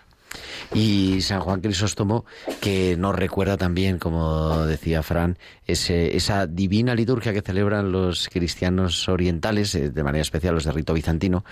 Y 0.75 1.20
San 1.23 1.40
Juan 1.40 1.61
Crisóstomo, 1.61 2.25
que 2.61 2.97
nos 2.97 3.14
recuerda 3.14 3.57
también, 3.57 3.99
como 3.99 4.66
decía 4.66 5.03
Fran, 5.03 5.38
ese, 5.66 6.16
esa 6.16 6.47
divina 6.47 6.94
liturgia 6.94 7.33
que 7.33 7.42
celebran 7.42 7.92
los 7.92 8.29
cristianos 8.29 9.09
orientales, 9.09 9.75
eh, 9.75 9.90
de 9.90 10.03
manera 10.05 10.23
especial 10.23 10.55
los 10.55 10.64
de 10.64 10.73
rito 10.73 10.94
bizantino, 10.94 11.44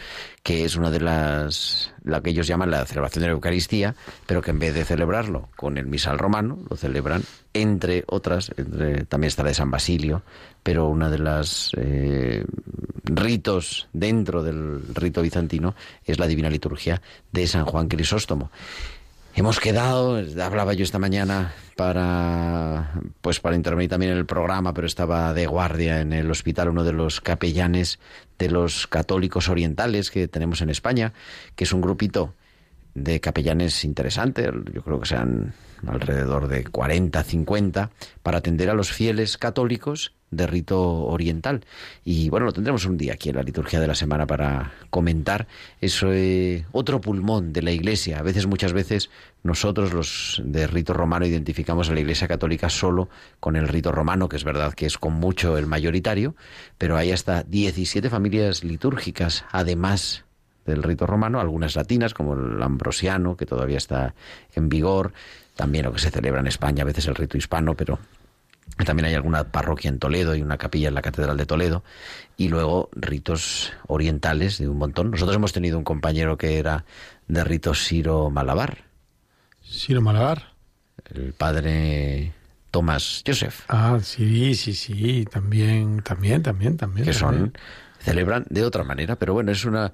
que 0.42 0.64
es 0.64 0.76
una 0.76 0.90
de 0.90 1.00
las, 1.00 1.92
la 2.04 2.20
que 2.20 2.30
ellos 2.30 2.46
llaman 2.46 2.70
la 2.70 2.84
celebración 2.86 3.22
de 3.22 3.28
la 3.28 3.34
Eucaristía, 3.34 3.94
pero 4.26 4.42
que 4.42 4.50
en 4.50 4.58
vez 4.58 4.74
de 4.74 4.84
celebrarlo 4.84 5.48
con 5.56 5.78
el 5.78 5.86
misal 5.86 6.18
romano, 6.18 6.58
lo 6.68 6.76
celebran 6.76 7.22
entre 7.54 8.04
otras, 8.06 8.50
entre- 8.56 9.04
también 9.04 9.28
está 9.28 9.42
la 9.42 9.50
de 9.50 9.54
San 9.54 9.70
Basilio, 9.70 10.22
pero 10.62 10.88
una 10.88 11.10
de 11.10 11.18
las 11.18 11.72
eh, 11.76 12.44
ritos 13.04 13.88
dentro 13.92 14.42
del 14.42 14.82
rito 14.94 15.22
bizantino 15.22 15.74
es 16.04 16.18
la 16.18 16.26
divina 16.26 16.50
liturgia 16.50 17.02
de 17.32 17.46
San 17.46 17.64
Juan 17.64 17.88
Crisóstomo. 17.88 18.50
Hemos 19.34 19.60
quedado, 19.60 20.22
hablaba 20.42 20.74
yo 20.74 20.84
esta 20.84 20.98
mañana 20.98 21.54
para 21.74 22.92
pues 23.22 23.40
para 23.40 23.56
intervenir 23.56 23.88
también 23.88 24.12
en 24.12 24.18
el 24.18 24.26
programa, 24.26 24.74
pero 24.74 24.86
estaba 24.86 25.32
de 25.32 25.46
guardia 25.46 26.00
en 26.02 26.12
el 26.12 26.30
hospital 26.30 26.68
uno 26.68 26.84
de 26.84 26.92
los 26.92 27.22
capellanes 27.22 27.98
de 28.38 28.50
los 28.50 28.86
católicos 28.86 29.48
orientales 29.48 30.10
que 30.10 30.28
tenemos 30.28 30.60
en 30.60 30.68
España, 30.68 31.14
que 31.56 31.64
es 31.64 31.72
un 31.72 31.80
grupito 31.80 32.34
de 32.94 33.20
capellanes 33.20 33.84
interesantes, 33.84 34.50
yo 34.72 34.82
creo 34.82 35.00
que 35.00 35.06
sean 35.06 35.54
alrededor 35.86 36.48
de 36.48 36.64
40, 36.64 37.22
50, 37.22 37.90
para 38.22 38.38
atender 38.38 38.70
a 38.70 38.74
los 38.74 38.92
fieles 38.92 39.36
católicos 39.38 40.12
de 40.30 40.46
rito 40.46 40.80
oriental. 40.80 41.64
Y 42.04 42.28
bueno, 42.30 42.46
lo 42.46 42.52
tendremos 42.52 42.86
un 42.86 42.96
día 42.96 43.12
aquí 43.14 43.28
en 43.28 43.36
la 43.36 43.42
liturgia 43.42 43.80
de 43.80 43.86
la 43.86 43.94
semana 43.94 44.26
para 44.26 44.72
comentar 44.90 45.46
eso, 45.80 46.12
eh, 46.12 46.64
otro 46.72 47.00
pulmón 47.00 47.52
de 47.52 47.62
la 47.62 47.70
Iglesia. 47.70 48.18
A 48.18 48.22
veces, 48.22 48.46
muchas 48.46 48.72
veces, 48.72 49.10
nosotros 49.42 49.92
los 49.92 50.42
de 50.44 50.66
rito 50.66 50.94
romano 50.94 51.26
identificamos 51.26 51.90
a 51.90 51.94
la 51.94 52.00
Iglesia 52.00 52.28
católica 52.28 52.70
solo 52.70 53.08
con 53.40 53.56
el 53.56 53.68
rito 53.68 53.92
romano, 53.92 54.28
que 54.28 54.36
es 54.36 54.44
verdad 54.44 54.72
que 54.72 54.86
es 54.86 54.98
con 54.98 55.12
mucho 55.12 55.58
el 55.58 55.66
mayoritario, 55.66 56.34
pero 56.78 56.96
hay 56.96 57.12
hasta 57.12 57.42
17 57.42 58.08
familias 58.08 58.64
litúrgicas, 58.64 59.44
además 59.52 60.24
del 60.66 60.82
rito 60.82 61.06
romano, 61.06 61.40
algunas 61.40 61.76
latinas, 61.76 62.14
como 62.14 62.34
el 62.34 62.62
ambrosiano, 62.62 63.36
que 63.36 63.46
todavía 63.46 63.78
está 63.78 64.14
en 64.54 64.68
vigor, 64.68 65.12
también 65.56 65.84
lo 65.84 65.92
que 65.92 65.98
se 65.98 66.10
celebra 66.10 66.40
en 66.40 66.46
España, 66.46 66.82
a 66.82 66.86
veces 66.86 67.06
el 67.08 67.14
rito 67.14 67.36
hispano, 67.36 67.74
pero 67.74 67.98
también 68.86 69.06
hay 69.06 69.14
alguna 69.14 69.44
parroquia 69.44 69.88
en 69.90 69.98
Toledo 69.98 70.34
y 70.34 70.42
una 70.42 70.56
capilla 70.56 70.88
en 70.88 70.94
la 70.94 71.02
Catedral 71.02 71.36
de 71.36 71.46
Toledo, 71.46 71.82
y 72.36 72.48
luego 72.48 72.88
ritos 72.92 73.72
orientales 73.86 74.58
de 74.58 74.68
un 74.68 74.78
montón. 74.78 75.10
Nosotros 75.10 75.36
hemos 75.36 75.52
tenido 75.52 75.76
un 75.78 75.84
compañero 75.84 76.38
que 76.38 76.58
era 76.58 76.84
de 77.28 77.44
rito 77.44 77.74
Siro 77.74 78.30
Malabar, 78.30 78.78
Siro 79.60 80.00
Malabar. 80.00 80.52
el 81.14 81.32
padre 81.32 82.32
Tomás 82.70 83.22
Joseph, 83.26 83.64
Ah, 83.68 83.98
sí, 84.02 84.54
sí, 84.54 84.72
sí, 84.74 85.26
también, 85.30 86.02
también, 86.02 86.42
también, 86.42 86.76
también. 86.76 87.04
que 87.06 87.12
son 87.12 87.52
celebran 88.00 88.44
de 88.48 88.64
otra 88.64 88.82
manera, 88.84 89.16
pero 89.16 89.32
bueno, 89.34 89.52
es 89.52 89.64
una 89.64 89.92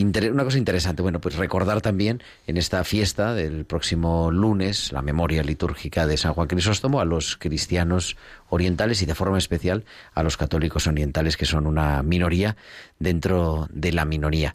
inter- 0.00 0.32
una 0.32 0.44
cosa 0.44 0.58
interesante. 0.58 1.02
Bueno, 1.02 1.20
pues 1.20 1.36
recordar 1.36 1.80
también 1.80 2.22
en 2.46 2.56
esta 2.56 2.82
fiesta 2.84 3.34
del 3.34 3.64
próximo 3.64 4.30
lunes 4.30 4.92
la 4.92 5.02
memoria 5.02 5.42
litúrgica 5.42 6.06
de 6.06 6.16
San 6.16 6.32
Juan 6.34 6.48
Crisóstomo 6.48 7.00
a 7.00 7.04
los 7.04 7.36
cristianos 7.36 8.16
orientales 8.48 9.02
y 9.02 9.06
de 9.06 9.14
forma 9.14 9.38
especial 9.38 9.84
a 10.14 10.22
los 10.22 10.36
católicos 10.36 10.86
orientales 10.86 11.36
que 11.36 11.46
son 11.46 11.66
una 11.66 12.02
minoría 12.02 12.56
dentro 12.98 13.68
de 13.70 13.92
la 13.92 14.04
minoría. 14.04 14.54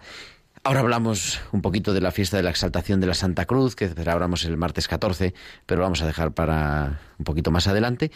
Ahora 0.65 0.80
hablamos 0.80 1.41
un 1.52 1.62
poquito 1.62 1.93
de 1.93 1.99
la 1.99 2.12
fiesta 2.12 2.38
de 2.38 2.43
la 2.43 2.49
exaltación 2.49 3.02
de 3.02 3.08
la 3.08 3.13
Santa 3.15 3.45
Cruz, 3.45 3.76
que 3.76 3.89
celebramos 3.89 4.45
el 4.45 4.56
martes 4.56 4.88
14, 4.88 5.34
pero 5.65 5.82
vamos 5.82 6.02
a 6.02 6.06
dejar 6.08 6.32
para 6.32 7.02
un 7.19 7.26
poquito 7.26 7.52
más 7.52 7.67
adelante. 7.67 8.12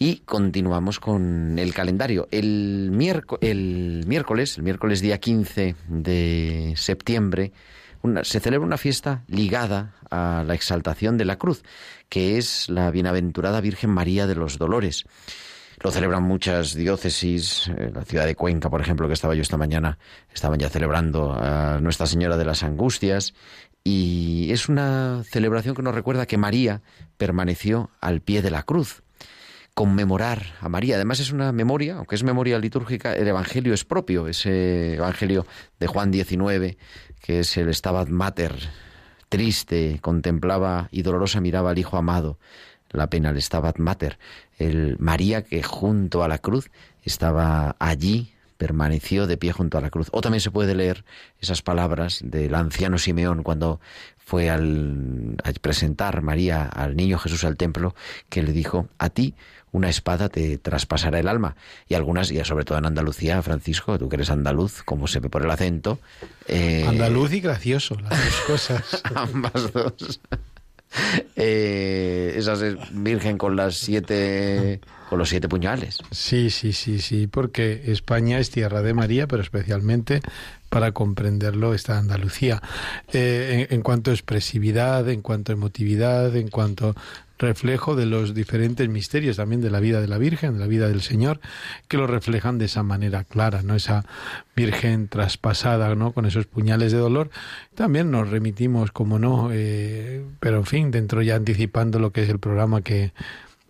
Y 0.00 0.16
continuamos 0.24 0.98
con 0.98 1.60
el 1.60 1.72
calendario. 1.72 2.26
El, 2.32 2.90
miérco- 2.92 3.38
el 3.40 4.02
miércoles, 4.08 4.56
el 4.58 4.64
miércoles 4.64 5.00
día 5.00 5.18
15 5.18 5.76
de 5.86 6.74
septiembre, 6.76 7.52
una- 8.02 8.24
se 8.24 8.40
celebra 8.40 8.66
una 8.66 8.78
fiesta 8.78 9.22
ligada 9.28 9.94
a 10.10 10.42
la 10.44 10.54
exaltación 10.54 11.16
de 11.18 11.24
la 11.24 11.36
cruz, 11.38 11.62
que 12.08 12.36
es 12.36 12.68
la 12.68 12.90
bienaventurada 12.90 13.60
Virgen 13.60 13.90
María 13.90 14.26
de 14.26 14.34
los 14.34 14.58
Dolores. 14.58 15.04
Lo 15.82 15.90
celebran 15.90 16.22
muchas 16.22 16.74
diócesis, 16.74 17.68
eh, 17.76 17.90
la 17.92 18.04
ciudad 18.04 18.24
de 18.24 18.36
Cuenca, 18.36 18.70
por 18.70 18.80
ejemplo, 18.80 19.08
que 19.08 19.14
estaba 19.14 19.34
yo 19.34 19.42
esta 19.42 19.56
mañana, 19.56 19.98
estaban 20.32 20.60
ya 20.60 20.68
celebrando 20.68 21.32
a 21.32 21.80
Nuestra 21.80 22.06
Señora 22.06 22.36
de 22.36 22.44
las 22.44 22.62
Angustias, 22.62 23.34
y 23.82 24.52
es 24.52 24.68
una 24.68 25.24
celebración 25.24 25.74
que 25.74 25.82
nos 25.82 25.94
recuerda 25.94 26.26
que 26.26 26.38
María 26.38 26.82
permaneció 27.16 27.90
al 28.00 28.20
pie 28.20 28.42
de 28.42 28.52
la 28.52 28.62
cruz. 28.62 29.02
Conmemorar 29.74 30.54
a 30.60 30.68
María, 30.68 30.96
además 30.96 31.18
es 31.18 31.32
una 31.32 31.50
memoria, 31.50 31.96
aunque 31.96 32.14
es 32.14 32.22
memoria 32.22 32.60
litúrgica, 32.60 33.16
el 33.16 33.26
Evangelio 33.26 33.74
es 33.74 33.84
propio, 33.84 34.28
ese 34.28 34.94
Evangelio 34.94 35.46
de 35.80 35.86
Juan 35.88 36.12
19, 36.12 36.78
que 37.20 37.40
es 37.40 37.56
el 37.56 37.74
Stabat 37.74 38.08
Mater, 38.08 38.54
triste, 39.28 39.98
contemplaba 40.00 40.88
y 40.92 41.02
dolorosa 41.02 41.40
miraba 41.40 41.70
al 41.70 41.78
Hijo 41.78 41.96
amado, 41.96 42.38
la 42.92 43.08
pena, 43.08 43.30
el 43.30 43.40
Stabat 43.40 43.78
Mater, 43.78 44.18
el 44.58 44.96
María 44.98 45.42
que 45.42 45.62
junto 45.62 46.22
a 46.22 46.28
la 46.28 46.38
cruz 46.38 46.70
estaba 47.02 47.76
allí 47.78 48.32
permaneció 48.58 49.26
de 49.26 49.36
pie 49.36 49.50
junto 49.50 49.76
a 49.76 49.80
la 49.80 49.90
cruz. 49.90 50.06
O 50.12 50.20
también 50.20 50.40
se 50.40 50.52
puede 50.52 50.76
leer 50.76 51.04
esas 51.40 51.62
palabras 51.62 52.20
del 52.22 52.54
anciano 52.54 52.96
Simeón 52.96 53.42
cuando 53.42 53.80
fue 54.24 54.50
al, 54.50 55.36
a 55.42 55.52
presentar 55.60 56.22
María 56.22 56.62
al 56.62 56.94
niño 56.94 57.18
Jesús 57.18 57.42
al 57.42 57.56
templo, 57.56 57.96
que 58.28 58.40
le 58.40 58.52
dijo, 58.52 58.86
a 58.98 59.10
ti 59.10 59.34
una 59.72 59.88
espada 59.88 60.28
te 60.28 60.58
traspasará 60.58 61.18
el 61.18 61.26
alma. 61.26 61.56
Y 61.88 61.94
algunas, 61.94 62.30
y 62.30 62.42
sobre 62.44 62.64
todo 62.64 62.78
en 62.78 62.86
Andalucía, 62.86 63.42
Francisco, 63.42 63.98
tú 63.98 64.08
que 64.08 64.16
eres 64.16 64.30
andaluz, 64.30 64.82
como 64.84 65.08
se 65.08 65.18
ve 65.18 65.28
por 65.28 65.42
el 65.42 65.50
acento. 65.50 65.98
eh, 66.46 66.84
Andaluz 66.86 67.32
y 67.32 67.40
gracioso, 67.40 67.96
las 67.96 68.10
dos 68.10 68.40
cosas. 68.46 69.02
ambas 69.14 69.72
dos. 69.72 70.20
Eh, 71.34 72.34
esa 72.36 72.52
es 72.52 72.76
virgen 72.92 73.36
con 73.38 73.56
las 73.56 73.74
siete 73.74 74.80
con 75.08 75.18
los 75.18 75.28
siete 75.28 75.48
puñales. 75.48 75.98
Sí, 76.10 76.50
sí, 76.50 76.72
sí, 76.72 77.00
sí, 77.00 77.26
porque 77.26 77.82
España 77.86 78.38
es 78.38 78.50
tierra 78.50 78.80
de 78.82 78.94
María, 78.94 79.26
pero 79.26 79.42
especialmente 79.42 80.20
para 80.68 80.92
comprenderlo 80.92 81.74
está 81.74 81.98
Andalucía. 81.98 82.62
Eh, 83.12 83.66
en, 83.68 83.76
en 83.76 83.82
cuanto 83.82 84.10
a 84.10 84.14
expresividad, 84.14 85.08
en 85.08 85.20
cuanto 85.20 85.52
a 85.52 85.54
emotividad, 85.54 86.34
en 86.36 86.48
cuanto 86.48 86.94
reflejo 87.42 87.94
de 87.94 88.06
los 88.06 88.32
diferentes 88.32 88.88
misterios 88.88 89.36
también 89.36 89.60
de 89.60 89.70
la 89.70 89.80
vida 89.80 90.00
de 90.00 90.08
la 90.08 90.16
Virgen, 90.16 90.54
de 90.54 90.60
la 90.60 90.66
vida 90.66 90.88
del 90.88 91.02
Señor, 91.02 91.40
que 91.88 91.98
lo 91.98 92.06
reflejan 92.06 92.56
de 92.56 92.64
esa 92.64 92.82
manera 92.82 93.24
clara, 93.24 93.62
¿no? 93.62 93.74
Esa 93.74 94.06
Virgen 94.56 95.08
traspasada, 95.08 95.94
¿no? 95.94 96.12
Con 96.12 96.24
esos 96.24 96.46
puñales 96.46 96.92
de 96.92 96.98
dolor. 96.98 97.30
También 97.74 98.10
nos 98.10 98.30
remitimos, 98.30 98.92
como 98.92 99.18
no, 99.18 99.50
eh, 99.52 100.24
pero 100.40 100.56
en 100.58 100.66
fin, 100.66 100.90
dentro 100.90 101.20
ya 101.20 101.36
anticipando 101.36 101.98
lo 101.98 102.12
que 102.12 102.22
es 102.22 102.30
el 102.30 102.38
programa 102.38 102.80
que 102.80 103.12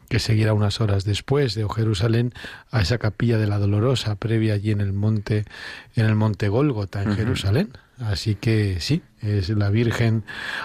que 0.09 0.19
seguirá 0.19 0.53
unas 0.53 0.83
horas 0.83 1.05
después 1.07 1.55
de 1.55 1.67
Jerusalén 1.75 2.35
a 2.71 2.83
esa 2.83 2.99
capilla 2.99 3.39
de 3.39 3.47
la 3.47 3.59
Dolorosa 3.59 4.17
previa 4.17 4.53
allí 4.53 4.71
en 4.71 4.83
el 4.83 4.93
monte 4.93 5.47
en 5.97 6.05
el 6.05 6.15
monte 6.17 6.51
Gólgota 6.51 7.03
en 7.03 7.15
Jerusalén. 7.15 7.71
Así 7.99 8.35
que 8.35 8.79
sí, 8.81 9.01
es 9.23 9.49
la 9.51 9.71
Virgen, 9.71 10.25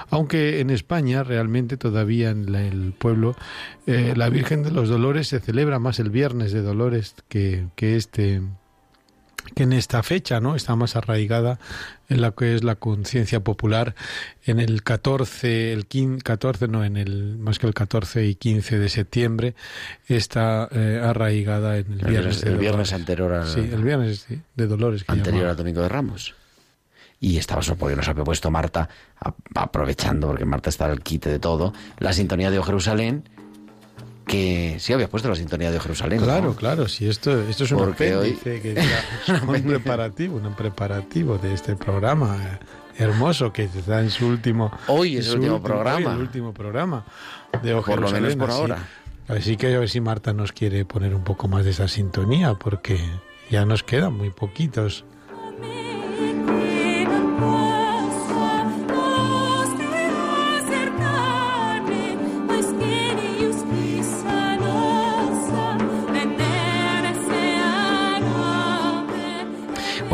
aunque 0.09 0.59
en 0.59 0.69
España 0.69 1.23
realmente 1.23 1.77
todavía 1.77 2.29
en 2.31 2.51
la- 2.51 2.63
el 2.65 2.93
pueblo 2.97 3.35
eh, 3.85 4.13
la 4.15 4.29
Virgen 4.29 4.63
de 4.63 4.71
los 4.71 4.89
Dolores 4.89 5.27
se 5.29 5.39
celebra 5.39 5.79
más 5.79 5.99
el 5.99 6.09
Viernes 6.09 6.51
de 6.51 6.61
Dolores 6.61 7.15
que, 7.29 7.67
que 7.75 7.95
este 7.95 8.41
que 9.55 9.63
en 9.63 9.71
esta 9.71 10.03
fecha, 10.03 10.41
¿no? 10.41 10.55
Está 10.57 10.75
más 10.75 10.97
arraigada 10.97 11.57
en 12.09 12.19
la 12.19 12.31
que 12.31 12.53
es 12.53 12.65
la 12.65 12.75
conciencia 12.75 13.39
popular 13.39 13.95
en 14.45 14.59
el 14.59 14.83
14, 14.83 15.71
el 15.71 15.85
15, 15.85 16.21
14 16.21 16.67
no, 16.67 16.83
en 16.83 16.97
el 16.97 17.37
más 17.37 17.57
que 17.57 17.65
el 17.65 17.73
14 17.73 18.25
y 18.27 18.35
15 18.35 18.77
de 18.77 18.89
septiembre 18.89 19.55
está 20.07 20.67
eh, 20.71 20.99
arraigada 21.01 21.77
en 21.77 21.93
el, 21.93 22.05
viernes, 22.05 22.43
el 22.43 22.57
viernes 22.57 22.91
anterior 22.91 23.31
al, 23.31 23.47
Sí, 23.47 23.61
el 23.61 23.83
viernes 23.85 24.25
sí, 24.27 24.41
de 24.55 24.67
Dolores 24.67 25.05
que 25.05 25.13
anterior 25.13 25.35
llamaba. 25.35 25.51
al 25.51 25.57
Domingo 25.57 25.81
de 25.81 25.89
Ramos. 25.89 26.35
Y 27.19 27.37
estaba 27.37 27.61
porque 27.79 27.95
nos 27.95 28.07
había 28.07 28.23
puesto 28.23 28.51
Marta, 28.51 28.87
aprovechando, 29.55 30.27
porque 30.27 30.45
Marta 30.45 30.69
está 30.69 30.85
al 30.85 31.01
quite 31.01 31.29
de 31.29 31.39
todo, 31.39 31.73
la 31.99 32.13
sintonía 32.13 32.51
de 32.51 32.59
O 32.59 32.63
Jerusalén, 32.63 33.23
que 34.27 34.75
sí 34.79 34.93
había 34.93 35.07
puesto 35.09 35.29
la 35.29 35.35
sintonía 35.35 35.71
de 35.71 35.79
Jerusalén. 35.79 36.19
¿no? 36.19 36.25
Claro, 36.25 36.55
claro, 36.55 36.87
sí, 36.87 37.07
esto, 37.07 37.41
esto 37.47 37.63
es 37.63 37.71
un 37.71 37.77
Porque 37.79 38.15
hoy- 38.15 38.37
apéndice, 38.39 38.61
que 38.61 38.71
era 39.27 39.41
un 39.47 39.63
preparativo, 39.63 40.37
un 40.37 40.53
preparativo 40.53 41.37
de 41.37 41.53
este 41.53 41.75
programa 41.75 42.37
eh, 42.37 43.03
hermoso 43.03 43.51
que 43.53 43.63
está 43.63 44.01
en 44.01 44.09
su 44.09 44.27
último... 44.27 44.71
Hoy 44.87 45.17
es 45.17 45.27
el 45.29 45.35
último 45.39 45.61
programa. 45.63 46.09
hoy 46.09 46.15
el 46.15 46.21
último 46.21 46.53
programa 46.53 47.05
de 47.63 47.73
O 47.73 47.81
Por 47.81 48.01
lo 48.01 48.11
menos 48.11 48.35
por 48.35 48.49
así- 48.49 48.59
ahora. 48.59 48.87
Así 49.29 49.57
que 49.57 49.75
a 49.75 49.79
ver 49.79 49.89
si 49.89 49.99
Marta 50.01 50.31
nos 50.33 50.51
quiere 50.53 50.85
poner 50.85 51.13
un 51.15 51.23
poco 51.23 51.47
más 51.49 51.65
de 51.65 51.71
esa 51.71 51.87
sintonía, 51.89 52.53
porque 52.53 52.97
ya 53.49 53.65
nos 53.65 53.83
quedan 53.83 54.13
muy 54.13 54.29
poquitos. 54.29 55.03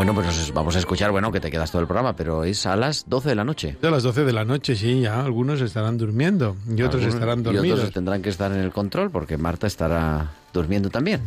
Bueno, 0.04 0.20
pues 0.20 0.26
nos 0.26 0.38
vamos 0.54 0.76
a 0.76 0.78
escuchar, 0.78 1.10
bueno, 1.10 1.30
que 1.32 1.40
te 1.40 1.50
quedas 1.50 1.70
todo 1.70 1.82
el 1.82 1.86
programa, 1.88 2.14
pero 2.16 2.44
es 2.44 2.64
a 2.66 2.76
las 2.76 3.04
12 3.08 3.28
de 3.30 3.34
la 3.34 3.44
noche. 3.44 3.76
A 3.82 3.90
las 3.90 4.02
12 4.02 4.24
de 4.24 4.32
la 4.32 4.44
noche, 4.44 4.76
sí, 4.76 5.00
ya 5.00 5.20
algunos 5.24 5.60
estarán 5.60 5.98
durmiendo 5.98 6.56
y 6.68 6.82
otros 6.82 7.02
Algunos- 7.02 7.14
estarán 7.14 7.40
Y 7.40 7.42
dormidos. 7.42 7.78
otros 7.80 7.92
tendrán 7.94 8.22
que 8.22 8.30
estar 8.30 8.52
en 8.52 8.60
el 8.60 8.70
control 8.72 9.10
porque 9.10 9.36
Marta 9.36 9.66
estará 9.66 10.30
durmiendo 10.52 10.88
también. 10.88 11.20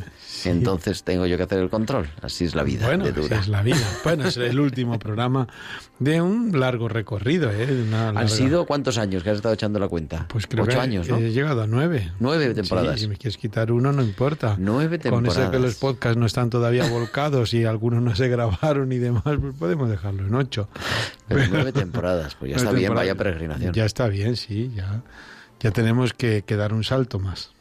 Entonces 0.45 1.03
tengo 1.03 1.25
yo 1.25 1.35
que 1.35 1.43
hacer 1.43 1.59
el 1.59 1.69
control. 1.69 2.07
Así 2.21 2.45
es 2.45 2.55
la 2.55 2.63
vida 2.63 2.85
Bueno, 2.87 3.03
de 3.03 3.11
dura. 3.11 3.39
es 3.39 3.49
la 3.49 3.61
vida. 3.61 3.75
Bueno, 4.05 4.25
es 4.27 4.37
el 4.37 4.57
último 4.59 4.97
programa 4.99 5.47
de 5.99 6.21
un 6.21 6.57
largo 6.57 6.87
recorrido, 6.87 7.51
¿eh? 7.51 7.67
Una 7.87 8.09
¿Han 8.09 8.15
larga- 8.15 8.27
sido 8.29 8.65
cuántos 8.65 8.97
años 8.97 9.23
que 9.23 9.31
has 9.31 9.37
estado 9.37 9.53
echando 9.53 9.79
la 9.79 9.89
cuenta? 9.89 10.27
Pues 10.29 10.47
creo 10.47 10.63
Ocho 10.63 10.77
que 10.77 10.79
años, 10.79 11.09
¿no? 11.09 11.17
He 11.17 11.31
llegado 11.33 11.61
a 11.63 11.67
nueve. 11.67 12.11
Nueve 12.21 12.53
temporadas. 12.53 12.95
Sí, 12.95 13.01
si 13.01 13.07
me 13.09 13.17
quieres 13.17 13.35
quitar 13.37 13.71
uno, 13.73 13.91
no 13.91 14.01
importa. 14.01 14.55
Nueve 14.57 14.97
Con 14.99 15.25
eso 15.25 15.35
que 15.35 15.39
temporadas. 15.41 15.61
los 15.61 15.75
podcasts 15.75 16.17
no 16.17 16.25
están 16.25 16.49
todavía 16.49 16.87
volcados 16.89 17.53
y 17.53 17.65
algunos 17.65 18.01
no 18.01 18.15
se 18.15 18.27
grabaron 18.29 18.91
y 18.93 18.97
demás, 18.97 19.16
pues 19.23 19.55
podemos 19.57 19.89
dejarlo 19.89 20.25
en 20.25 20.35
ocho. 20.35 20.69
Pero 21.27 21.41
nueve 21.49 21.71
temporadas, 21.71 22.35
pues 22.35 22.51
ya 22.51 22.57
está 22.57 22.71
bien, 22.71 22.93
vaya 22.93 23.15
peregrinación. 23.15 23.73
Ya 23.73 23.85
está 23.85 24.07
bien, 24.07 24.35
sí, 24.35 24.71
ya. 24.75 25.01
Ya 25.59 25.71
tenemos 25.71 26.13
que, 26.13 26.43
que 26.45 26.55
dar 26.55 26.73
un 26.73 26.83
salto 26.83 27.19
más. 27.19 27.51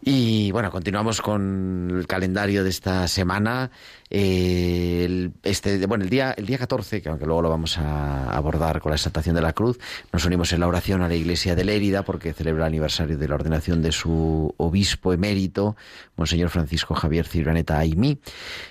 Y 0.00 0.50
bueno, 0.52 0.70
continuamos 0.70 1.20
con 1.20 1.90
el 1.94 2.06
calendario 2.06 2.64
de 2.64 2.70
esta 2.70 3.06
semana. 3.08 3.70
Este, 4.10 5.86
bueno, 5.86 6.04
el 6.04 6.10
día, 6.10 6.32
el 6.32 6.46
día 6.46 6.58
14, 6.58 7.02
que 7.02 7.08
aunque 7.08 7.26
luego 7.26 7.42
lo 7.42 7.50
vamos 7.50 7.76
a 7.78 8.30
abordar 8.30 8.80
con 8.80 8.90
la 8.90 8.96
exaltación 8.96 9.34
de 9.34 9.42
la 9.42 9.52
cruz, 9.52 9.78
nos 10.12 10.24
unimos 10.24 10.52
en 10.52 10.60
la 10.60 10.68
oración 10.68 11.02
a 11.02 11.08
la 11.08 11.14
iglesia 11.14 11.54
de 11.54 11.64
Lérida 11.64 12.02
porque 12.04 12.32
celebra 12.32 12.64
el 12.64 12.68
aniversario 12.68 13.18
de 13.18 13.28
la 13.28 13.34
ordenación 13.34 13.82
de 13.82 13.92
su 13.92 14.54
obispo 14.56 15.12
emérito, 15.12 15.76
Monseñor 16.16 16.48
Francisco 16.48 16.94
Javier 16.94 17.26
Ciraneta 17.26 17.78
Aimí. 17.78 18.18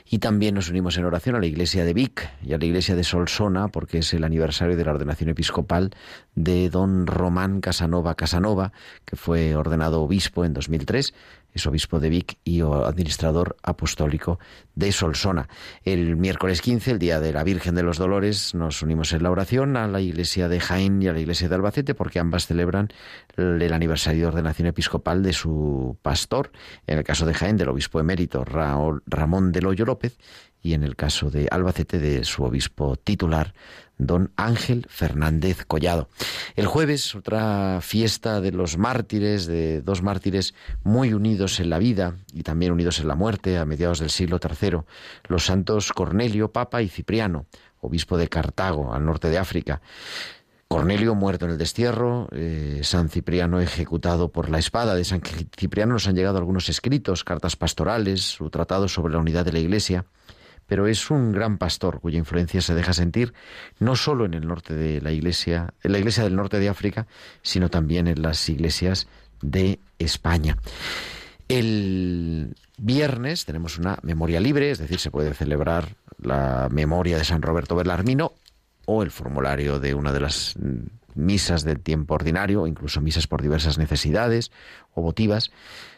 Y 0.10 0.19
también 0.19 0.56
nos 0.56 0.69
unimos 0.69 0.97
en 0.97 1.06
oración 1.06 1.36
a 1.36 1.39
la 1.39 1.45
iglesia 1.45 1.86
de 1.86 1.93
Vic 1.93 2.30
y 2.43 2.54
a 2.54 2.58
la 2.58 2.65
iglesia 2.65 2.95
de 2.95 3.04
Solsona 3.04 3.67
porque 3.67 4.00
es 4.00 4.13
el 4.13 4.23
aniversario 4.23 4.76
de 4.76 4.86
la 4.86 4.91
ordenación 4.91 5.30
episcopal 5.30 5.91
de 6.36 6.69
don 6.69 7.08
Román 7.08 7.62
Casanova 7.62 8.15
Casanova, 8.15 8.71
que 9.06 9.15
fue 9.15 9.56
ordenado 9.56 10.02
obispo 10.02 10.45
en 10.45 10.54
2003 10.54 11.13
es 11.58 11.67
obispo 11.67 12.00
de 12.00 12.10
Vic 12.10 12.38
y 12.43 12.62
administrador 12.62 13.58
apostólico 13.62 14.39
de 14.76 14.91
Solsona. 14.91 15.50
El 15.84 16.15
miércoles 16.15 16.62
15, 16.62 16.91
el 16.91 17.00
día 17.00 17.20
de 17.20 17.34
la 17.34 17.43
Virgen 17.43 17.76
de 17.76 17.84
los 17.84 17.98
Dolores, 17.98 18.56
nos 18.56 18.82
unimos 18.82 19.12
en 19.13 19.24
la 19.24 19.32
oración 19.32 19.76
a 19.78 19.88
la 19.88 20.02
iglesia 20.02 20.48
de 20.48 20.60
Jaén 20.60 21.02
y 21.02 21.08
a 21.08 21.13
la 21.13 21.20
iglesia 21.20 21.50
de 21.50 21.56
Albacete 21.56 21.96
porque 21.96 22.20
ambas 22.20 22.48
celebran 22.48 22.89
el, 23.36 23.62
el 23.62 23.74
aniversario 23.74 24.22
de 24.24 24.28
ordenación 24.28 24.67
episcopal 24.67 25.24
de 25.24 25.34
su 25.34 25.98
pastor, 26.02 26.52
en 26.86 27.00
el 27.00 27.04
caso 27.04 27.26
de 27.26 27.34
Jaén 27.34 27.58
del 27.58 27.70
obispo 27.70 28.00
emérito 28.00 28.46
Raúl- 28.46 29.02
Ramón 29.06 29.52
del 29.52 29.65
Hoyo 29.67 29.86
López 29.86 30.17
y 30.62 30.74
en 30.74 30.84
el 30.84 30.96
caso 30.96 31.30
de 31.30 31.48
Albacete 31.52 32.00
de 32.00 32.24
su 32.24 32.43
obispo 32.43 32.96
titular, 32.98 33.54
don 33.98 34.32
Ángel 34.36 34.86
Fernández 34.90 35.66
Collado. 35.66 36.10
El 36.56 36.66
jueves, 36.66 37.16
otra 37.16 37.80
fiesta 37.82 38.41
de 38.41 38.52
los 38.52 38.78
mártires, 38.78 39.45
de 39.45 39.82
dos 39.82 40.02
mártires 40.02 40.54
muy 40.84 41.14
unidos 41.14 41.60
en 41.60 41.70
la 41.70 41.80
vida 41.80 42.16
y 42.34 42.43
también 42.43 42.72
unidos 42.72 43.00
en 43.00 43.08
la 43.08 43.16
muerte 43.16 43.58
a 43.58 43.66
mediados 43.66 44.00
del 44.00 44.10
siglo 44.10 44.39
III, 44.41 44.80
los 45.28 45.45
santos 45.45 45.91
Cornelio, 45.93 46.52
Papa 46.52 46.82
y 46.82 46.89
Cipriano, 46.89 47.45
obispo 47.80 48.18
de 48.18 48.28
Cartago, 48.28 48.93
al 48.93 49.06
norte 49.06 49.30
de 49.30 49.38
África. 49.38 49.82
Cornelio 50.68 51.16
muerto 51.16 51.45
en 51.45 51.52
el 51.52 51.58
destierro, 51.58 52.28
eh, 52.34 52.82
San 52.84 53.08
Cipriano 53.10 53.62
ejecutado 53.62 54.34
por 54.34 54.50
la 54.50 54.60
espada. 54.60 54.95
De 54.95 55.06
San 55.06 55.22
Cipriano 55.58 55.93
nos 55.93 56.08
han 56.08 56.16
llegado 56.16 56.38
algunos 56.38 56.68
escritos, 56.68 57.24
cartas 57.24 57.56
pastorales, 57.56 58.22
su 58.22 58.50
tratado 58.50 58.89
sobre 58.89 59.14
la 59.14 59.20
unidad 59.20 59.45
de 59.45 59.54
la 59.54 59.60
Iglesia, 59.60 60.06
pero 60.68 60.88
es 60.88 61.09
un 61.09 61.32
gran 61.32 61.57
pastor 61.57 61.99
cuya 61.99 62.20
influencia 62.20 62.61
se 62.61 62.76
deja 62.76 62.93
sentir 62.93 63.34
no 63.80 63.95
solo 63.95 64.26
en 64.26 64.34
el 64.34 64.47
norte 64.47 64.74
de 64.74 65.01
la 65.01 65.11
Iglesia, 65.11 65.74
en 65.84 65.91
la 65.93 65.99
Iglesia 65.99 66.24
del 66.24 66.36
norte 66.36 66.59
de 66.59 66.70
África, 66.70 67.07
sino 67.41 67.70
también 67.70 68.07
en 68.07 68.22
las 68.22 68.47
iglesias 68.49 69.07
de 69.41 69.80
España. 69.97 70.57
El 71.47 72.55
viernes 72.78 73.45
tenemos 73.45 73.78
una 73.78 73.97
memoria 74.03 74.39
libre, 74.39 74.70
es 74.70 74.80
decir, 74.80 74.99
se 74.99 75.11
puede 75.11 75.34
celebrar 75.34 75.95
la 76.22 76.68
memoria 76.70 77.18
de 77.18 77.24
San 77.24 77.41
Roberto 77.41 77.76
Belarmino 77.76 78.34
o 78.86 79.03
el 79.03 79.11
formulario 79.11 79.80
de 79.80 79.93
una 79.93 80.11
de 80.11 80.20
las 80.20 80.55
misas 81.15 81.63
del 81.63 81.80
tiempo 81.80 82.15
ordinario, 82.15 82.68
incluso 82.68 83.01
misas 83.01 83.28
por 83.28 83.41
diversas 83.41 83.78
necesidades 83.78 84.51
o 84.93 85.01
votivas. 85.01 85.51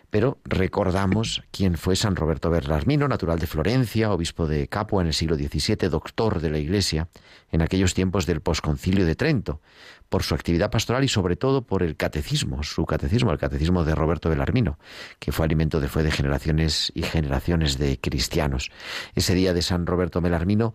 Pero 0.09 0.39
recordamos 0.43 1.43
quién 1.51 1.77
fue 1.77 1.95
San 1.95 2.15
Roberto 2.15 2.49
Berlarmino, 2.49 3.07
natural 3.07 3.39
de 3.39 3.47
Florencia, 3.47 4.11
obispo 4.11 4.47
de 4.47 4.67
Capua 4.67 5.01
en 5.01 5.07
el 5.07 5.13
siglo 5.13 5.35
XVII, 5.35 5.89
doctor 5.89 6.41
de 6.41 6.49
la 6.49 6.57
Iglesia 6.57 7.07
en 7.51 7.61
aquellos 7.61 7.93
tiempos 7.93 8.25
del 8.25 8.41
posconcilio 8.41 9.05
de 9.05 9.15
Trento, 9.15 9.61
por 10.09 10.23
su 10.23 10.33
actividad 10.33 10.71
pastoral 10.71 11.03
y 11.03 11.07
sobre 11.07 11.35
todo 11.35 11.61
por 11.61 11.83
el 11.83 11.95
catecismo, 11.95 12.63
su 12.63 12.85
catecismo, 12.85 13.31
el 13.31 13.37
catecismo 13.37 13.83
de 13.83 13.95
Roberto 13.95 14.29
Belarmino, 14.29 14.79
que 15.19 15.31
fue 15.31 15.45
alimento 15.45 15.79
de 15.79 15.87
fue 15.87 16.03
de 16.03 16.11
generaciones 16.11 16.91
y 16.95 17.03
generaciones 17.03 17.77
de 17.77 17.99
cristianos. 17.99 18.71
Ese 19.15 19.35
día 19.35 19.53
de 19.53 19.61
San 19.61 19.85
Roberto 19.85 20.21
Belarmino 20.21 20.73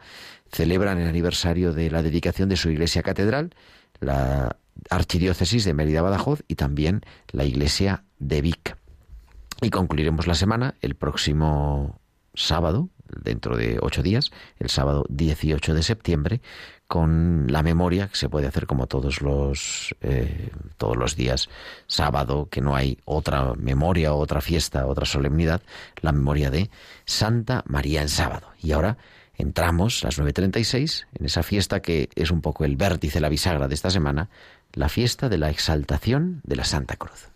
celebran 0.53 0.99
el 0.99 1.09
aniversario 1.09 1.73
de 1.73 1.91
la 1.91 2.03
dedicación 2.03 2.49
de 2.49 2.57
su 2.57 2.71
iglesia 2.71 3.03
catedral, 3.03 3.55
la 4.01 4.57
archidiócesis 4.91 5.65
de 5.65 5.75
Mérida 5.75 6.03
Badajoz 6.03 6.43
y 6.49 6.57
también 6.57 7.03
la 7.33 7.45
iglesia 7.45 8.05
de 8.19 8.41
Vic. 8.41 8.84
Y 9.61 9.71
concluiremos 9.71 10.27
la 10.27 10.35
semana 10.35 10.75
el 10.83 10.95
próximo 10.95 12.01
sábado, 12.35 12.89
dentro 13.09 13.57
de 13.57 13.79
ocho 13.81 14.03
días, 14.03 14.31
el 14.59 14.69
sábado 14.69 15.05
18 15.09 15.75
de 15.75 15.83
septiembre, 15.83 16.41
con 16.87 17.47
la 17.51 17.63
memoria 17.63 18.09
que 18.09 18.17
se 18.17 18.29
puede 18.29 18.47
hacer 18.47 18.67
como 18.67 18.87
todos 18.87 19.23
los 19.23 19.95
eh, 20.03 20.51
todos 20.77 20.97
los 20.97 21.17
días 21.17 21.49
sábado 21.87 22.49
que 22.51 22.61
no 22.61 22.77
hay 22.77 22.99
otra 23.07 23.55
memoria 23.55 24.13
otra 24.13 24.43
fiesta 24.43 24.87
otra 24.87 25.07
solemnidad 25.07 25.63
la 26.03 26.13
memoria 26.13 26.51
de 26.51 26.71
Santa 27.07 27.65
María 27.67 28.03
en 28.03 28.09
sábado. 28.09 28.49
Y 28.63 28.73
ahora 28.73 28.99
entramos 29.37 30.03
las 30.05 30.19
9.36 30.21 31.07
en 31.19 31.27
esa 31.27 31.43
fiesta 31.43 31.81
que 31.81 32.11
es 32.15 32.31
un 32.31 32.43
poco 32.43 32.65
el 32.65 32.77
vértice 32.77 33.21
la 33.21 33.29
bisagra 33.29 33.67
de 33.67 33.75
esta 33.75 33.91
semana 33.91 34.29
la 34.73 34.89
fiesta 34.89 35.29
de 35.29 35.39
la 35.39 35.51
exaltación 35.51 36.43
de 36.45 36.57
la 36.57 36.65
Santa 36.65 36.97
Cruz 36.97 37.34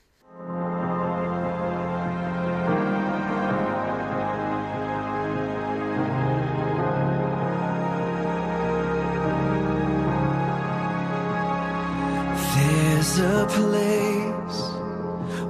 A 13.21 13.47
place 13.49 14.61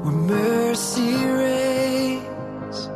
where 0.03 0.15
mercy 0.15 1.13
reigns 1.27 2.87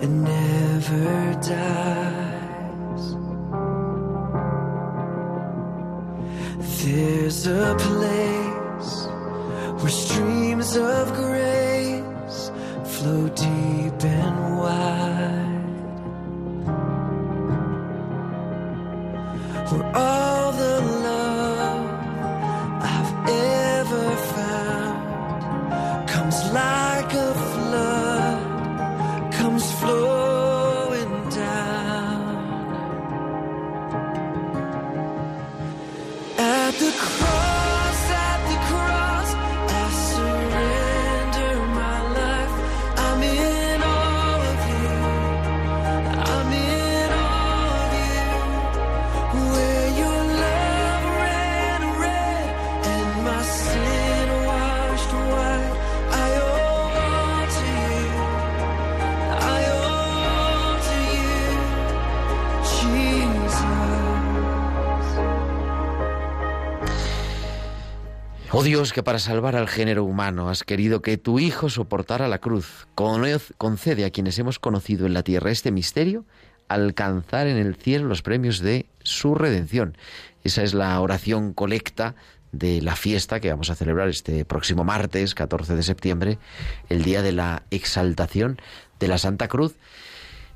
and 0.00 0.22
never 0.22 1.34
dies. 1.34 3.04
There's 6.84 7.46
a 7.48 7.74
place 7.76 8.92
where 9.82 9.90
streams 9.90 10.76
of 10.76 11.12
grace 11.14 12.52
flow 12.84 13.28
deep 13.30 14.04
and 14.04 14.58
wide. 14.58 15.39
Que 68.92 69.02
para 69.02 69.18
salvar 69.18 69.56
al 69.56 69.68
género 69.68 70.04
humano 70.04 70.48
has 70.48 70.64
querido 70.64 71.00
que 71.00 71.16
tu 71.16 71.38
Hijo 71.38 71.70
soportara 71.70 72.28
la 72.28 72.38
cruz. 72.38 72.88
Concede 72.94 74.04
a 74.04 74.10
quienes 74.10 74.38
hemos 74.38 74.58
conocido 74.58 75.06
en 75.06 75.14
la 75.14 75.22
tierra 75.22 75.50
este 75.50 75.70
misterio 75.70 76.24
alcanzar 76.68 77.46
en 77.46 77.56
el 77.56 77.76
cielo 77.76 78.06
los 78.06 78.22
premios 78.22 78.60
de 78.60 78.86
su 79.02 79.34
redención. 79.34 79.96
Esa 80.44 80.62
es 80.62 80.74
la 80.74 81.00
oración 81.00 81.52
colecta 81.52 82.14
de 82.52 82.80
la 82.80 82.96
fiesta 82.96 83.40
que 83.40 83.50
vamos 83.50 83.70
a 83.70 83.74
celebrar 83.74 84.08
este 84.08 84.44
próximo 84.44 84.84
martes, 84.84 85.34
14 85.34 85.74
de 85.74 85.82
septiembre, 85.82 86.38
el 86.88 87.02
día 87.02 87.22
de 87.22 87.32
la 87.32 87.62
exaltación 87.70 88.60
de 88.98 89.08
la 89.08 89.18
Santa 89.18 89.48
Cruz 89.48 89.76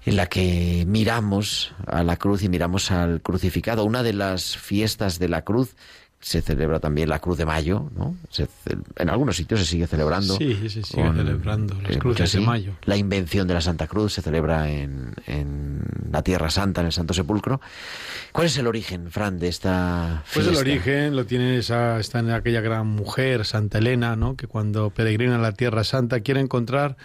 en 0.06 0.16
la 0.16 0.26
que 0.26 0.84
miramos 0.86 1.74
a 1.86 2.02
la 2.04 2.16
cruz 2.16 2.42
y 2.42 2.48
miramos 2.48 2.90
al 2.90 3.22
crucificado. 3.22 3.84
Una 3.84 4.02
de 4.02 4.12
las 4.12 4.56
fiestas 4.56 5.18
de 5.18 5.28
la 5.28 5.42
cruz 5.42 5.76
se 6.24 6.40
celebra 6.40 6.80
también 6.80 7.10
la 7.10 7.18
Cruz 7.18 7.36
de 7.36 7.44
Mayo, 7.44 7.90
¿no? 7.94 8.16
Se 8.30 8.48
en 8.96 9.10
algunos 9.10 9.36
sitios 9.36 9.60
se 9.60 9.66
sigue 9.66 9.86
celebrando. 9.86 10.38
Sí, 10.38 10.54
se 10.70 10.82
sigue 10.82 11.12
celebrando 11.12 11.74
las 11.82 11.96
eh, 11.96 11.98
cruces 11.98 12.32
de 12.32 12.40
mayo. 12.40 12.72
La 12.84 12.96
invención 12.96 13.46
de 13.46 13.52
la 13.52 13.60
Santa 13.60 13.86
Cruz 13.86 14.14
se 14.14 14.22
celebra 14.22 14.70
en, 14.70 15.12
en 15.26 15.82
la 16.10 16.22
Tierra 16.22 16.48
Santa, 16.48 16.80
en 16.80 16.86
el 16.86 16.92
Santo 16.92 17.12
Sepulcro. 17.12 17.60
¿Cuál 18.32 18.46
es 18.46 18.56
el 18.56 18.66
origen, 18.66 19.10
Fran, 19.10 19.38
de 19.38 19.48
esta 19.48 20.24
Pues 20.32 20.46
el 20.46 20.56
origen 20.56 21.14
lo 21.14 21.26
tiene 21.26 21.58
esa, 21.58 22.00
está 22.00 22.20
en 22.20 22.30
aquella 22.30 22.62
gran 22.62 22.86
mujer, 22.86 23.44
Santa 23.44 23.76
Elena, 23.76 24.16
¿no? 24.16 24.34
que 24.34 24.46
cuando 24.46 24.88
peregrina 24.88 25.36
a 25.36 25.40
la 25.40 25.52
Tierra 25.52 25.84
Santa 25.84 26.20
quiere 26.20 26.40
encontrar 26.40 26.96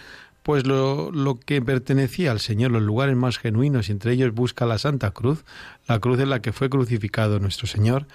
pues 0.42 0.66
lo, 0.66 1.12
lo 1.12 1.38
que 1.38 1.60
pertenecía 1.60 2.30
al 2.30 2.40
Señor, 2.40 2.70
los 2.70 2.82
lugares 2.82 3.14
más 3.14 3.38
genuinos, 3.38 3.88
y 3.88 3.92
entre 3.92 4.12
ellos 4.12 4.32
busca 4.32 4.64
la 4.64 4.78
Santa 4.78 5.10
Cruz, 5.10 5.44
la 5.86 5.98
cruz 5.98 6.18
en 6.20 6.30
la 6.30 6.40
que 6.40 6.52
fue 6.52 6.70
crucificado 6.70 7.38
nuestro 7.40 7.66
Señor, 7.66 8.06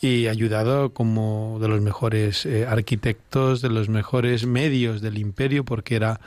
y 0.00 0.26
ayudado 0.26 0.92
como 0.92 1.58
de 1.60 1.68
los 1.68 1.80
mejores 1.80 2.44
eh, 2.46 2.66
arquitectos, 2.66 3.62
de 3.62 3.70
los 3.70 3.88
mejores 3.88 4.46
medios 4.46 5.00
del 5.00 5.18
imperio, 5.18 5.64
porque 5.64 5.96
era 5.96 6.20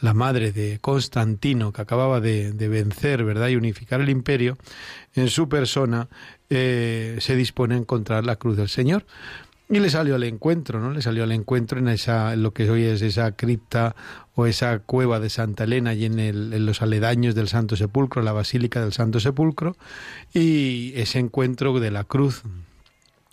la 0.00 0.14
madre 0.14 0.52
de 0.52 0.78
Constantino, 0.80 1.72
que 1.72 1.82
acababa 1.82 2.20
de, 2.20 2.52
de 2.52 2.68
vencer, 2.68 3.24
¿verdad?, 3.24 3.48
y 3.48 3.56
unificar 3.56 4.00
el 4.00 4.08
imperio, 4.08 4.56
en 5.14 5.28
su 5.28 5.48
persona 5.48 6.08
eh, 6.48 7.18
se 7.20 7.36
dispone 7.36 7.74
a 7.74 7.78
encontrar 7.78 8.24
la 8.24 8.36
cruz 8.36 8.56
del 8.56 8.68
Señor. 8.68 9.04
Y 9.68 9.78
le 9.78 9.88
salió 9.88 10.16
al 10.16 10.24
encuentro, 10.24 10.80
¿no? 10.80 10.90
Le 10.90 11.00
salió 11.00 11.22
al 11.22 11.30
encuentro 11.30 11.78
en 11.78 11.86
esa, 11.86 12.32
en 12.32 12.42
lo 12.42 12.52
que 12.52 12.68
hoy 12.68 12.82
es 12.82 13.02
esa 13.02 13.36
cripta 13.36 13.94
o 14.34 14.46
esa 14.46 14.80
cueva 14.80 15.20
de 15.20 15.30
Santa 15.30 15.62
Elena 15.62 15.94
y 15.94 16.06
en, 16.06 16.18
el, 16.18 16.52
en 16.52 16.66
los 16.66 16.82
aledaños 16.82 17.36
del 17.36 17.46
Santo 17.46 17.76
Sepulcro, 17.76 18.20
la 18.20 18.32
Basílica 18.32 18.80
del 18.80 18.92
Santo 18.92 19.20
Sepulcro, 19.20 19.76
y 20.34 20.92
ese 20.96 21.20
encuentro 21.20 21.78
de 21.78 21.92
la 21.92 22.02
cruz 22.02 22.42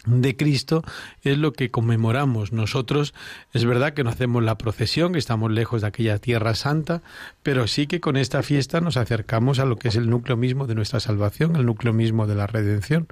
de 0.07 0.35
Cristo 0.35 0.83
es 1.21 1.37
lo 1.37 1.53
que 1.53 1.69
conmemoramos 1.69 2.51
nosotros. 2.51 3.13
Es 3.53 3.65
verdad 3.65 3.93
que 3.93 4.03
no 4.03 4.09
hacemos 4.09 4.43
la 4.43 4.57
procesión, 4.57 5.13
que 5.13 5.19
estamos 5.19 5.51
lejos 5.51 5.81
de 5.81 5.87
aquella 5.87 6.17
tierra 6.17 6.55
santa, 6.55 7.01
pero 7.43 7.67
sí 7.67 7.87
que 7.87 7.99
con 7.99 8.17
esta 8.17 8.41
fiesta 8.41 8.81
nos 8.81 8.97
acercamos 8.97 9.59
a 9.59 9.65
lo 9.65 9.77
que 9.77 9.89
es 9.89 9.95
el 9.95 10.09
núcleo 10.09 10.37
mismo 10.37 10.67
de 10.67 10.75
nuestra 10.75 10.99
salvación, 10.99 11.55
el 11.55 11.65
núcleo 11.65 11.93
mismo 11.93 12.25
de 12.25 12.35
la 12.35 12.47
redención. 12.47 13.07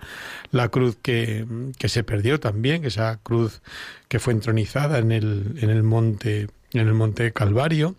La 0.51 0.69
cruz 0.69 0.97
que, 1.01 1.45
que 1.77 1.89
se 1.89 2.03
perdió 2.03 2.39
también, 2.39 2.85
esa 2.85 3.19
cruz 3.21 3.61
que 4.07 4.19
fue 4.19 4.33
entronizada 4.33 4.97
en 4.99 5.11
el, 5.11 5.57
en 5.61 5.69
el 5.69 5.83
monte, 5.83 6.47
en 6.71 6.87
el 6.87 6.93
monte 6.93 7.31
Calvario, 7.33 7.95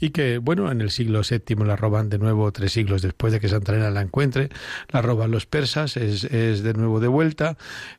y 0.00 0.10
que, 0.10 0.38
bueno, 0.38 0.70
en 0.70 0.80
el 0.80 0.90
siglo 0.90 1.22
VII 1.28 1.64
la 1.64 1.76
roban 1.76 2.08
de 2.08 2.18
nuevo, 2.18 2.52
tres 2.52 2.72
siglos 2.72 3.02
después 3.02 3.32
de 3.32 3.40
que 3.40 3.48
Santa 3.48 3.72
Elena 3.72 3.90
la 3.90 4.02
encuentre, 4.02 4.48
la 4.90 5.02
roban 5.02 5.30
los 5.30 5.46
persas, 5.46 5.96
es, 5.96 6.24
es 6.24 6.62
de 6.62 6.74
nuevo 6.74 7.00
de 7.00 7.08
vuelta 7.08 7.56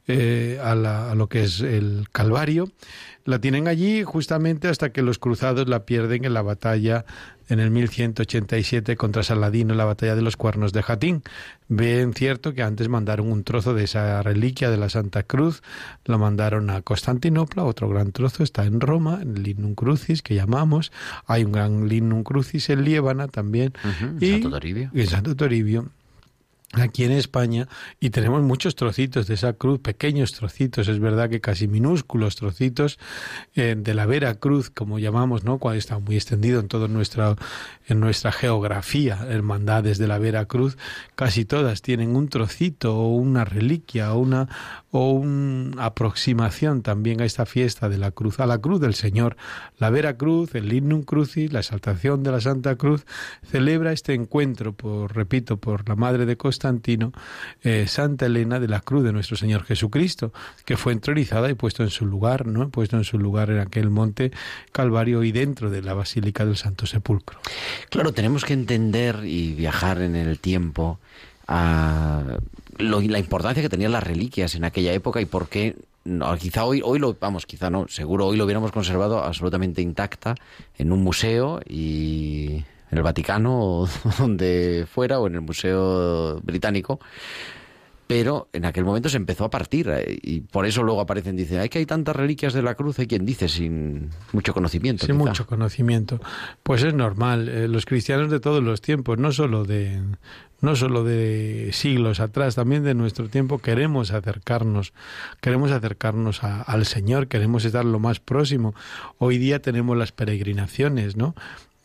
eh, 0.07 0.59
a, 0.63 0.75
la- 0.75 1.11
a 1.11 1.15
lo 1.15 1.27
que 1.27 1.43
es 1.43 1.61
el 1.61 2.05
Calvario. 2.11 2.69
La 3.25 3.39
tienen 3.39 3.67
allí 3.67 4.03
justamente 4.03 4.67
hasta 4.69 4.91
que 4.91 5.01
los 5.01 5.19
cruzados 5.19 5.67
la 5.67 5.85
pierden 5.85 6.25
en 6.25 6.33
la 6.33 6.41
batalla 6.41 7.05
en 7.49 7.59
el 7.59 7.71
1187 7.71 8.95
contra 8.95 9.23
Saladino, 9.23 9.73
en 9.73 9.77
la 9.77 9.85
batalla 9.85 10.15
de 10.15 10.21
los 10.21 10.37
cuernos 10.37 10.71
de 10.71 10.83
Jatín. 10.83 11.23
Ven 11.67 12.13
cierto 12.13 12.53
que 12.53 12.63
antes 12.63 12.87
mandaron 12.89 13.31
un 13.31 13.43
trozo 13.43 13.73
de 13.73 13.83
esa 13.83 14.21
reliquia 14.23 14.69
de 14.69 14.77
la 14.77 14.89
Santa 14.89 15.23
Cruz, 15.23 15.61
lo 16.05 16.17
mandaron 16.17 16.69
a 16.69 16.81
Constantinopla, 16.81 17.63
otro 17.63 17.89
gran 17.89 18.11
trozo 18.11 18.43
está 18.43 18.65
en 18.65 18.79
Roma, 18.79 19.19
en 19.21 19.35
el 19.37 19.43
Lignum 19.43 19.75
Crucis 19.75 20.21
que 20.21 20.35
llamamos, 20.35 20.91
hay 21.25 21.43
un 21.43 21.51
gran 21.51 21.89
Lignum 21.89 22.23
Crucis 22.23 22.69
en 22.69 22.83
Liébana 22.83 23.27
también. 23.27 23.73
Y, 24.19 24.31
Santo 24.31 24.49
Toribio. 24.51 24.89
en 24.93 25.07
Santo 25.07 25.35
Toribio. 25.35 25.89
Aquí 26.73 27.03
en 27.03 27.11
España 27.11 27.67
y 27.99 28.11
tenemos 28.11 28.43
muchos 28.43 28.75
trocitos 28.75 29.25
de 29.27 29.33
esa 29.33 29.53
cruz, 29.53 29.79
pequeños 29.79 30.33
trocitos, 30.33 30.87
es 30.87 30.99
verdad 30.99 31.29
que 31.29 31.41
casi 31.41 31.67
minúsculos 31.67 32.35
trocitos 32.35 32.99
eh, 33.55 33.75
de 33.77 33.93
la 33.95 34.05
Vera 34.05 34.35
Cruz, 34.35 34.69
como 34.69 34.99
llamamos, 34.99 35.43
¿no? 35.43 35.57
Cual 35.57 35.77
está 35.77 35.97
muy 35.97 36.15
extendido 36.15 36.59
en 36.59 36.67
toda 36.67 36.87
nuestra 36.87 37.35
en 37.87 37.99
nuestra 37.99 38.31
geografía, 38.31 39.25
hermandades 39.29 39.97
de 39.97 40.07
la 40.07 40.19
Vera 40.19 40.45
Cruz, 40.45 40.77
casi 41.15 41.43
todas 41.43 41.81
tienen 41.81 42.15
un 42.15 42.29
trocito 42.29 42.95
o 42.95 43.07
una 43.15 43.45
reliquia 43.45 44.13
o 44.13 44.19
una 44.19 44.47
o 44.91 45.11
una 45.11 45.85
aproximación 45.85 46.81
también 46.81 47.21
a 47.21 47.25
esta 47.25 47.45
fiesta 47.45 47.89
de 47.89 47.97
la 47.97 48.11
cruz, 48.11 48.39
a 48.39 48.45
la 48.45 48.59
cruz 48.59 48.79
del 48.79 48.93
Señor. 48.93 49.37
La 49.77 49.89
Vera 49.89 50.17
Cruz, 50.17 50.53
el 50.55 50.69
Lignum 50.69 51.03
Crucis, 51.03 51.51
la 51.51 51.59
exaltación 51.59 52.23
de 52.23 52.31
la 52.31 52.41
Santa 52.41 52.75
Cruz, 52.75 53.05
celebra 53.43 53.91
este 53.91 54.13
encuentro, 54.13 54.73
por 54.73 55.15
repito, 55.15 55.57
por 55.57 55.87
la 55.87 55.95
Madre 55.95 56.25
de 56.25 56.37
Constantino, 56.59 57.13
eh, 57.63 57.85
Santa 57.87 58.25
Elena 58.25 58.59
de 58.59 58.67
la 58.67 58.81
Cruz 58.81 59.03
de 59.05 59.13
nuestro 59.13 59.37
Señor 59.37 59.63
Jesucristo, 59.63 60.33
que 60.65 60.75
fue 60.75 60.91
entronizada 60.91 61.49
y 61.49 61.53
puesto 61.53 61.83
en 61.83 61.89
su 61.89 62.05
lugar, 62.05 62.45
¿no? 62.45 62.69
Puesto 62.69 62.97
en 62.97 63.05
su 63.05 63.17
lugar 63.17 63.49
en 63.49 63.59
aquel 63.59 63.89
monte 63.89 64.31
Calvario 64.73 65.23
y 65.23 65.31
dentro 65.31 65.69
de 65.69 65.81
la 65.81 65.93
Basílica 65.93 66.45
del 66.45 66.57
Santo 66.57 66.85
Sepulcro. 66.85 67.39
Claro, 67.89 68.11
tenemos 68.11 68.43
que 68.43 68.53
entender 68.53 69.21
y 69.23 69.53
viajar 69.53 70.01
en 70.01 70.17
el 70.17 70.39
tiempo 70.39 70.99
a 71.47 72.23
la 72.77 73.19
importancia 73.19 73.63
que 73.63 73.69
tenían 73.69 73.93
las 73.93 74.03
reliquias 74.03 74.53
en 74.55 74.65
aquella 74.65 74.93
época 74.93 75.21
y 75.21 75.25
por 75.25 75.47
qué 75.47 75.75
quizá 76.39 76.65
hoy 76.65 76.81
hoy 76.83 76.99
lo 76.99 77.15
vamos 77.19 77.45
quizá 77.45 77.69
no 77.69 77.87
seguro 77.87 78.27
hoy 78.27 78.37
lo 78.37 78.45
hubiéramos 78.45 78.71
conservado 78.71 79.23
absolutamente 79.23 79.81
intacta 79.81 80.35
en 80.77 80.91
un 80.91 81.03
museo 81.03 81.59
y 81.67 82.63
en 82.91 82.97
el 82.97 83.03
Vaticano 83.03 83.59
o 83.59 83.89
donde 84.19 84.85
fuera 84.91 85.19
o 85.19 85.27
en 85.27 85.35
el 85.35 85.41
museo 85.41 86.39
británico 86.41 86.99
pero 88.07 88.49
en 88.53 88.65
aquel 88.65 88.85
momento 88.85 89.07
se 89.07 89.17
empezó 89.17 89.45
a 89.45 89.51
partir 89.51 89.87
eh, 89.91 90.17
y 90.23 90.39
por 90.39 90.65
eso 90.65 90.81
luego 90.81 90.99
aparecen 90.99 91.35
dicen 91.35 91.59
hay 91.59 91.69
que 91.69 91.77
hay 91.77 91.85
tantas 91.85 92.15
reliquias 92.15 92.53
de 92.53 92.63
la 92.63 92.73
cruz 92.73 92.97
hay 92.97 93.05
quien 93.05 93.23
dice 93.23 93.47
sin 93.47 94.09
mucho 94.33 94.51
conocimiento 94.55 95.05
Sin 95.05 95.15
quizá. 95.17 95.29
mucho 95.29 95.45
conocimiento. 95.45 96.19
Pues 96.63 96.81
es 96.81 96.95
normal. 96.95 97.47
eh, 97.49 97.67
los 97.67 97.85
cristianos 97.85 98.31
de 98.31 98.39
todos 98.39 98.63
los 98.63 98.81
tiempos, 98.81 99.19
no 99.19 99.31
solo 99.31 99.63
de 99.63 100.01
no 100.61 100.75
solo 100.75 101.03
de 101.05 101.69
siglos 101.71 102.19
atrás, 102.19 102.55
también 102.55 102.83
de 102.83 102.93
nuestro 102.95 103.29
tiempo 103.29 103.59
queremos 103.59 104.11
acercarnos, 104.11 104.91
queremos 105.39 105.71
acercarnos 105.71 106.43
a- 106.43 106.63
al 106.63 106.85
Señor, 106.87 107.27
queremos 107.27 107.63
estar 107.63 107.85
lo 107.85 107.99
más 107.99 108.19
próximo. 108.19 108.73
Hoy 109.19 109.37
día 109.37 109.61
tenemos 109.61 109.95
las 109.95 110.11
peregrinaciones, 110.11 111.15
¿no? 111.15 111.33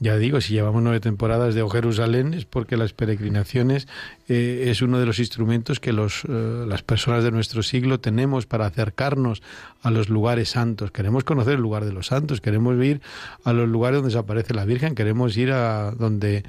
Ya 0.05 0.19
digo, 0.19 0.43
si 0.43 0.53
llevamos 0.53 0.83
nueve 0.83 1.01
temporadas 1.01 1.55
de 1.55 1.63
O 1.63 1.71
Jerusalén 1.71 2.35
es 2.35 2.45
porque 2.45 2.77
las 2.77 2.93
peregrinaciones 2.93 3.89
eh, 4.29 4.65
es 4.69 4.81
uno 4.83 4.99
de 4.99 5.07
los 5.07 5.19
instrumentos 5.19 5.81
que 5.81 5.93
los, 5.93 6.25
eh, 6.29 6.65
las 6.67 6.83
personas 6.83 7.25
de 7.25 7.31
nuestro 7.31 7.63
siglo 7.63 8.01
tenemos 8.01 8.47
para 8.47 8.67
acercarnos 8.67 9.43
a 9.83 9.91
los 9.91 10.09
lugares 10.09 10.49
santos. 10.51 10.91
Queremos 10.91 11.25
conocer 11.25 11.55
el 11.55 11.61
lugar 11.61 11.85
de 11.85 11.93
los 11.93 12.07
santos, 12.07 12.41
queremos 12.41 12.83
ir 12.83 13.01
a 13.45 13.53
los 13.53 13.69
lugares 13.69 13.99
donde 13.99 14.11
se 14.13 14.19
aparece 14.19 14.55
la 14.55 14.65
Virgen, 14.65 14.95
queremos 14.95 15.37
ir 15.37 15.53
a 15.53 15.91
donde 15.93 16.45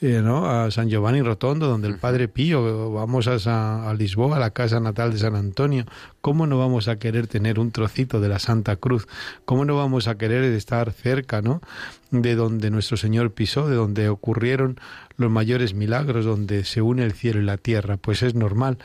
eh, 0.00 0.20
¿no? 0.24 0.48
a 0.50 0.70
San 0.70 0.88
Giovanni 0.88 1.22
Rotondo, 1.22 1.68
donde 1.68 1.86
el 1.88 1.98
Padre 1.98 2.26
Pío, 2.26 2.90
vamos 2.92 3.28
a, 3.28 3.38
Sa- 3.38 3.88
a 3.88 3.94
Lisboa, 3.94 4.36
a 4.36 4.40
la 4.40 4.50
casa 4.50 4.80
natal 4.80 5.12
de 5.12 5.18
San 5.18 5.36
Antonio. 5.36 5.84
¿Cómo 6.20 6.46
no 6.46 6.58
vamos 6.58 6.88
a 6.88 6.96
querer 6.98 7.26
tener 7.28 7.58
un 7.60 7.70
trocito 7.70 8.20
de 8.20 8.28
la 8.28 8.38
Santa 8.38 8.76
Cruz? 8.76 9.06
¿Cómo 9.44 9.64
no 9.64 9.76
vamos 9.76 10.08
a 10.08 10.16
querer 10.16 10.42
estar 10.44 10.90
cerca, 10.92 11.42
¿no? 11.42 11.60
de 12.10 12.34
donde 12.34 12.70
nuestro 12.72 12.96
Señor 12.96 13.30
pisó, 13.34 13.68
de 13.68 13.76
donde 13.76 14.08
ocurrieron 14.08 14.80
los 15.20 15.30
mayores 15.30 15.74
milagros, 15.74 16.24
donde 16.24 16.64
se 16.64 16.82
une 16.82 17.04
el 17.04 17.12
cielo 17.12 17.40
y 17.40 17.44
la 17.44 17.58
tierra, 17.58 17.96
pues 17.96 18.22
es 18.22 18.34
normal. 18.34 18.78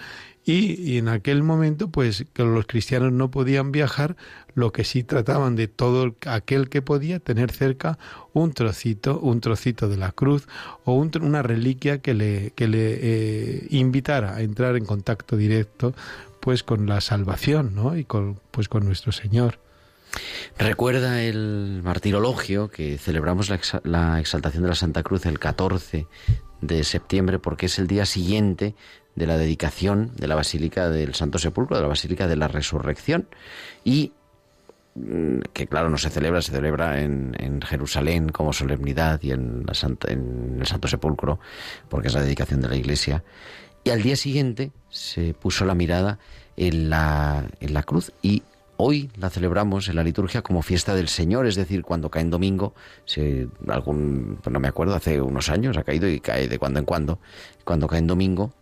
Y, 0.48 1.00
en 1.00 1.08
aquel 1.08 1.42
momento, 1.42 1.88
pues 1.88 2.26
que 2.34 2.44
los 2.44 2.68
cristianos 2.68 3.12
no 3.12 3.32
podían 3.32 3.72
viajar, 3.72 4.16
lo 4.54 4.72
que 4.72 4.84
sí 4.84 5.04
trataban 5.04 5.56
de 5.56 5.68
todo 5.68 6.16
aquel 6.28 6.70
que 6.70 6.84
podía 6.84 7.20
tener 7.20 7.52
cerca 7.52 7.98
un 8.32 8.54
trocito, 8.54 9.20
un 9.20 9.42
trocito 9.42 9.90
de 9.90 9.98
la 9.98 10.12
cruz 10.12 10.48
o 10.84 10.94
un 10.94 11.10
una 11.22 11.42
reliquia 11.42 11.98
que 11.98 12.14
le, 12.14 12.52
que 12.52 12.68
le 12.68 13.00
eh, 13.02 13.68
invitara 13.72 14.36
a 14.36 14.42
entrar 14.42 14.76
en 14.76 14.86
contacto 14.86 15.36
directo 15.36 15.96
pues 16.42 16.62
con 16.62 16.86
la 16.86 17.02
salvación, 17.02 17.74
¿no? 17.74 17.98
Y 17.98 18.04
con, 18.04 18.40
pues 18.52 18.70
con 18.70 18.86
nuestro 18.86 19.12
Señor. 19.12 19.65
Recuerda 20.58 21.22
el 21.24 21.82
martirologio 21.84 22.70
que 22.70 22.98
celebramos 22.98 23.50
la, 23.50 23.60
exa- 23.60 23.82
la 23.84 24.20
exaltación 24.20 24.64
de 24.64 24.70
la 24.70 24.76
Santa 24.76 25.04
Cruz 25.04 25.26
el 25.26 25.40
14 25.40 26.08
de 26.62 26.84
septiembre 26.84 27.40
porque 27.40 27.66
es 27.68 27.78
el 27.80 27.88
día 27.88 28.06
siguiente 28.06 28.76
de 29.16 29.28
la 29.28 29.38
dedicación 29.38 30.12
de 30.16 30.28
la 30.28 30.36
Basílica 30.36 30.90
del 30.90 31.16
Santo 31.16 31.38
Sepulcro, 31.40 31.76
de 31.76 31.82
la 31.84 31.88
Basílica 31.88 32.28
de 32.28 32.36
la 32.36 32.48
Resurrección. 32.48 33.28
Y 33.84 34.14
mm, 34.96 35.40
que 35.54 35.68
claro 35.68 35.90
no 35.90 35.98
se 35.98 36.10
celebra, 36.10 36.42
se 36.42 36.52
celebra 36.52 37.02
en, 37.02 37.62
Jerusalén 37.62 38.30
como 38.30 38.54
solemnidad 38.54 39.22
y 39.24 39.32
en, 39.32 39.66
en 40.08 40.58
el 40.60 40.68
Santo 40.68 40.88
Sepulcro 40.88 41.40
porque 41.90 42.08
es 42.10 42.14
la 42.14 42.22
dedicación 42.22 42.62
de 42.62 42.70
la 42.70 42.76
Iglesia. 42.76 43.24
Y 43.84 43.92
al 43.92 44.02
día 44.02 44.16
siguiente 44.16 44.72
se 44.90 45.34
puso 45.34 45.64
la 45.66 45.76
mirada 45.76 46.20
en 46.58 46.90
la, 46.90 47.46
en 47.60 47.74
la 47.74 47.84
cruz 47.84 48.12
y 48.22 48.44
hoy 48.78 49.10
la 49.18 49.30
celebramos 49.30 49.88
en 49.90 49.96
la 49.96 50.04
liturgia 50.04 50.42
como 50.42 50.62
fiesta 50.62 50.96
del 50.96 51.08
Señor, 51.08 51.48
es 51.48 51.56
decir, 51.56 51.84
cuando 51.84 52.10
cae 52.10 52.22
en 52.22 52.30
domingo, 52.30 52.74
se, 53.06 53.48
algún, 53.68 54.38
pues 54.42 54.54
no 54.54 54.60
me 54.60 54.68
acuerdo, 54.68 54.96
hace 54.96 55.22
unos 55.22 55.50
años 55.50 55.78
ha 55.78 55.84
caído 55.84 56.08
y 56.08 56.20
cae 56.20 56.48
de 56.48 56.60
cuando 56.60 56.80
en 56.80 56.86
cuando, 56.86 57.20
cuando 57.64 57.88
cae 57.88 58.00
en 58.00 58.08
domingo 58.08 58.54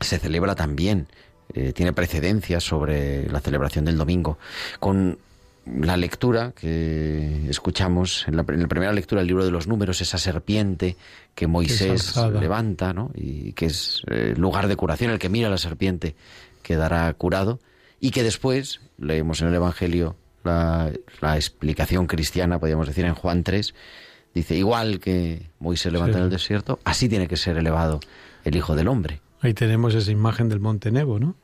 se 0.00 0.18
celebra 0.18 0.54
también, 0.54 1.08
eh, 1.54 1.72
tiene 1.72 1.92
precedencia 1.92 2.60
sobre 2.60 3.28
la 3.30 3.40
celebración 3.40 3.84
del 3.84 3.96
domingo, 3.96 4.38
con 4.78 5.18
la 5.66 5.96
lectura 5.96 6.52
que 6.54 7.48
escuchamos 7.48 8.24
en 8.26 8.36
la, 8.36 8.44
en 8.48 8.62
la 8.62 8.68
primera 8.68 8.92
lectura 8.92 9.20
del 9.20 9.28
libro 9.28 9.44
de 9.44 9.50
los 9.50 9.66
números, 9.66 10.00
esa 10.00 10.18
serpiente 10.18 10.96
que 11.34 11.46
Moisés 11.46 12.16
levanta, 12.16 12.92
¿no? 12.92 13.10
Y 13.14 13.52
que 13.52 13.66
es 13.66 14.02
eh, 14.08 14.34
lugar 14.36 14.68
de 14.68 14.76
curación, 14.76 15.10
el 15.10 15.18
que 15.18 15.28
mira 15.28 15.48
a 15.48 15.50
la 15.50 15.58
serpiente 15.58 16.14
quedará 16.62 17.12
curado, 17.14 17.60
y 18.00 18.10
que 18.10 18.22
después 18.22 18.80
leemos 18.98 19.40
en 19.42 19.48
el 19.48 19.54
Evangelio 19.54 20.16
la, 20.44 20.90
la 21.20 21.36
explicación 21.36 22.06
cristiana, 22.06 22.58
podríamos 22.58 22.86
decir 22.86 23.04
en 23.04 23.14
Juan 23.14 23.42
3, 23.44 23.74
dice, 24.34 24.56
igual 24.56 25.00
que 25.00 25.50
Moisés 25.58 25.92
levanta 25.92 26.14
Sí. 26.14 26.18
en 26.18 26.24
el 26.24 26.30
desierto, 26.30 26.78
así 26.84 27.08
tiene 27.08 27.26
que 27.28 27.36
ser 27.36 27.56
elevado 27.58 28.00
el 28.44 28.56
Hijo 28.56 28.76
del 28.76 28.88
Hombre. 28.88 29.20
Ahí 29.40 29.54
tenemos 29.54 29.94
esa 29.94 30.10
imagen 30.10 30.48
del 30.48 30.60
Monte 30.60 30.90
Nebo, 30.90 31.18
¿no? 31.18 31.36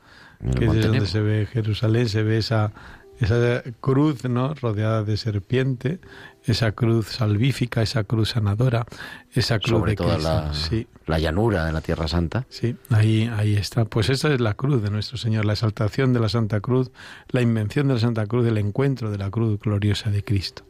El 0.43 0.55
que 0.55 0.65
es 0.65 0.71
donde 0.73 0.89
Nebo. 0.89 1.05
se 1.05 1.21
ve 1.21 1.45
Jerusalén, 1.45 2.09
se 2.09 2.23
ve 2.23 2.37
esa, 2.37 2.71
esa 3.19 3.63
cruz, 3.79 4.23
¿no? 4.25 4.53
Rodeada 4.53 5.03
de 5.03 5.17
serpiente, 5.17 5.99
esa 6.43 6.71
cruz 6.73 7.07
salvífica, 7.07 7.81
esa 7.81 8.03
cruz 8.03 8.29
sanadora, 8.31 8.85
esa 9.33 9.59
cruz 9.59 9.79
sobre 9.79 9.91
de 9.91 9.95
toda 9.95 10.17
la, 10.17 10.53
Sí, 10.53 10.87
la 11.05 11.19
llanura 11.19 11.65
de 11.65 11.71
la 11.71 11.81
Tierra 11.81 12.07
Santa. 12.07 12.45
sí, 12.49 12.75
ahí, 12.89 13.29
ahí 13.35 13.55
está. 13.55 13.85
Pues 13.85 14.09
esa 14.09 14.33
es 14.33 14.41
la 14.41 14.53
cruz 14.53 14.81
de 14.83 14.89
nuestro 14.89 15.17
Señor, 15.17 15.45
la 15.45 15.53
exaltación 15.53 16.13
de 16.13 16.19
la 16.19 16.29
Santa 16.29 16.59
Cruz, 16.59 16.91
la 17.29 17.41
invención 17.41 17.87
de 17.87 17.95
la 17.95 17.99
Santa 17.99 18.25
Cruz, 18.25 18.47
el 18.47 18.57
encuentro 18.57 19.11
de 19.11 19.17
la 19.17 19.29
cruz 19.29 19.59
gloriosa 19.59 20.09
de 20.09 20.23
Cristo. 20.23 20.63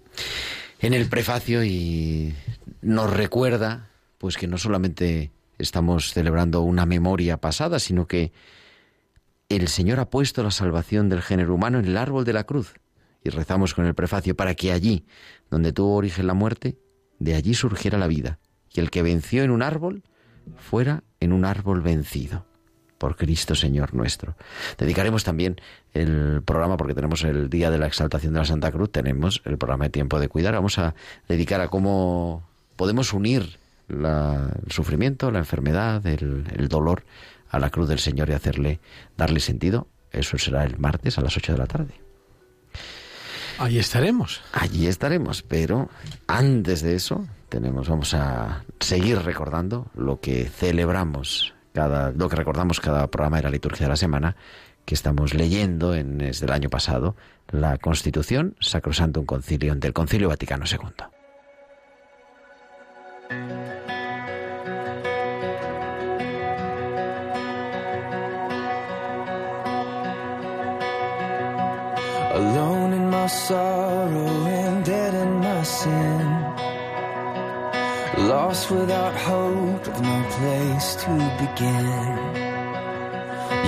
En 0.80 0.94
el 0.94 1.08
prefacio 1.08 1.64
y 1.64 2.34
nos 2.82 3.12
recuerda 3.12 3.88
pues 4.18 4.38
que 4.38 4.48
no 4.48 4.58
solamente 4.58 5.32
estamos 5.58 6.12
celebrando 6.12 6.62
una 6.62 6.86
memoria 6.86 7.38
pasada, 7.38 7.80
sino 7.80 8.08
que 8.08 8.32
el 9.50 9.68
Señor 9.68 10.00
ha 10.00 10.10
puesto 10.10 10.44
la 10.44 10.52
salvación 10.52 11.10
del 11.10 11.22
género 11.22 11.54
humano 11.54 11.80
en 11.80 11.86
el 11.86 11.98
árbol 11.98 12.26
de 12.26 12.34
la 12.34 12.46
cruz. 12.46 12.74
Y 13.24 13.30
rezamos 13.30 13.74
con 13.74 13.86
el 13.86 13.96
prefacio 13.96 14.36
para 14.36 14.54
que 14.56 14.72
allí, 14.72 15.06
donde 15.50 15.74
tuvo 15.74 15.96
origen 15.96 16.28
la 16.28 16.34
muerte, 16.34 16.78
de 17.20 17.36
allí 17.36 17.54
surgiera 17.54 17.98
la 17.98 18.08
vida, 18.08 18.40
y 18.74 18.80
el 18.80 18.92
que 18.92 19.02
venció 19.02 19.44
en 19.44 19.52
un 19.52 19.64
árbol 19.64 20.04
fuera 20.58 21.04
en 21.20 21.34
un 21.34 21.46
árbol 21.46 21.82
vencido 21.82 22.46
por 22.98 23.16
Cristo 23.16 23.56
Señor 23.56 23.94
nuestro. 23.94 24.36
Dedicaremos 24.78 25.24
también 25.24 25.60
el 25.94 26.42
programa, 26.44 26.78
porque 26.78 26.94
tenemos 26.94 27.24
el 27.24 27.50
día 27.50 27.72
de 27.72 27.78
la 27.78 27.88
exaltación 27.88 28.34
de 28.34 28.40
la 28.40 28.46
Santa 28.46 28.72
Cruz, 28.72 28.92
tenemos 28.92 29.42
el 29.46 29.58
programa 29.58 29.86
de 29.86 29.90
tiempo 29.92 30.20
de 30.20 30.28
cuidar, 30.30 30.54
vamos 30.54 30.78
a 30.78 30.94
dedicar 31.28 31.62
a 31.62 31.68
cómo 31.70 32.48
podemos 32.76 33.12
unir 33.14 33.58
la- 33.88 34.52
el 34.66 34.72
sufrimiento, 34.72 35.32
la 35.32 35.40
enfermedad, 35.40 36.06
el, 36.06 36.46
el 36.56 36.68
dolor 36.68 37.06
a 37.56 37.60
la 37.60 37.70
cruz 37.70 37.88
del 37.88 38.00
Señor 38.00 38.30
y 38.30 38.34
hacerle, 38.34 38.80
darle 39.16 39.40
sentido. 39.40 39.88
Eso 40.12 40.38
será 40.38 40.64
el 40.66 40.78
martes 40.78 41.18
a 41.18 41.22
las 41.22 41.36
8 41.38 41.54
de 41.54 41.58
la 41.58 41.68
tarde. 41.68 41.94
Ahí 43.58 43.80
estaremos. 43.80 44.42
Allí 44.52 44.88
estaremos, 44.88 45.42
pero 45.42 45.90
antes 46.28 46.82
de 46.82 46.96
eso 46.96 47.26
tenemos, 47.48 47.88
vamos 47.88 48.14
a 48.14 48.66
seguir 48.80 49.20
recordando 49.20 49.88
lo 49.96 50.20
que 50.20 50.46
celebramos 50.46 51.54
cada, 51.74 52.12
lo 52.12 52.28
que 52.28 52.36
recordamos 52.36 52.82
cada 52.82 53.08
programa 53.08 53.38
de 53.38 53.44
la 53.44 53.50
liturgia 53.50 53.86
de 53.86 53.90
la 53.90 53.96
semana, 53.96 54.36
que 54.84 54.94
estamos 54.94 55.34
leyendo 55.34 55.96
en, 55.96 56.18
desde 56.18 56.46
el 56.46 56.52
año 56.52 56.70
pasado, 56.70 57.16
la 57.50 57.78
Constitución 57.78 58.56
Sacrosantum 58.60 59.26
Concilium 59.26 59.80
del 59.80 59.94
Concilio 59.94 60.28
Vaticano 60.28 60.66
II. 60.70 61.15
Sorrow 73.28 74.46
and 74.46 74.86
dead 74.86 75.14
in 75.14 75.40
my 75.40 75.64
sin. 75.64 76.26
Lost 78.28 78.72
without 78.72 79.16
hope, 79.16 79.88
with 79.88 80.02
no 80.02 80.18
place 80.38 80.96
to 81.04 81.12
begin. 81.42 82.46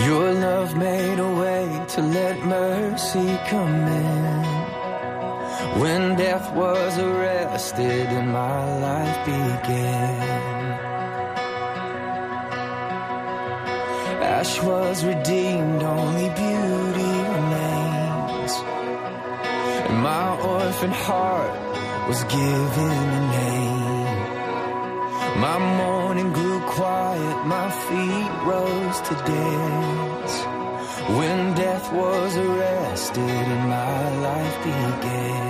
Your 0.05 0.31
love 0.33 0.75
made 0.77 1.19
a 1.19 1.31
way 1.43 1.85
to 1.93 2.01
let 2.01 2.37
mercy 2.45 3.29
come 3.47 3.87
in. 3.87 4.43
When 5.81 6.15
death 6.15 6.53
was 6.53 6.97
arrested 6.97 8.07
and 8.07 8.31
my 8.31 8.79
life 8.87 9.25
began. 9.25 10.37
Ash 14.37 14.61
was 14.61 15.03
redeemed, 15.03 15.81
only 15.83 16.29
beauty 16.29 16.76
my 20.07 20.29
orphan 20.55 20.93
heart 21.07 21.53
was 22.07 22.21
given 22.37 23.07
a 23.19 23.23
name. 23.39 24.19
My 25.45 25.57
morning 25.81 26.29
grew 26.37 26.59
quiet, 26.77 27.37
my 27.55 27.67
feet 27.85 28.31
rose 28.51 28.99
to 29.07 29.13
dance. 29.33 30.35
When 31.17 31.39
death 31.63 31.85
was 32.01 32.31
arrested 32.45 33.43
and 33.53 33.63
my 33.77 34.03
life 34.27 34.57
began. 34.69 35.46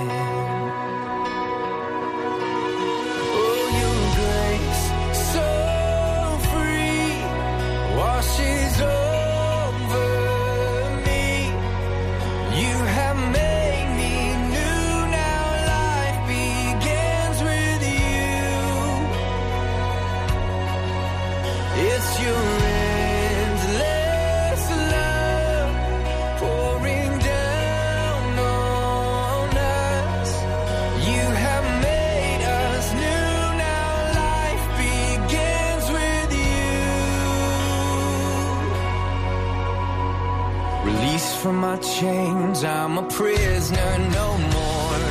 My 41.67 41.77
chains, 41.79 42.63
I'm 42.63 42.97
a 42.97 43.07
prisoner 43.07 43.97
no 44.13 44.27
more. 44.37 45.05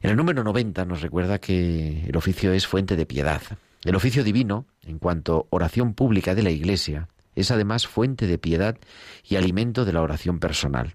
En 0.00 0.10
el 0.10 0.16
número 0.16 0.44
90 0.44 0.84
nos 0.84 1.02
recuerda 1.02 1.38
que 1.38 2.04
el 2.06 2.16
oficio 2.16 2.52
es 2.52 2.66
fuente 2.66 2.96
de 2.96 3.06
piedad. 3.06 3.42
El 3.84 3.96
oficio 3.96 4.24
divino, 4.24 4.66
en 4.82 4.98
cuanto 4.98 5.46
oración 5.50 5.92
pública 5.92 6.34
de 6.34 6.42
la 6.42 6.50
Iglesia, 6.50 7.08
es 7.34 7.50
además 7.50 7.86
fuente 7.86 8.26
de 8.26 8.38
piedad 8.38 8.78
y 9.28 9.36
alimento 9.36 9.84
de 9.84 9.92
la 9.92 10.00
oración 10.00 10.38
personal. 10.38 10.94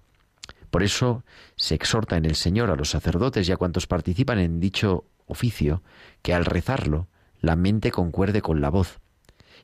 Por 0.70 0.82
eso 0.82 1.24
se 1.56 1.76
exhorta 1.76 2.16
en 2.16 2.24
el 2.24 2.34
Señor 2.34 2.70
a 2.70 2.76
los 2.76 2.90
sacerdotes 2.90 3.48
y 3.48 3.52
a 3.52 3.56
cuantos 3.56 3.86
participan 3.86 4.38
en 4.40 4.58
dicho 4.58 5.04
oficio 5.26 5.82
que 6.22 6.34
al 6.34 6.44
rezarlo 6.44 7.06
la 7.40 7.54
mente 7.54 7.92
concuerde 7.92 8.42
con 8.42 8.60
la 8.60 8.70
voz 8.70 8.98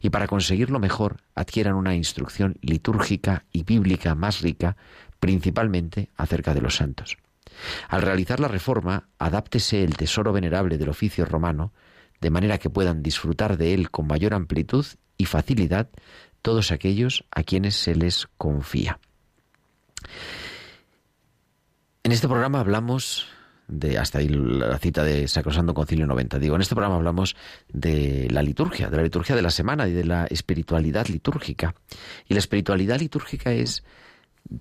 y 0.01 0.11
para 0.11 0.29
conseguirlo 0.29 0.79
mejor 0.79 1.16
adquieran 1.35 1.74
una 1.74 1.95
instrucción 1.95 2.59
litúrgica 2.61 3.45
y 3.51 3.64
bíblica 3.64 4.14
más 4.14 4.41
rica, 4.41 4.77
principalmente 5.18 6.11
acerca 6.16 6.55
de 6.55 6.61
los 6.61 6.77
santos. 6.77 7.16
Al 7.89 8.03
realizar 8.03 8.39
la 8.39 8.49
reforma, 8.49 9.09
adáptese 9.18 9.83
el 9.83 9.97
tesoro 9.97 10.33
venerable 10.33 10.79
del 10.79 10.91
oficio 10.91 11.24
romano, 11.24 11.72
de 12.21 12.31
manera 12.31 12.59
que 12.59 12.71
puedan 12.71 13.03
disfrutar 13.03 13.57
de 13.57 13.75
él 13.75 13.91
con 13.91 14.07
mayor 14.07 14.35
amplitud 14.35 14.87
y 15.19 15.27
facilidad 15.27 15.89
todos 16.43 16.71
aquellos 16.71 17.25
a 17.31 17.43
quienes 17.43 17.77
se 17.77 17.95
les 17.95 18.29
confía. 18.37 19.01
En 22.05 22.12
este 22.12 22.29
programa 22.29 22.61
hablamos 22.61 23.27
de, 23.69 23.99
hasta 23.99 24.19
ahí 24.19 24.29
la 24.29 24.79
cita 24.79 25.03
de 25.03 25.27
Sacrosanto 25.27 25.75
Concilio 25.75 26.07
90, 26.07 26.39
digo, 26.39 26.55
en 26.55 26.62
este 26.62 26.75
programa 26.75 26.97
hablamos 26.97 27.35
de 27.69 28.29
la 28.31 28.43
liturgia, 28.43 28.89
de 28.89 28.97
la 28.97 29.03
liturgia 29.03 29.35
de 29.35 29.43
la 29.43 29.51
semana 29.51 29.89
y 29.89 29.93
de 29.93 30.05
la 30.05 30.27
espiritualidad 30.27 31.09
litúrgica. 31.09 31.75
Y 32.29 32.35
la 32.35 32.39
espiritualidad 32.39 33.01
litúrgica 33.01 33.53
es, 33.53 33.83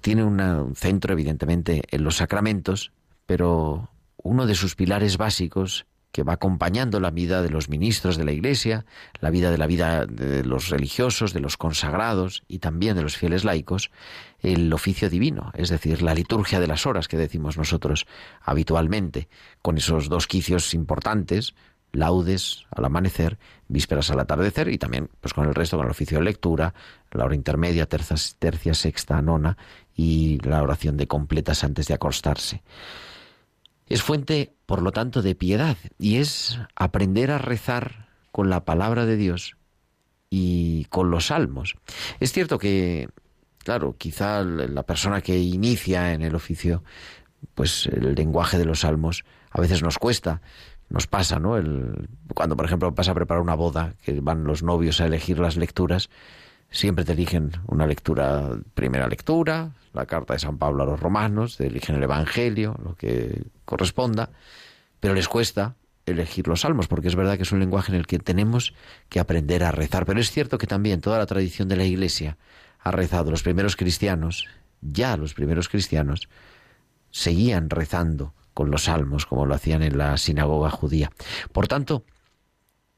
tiene 0.02 0.24
un 0.24 0.76
centro 0.76 1.14
evidentemente 1.14 1.84
en 1.92 2.04
los 2.04 2.18
sacramentos, 2.18 2.92
pero 3.26 3.92
uno 4.18 4.48
de 4.48 4.56
sus 4.56 4.76
pilares 4.76 5.18
básicos 5.18 5.86
que 6.16 6.24
va 6.24 6.32
acompañando 6.32 7.02
la 7.02 7.12
vida 7.12 7.42
de 7.42 7.50
los 7.50 7.68
ministros 7.68 8.16
de 8.16 8.24
la 8.24 8.32
Iglesia, 8.32 8.86
la 9.20 9.32
vida 9.32 9.52
de 9.52 9.58
la 9.58 9.68
vida 9.68 10.06
de 10.06 10.46
los 10.46 10.70
religiosos, 10.70 11.34
de 11.34 11.42
los 11.42 11.58
consagrados 11.58 12.44
y 12.48 12.60
también 12.60 12.96
de 12.96 13.02
los 13.02 13.18
fieles 13.18 13.44
laicos, 13.44 13.92
el 14.40 14.72
oficio 14.72 15.10
divino, 15.10 15.52
es 15.56 15.68
decir, 15.68 16.02
la 16.02 16.14
liturgia 16.14 16.62
de 16.62 16.68
las 16.68 16.86
horas 16.86 17.10
que 17.10 17.18
decimos 17.18 17.58
nosotros 17.58 18.08
habitualmente, 18.42 19.28
con 19.62 19.76
esos 19.76 20.08
dos 20.08 20.26
quicios 20.26 20.74
importantes, 20.74 21.54
laudes 21.92 22.64
al 22.72 22.86
amanecer, 22.86 23.38
vísperas 23.68 24.10
al 24.10 24.22
atardecer 24.22 24.70
y 24.70 24.78
también 24.78 25.10
pues 25.20 25.34
con 25.34 25.46
el 25.46 25.54
resto, 25.54 25.76
con 25.76 25.86
el 25.86 25.92
oficio 25.92 26.20
de 26.20 26.24
lectura, 26.24 26.74
la 27.12 27.26
hora 27.26 27.36
intermedia, 27.36 27.88
tercia, 27.88 28.16
tercia 28.40 28.74
sexta, 28.74 29.22
nona 29.22 29.58
y 29.94 30.40
la 30.48 30.64
oración 30.64 30.96
de 30.96 31.08
completas 31.08 31.66
antes 31.66 31.90
de 31.90 31.94
acostarse. 31.94 32.64
Es 33.88 34.02
fuente, 34.02 34.56
por 34.66 34.82
lo 34.82 34.92
tanto, 34.92 35.22
de 35.22 35.36
piedad 35.36 35.78
y 36.00 36.18
es 36.18 36.60
aprender 36.76 37.32
a 37.32 37.38
rezar 37.38 38.10
con 38.32 38.50
la 38.50 38.66
palabra 38.66 39.06
de 39.06 39.16
Dios 39.16 39.56
y 40.30 40.86
con 40.86 41.12
los 41.12 41.28
salmos. 41.28 41.76
Es 42.20 42.32
cierto 42.32 42.58
que, 42.58 43.10
claro, 43.60 43.96
quizá 43.98 44.44
la 44.44 44.84
persona 44.84 45.22
que 45.22 45.38
inicia 45.38 46.14
en 46.14 46.22
el 46.24 46.36
oficio, 46.36 46.84
pues 47.54 47.86
el 47.88 48.16
lenguaje 48.16 48.58
de 48.58 48.66
los 48.66 48.82
salmos 48.82 49.24
a 49.52 49.62
veces 49.62 49.84
nos 49.84 49.98
cuesta, 49.98 50.42
nos 50.90 51.08
pasa, 51.08 51.40
¿no? 51.40 51.58
El, 51.58 52.10
cuando, 52.34 52.56
por 52.56 52.66
ejemplo, 52.66 52.94
pasa 52.94 53.12
a 53.12 53.16
preparar 53.16 53.42
una 53.42 53.56
boda, 53.56 53.94
que 54.04 54.20
van 54.20 54.44
los 54.44 54.64
novios 54.64 55.00
a 55.00 55.06
elegir 55.06 55.40
las 55.40 55.58
lecturas, 55.58 56.10
Siempre 56.76 57.06
te 57.06 57.14
eligen 57.14 57.54
una 57.68 57.88
lectura, 57.88 58.50
primera 58.74 59.08
lectura, 59.08 59.72
la 59.94 60.06
carta 60.06 60.34
de 60.34 60.40
San 60.40 60.58
Pablo 60.58 60.84
a 60.84 60.86
los 60.86 61.00
romanos, 61.00 61.56
te 61.56 61.68
eligen 61.68 61.96
el 61.96 62.04
Evangelio, 62.04 62.76
lo 62.84 62.96
que 62.96 63.44
corresponda, 63.64 64.32
pero 65.00 65.14
les 65.14 65.30
cuesta 65.30 65.76
elegir 66.06 66.50
los 66.50 66.60
salmos, 66.60 66.90
porque 66.90 67.08
es 67.08 67.16
verdad 67.16 67.38
que 67.38 67.44
es 67.44 67.54
un 67.54 67.62
lenguaje 67.62 67.94
en 67.94 67.98
el 67.98 68.06
que 68.06 68.20
tenemos 68.20 68.74
que 69.08 69.22
aprender 69.22 69.64
a 69.64 69.72
rezar. 69.72 70.06
Pero 70.06 70.20
es 70.20 70.30
cierto 70.32 70.58
que 70.58 70.68
también 70.68 71.00
toda 71.00 71.18
la 71.18 71.26
tradición 71.26 71.70
de 71.70 71.78
la 71.78 71.86
Iglesia 71.86 72.36
ha 72.82 72.92
rezado. 72.92 73.32
Los 73.32 73.42
primeros 73.42 73.78
cristianos, 73.78 74.46
ya 74.82 75.16
los 75.16 75.34
primeros 75.34 75.70
cristianos, 75.70 76.28
seguían 77.10 77.70
rezando 77.70 78.34
con 78.54 78.70
los 78.70 78.84
salmos, 78.84 79.26
como 79.26 79.46
lo 79.46 79.56
hacían 79.56 79.82
en 79.82 79.98
la 79.98 80.18
sinagoga 80.18 80.72
judía. 80.72 81.10
Por 81.54 81.70
tanto, 81.70 82.04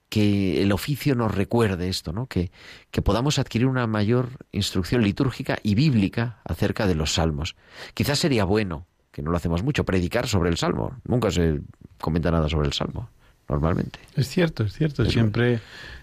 que 0.10 0.62
el 0.64 0.72
oficio 0.72 1.16
nos 1.16 1.34
recuerde 1.36 1.90
esto, 1.90 2.14
¿no? 2.14 2.28
Que, 2.28 2.52
que 2.92 3.02
podamos 3.02 3.40
adquirir 3.40 3.68
una 3.68 3.88
mayor 3.88 4.30
instrucción 4.52 5.04
litúrgica 5.04 5.60
y 5.64 5.76
bíblica 5.76 6.40
acerca 6.46 6.88
de 6.88 6.96
los 6.96 7.14
salmos. 7.14 7.56
Quizás 7.94 8.20
sería 8.20 8.46
bueno, 8.46 8.88
que 9.12 9.22
no 9.22 9.32
lo 9.32 9.38
hacemos 9.38 9.64
mucho, 9.64 9.84
predicar 9.84 10.28
sobre 10.28 10.50
el 10.50 10.58
salmo. 10.58 10.96
Nunca 11.06 11.32
se 11.32 11.60
comenta 12.00 12.32
nada 12.32 12.48
sobre 12.48 12.68
el 12.68 12.74
salmo, 12.74 13.10
normalmente. 13.50 14.00
Es 14.16 14.30
cierto, 14.30 14.64
es 14.64 14.74
cierto. 14.74 15.04
Es 15.04 15.12
Siempre 15.12 15.60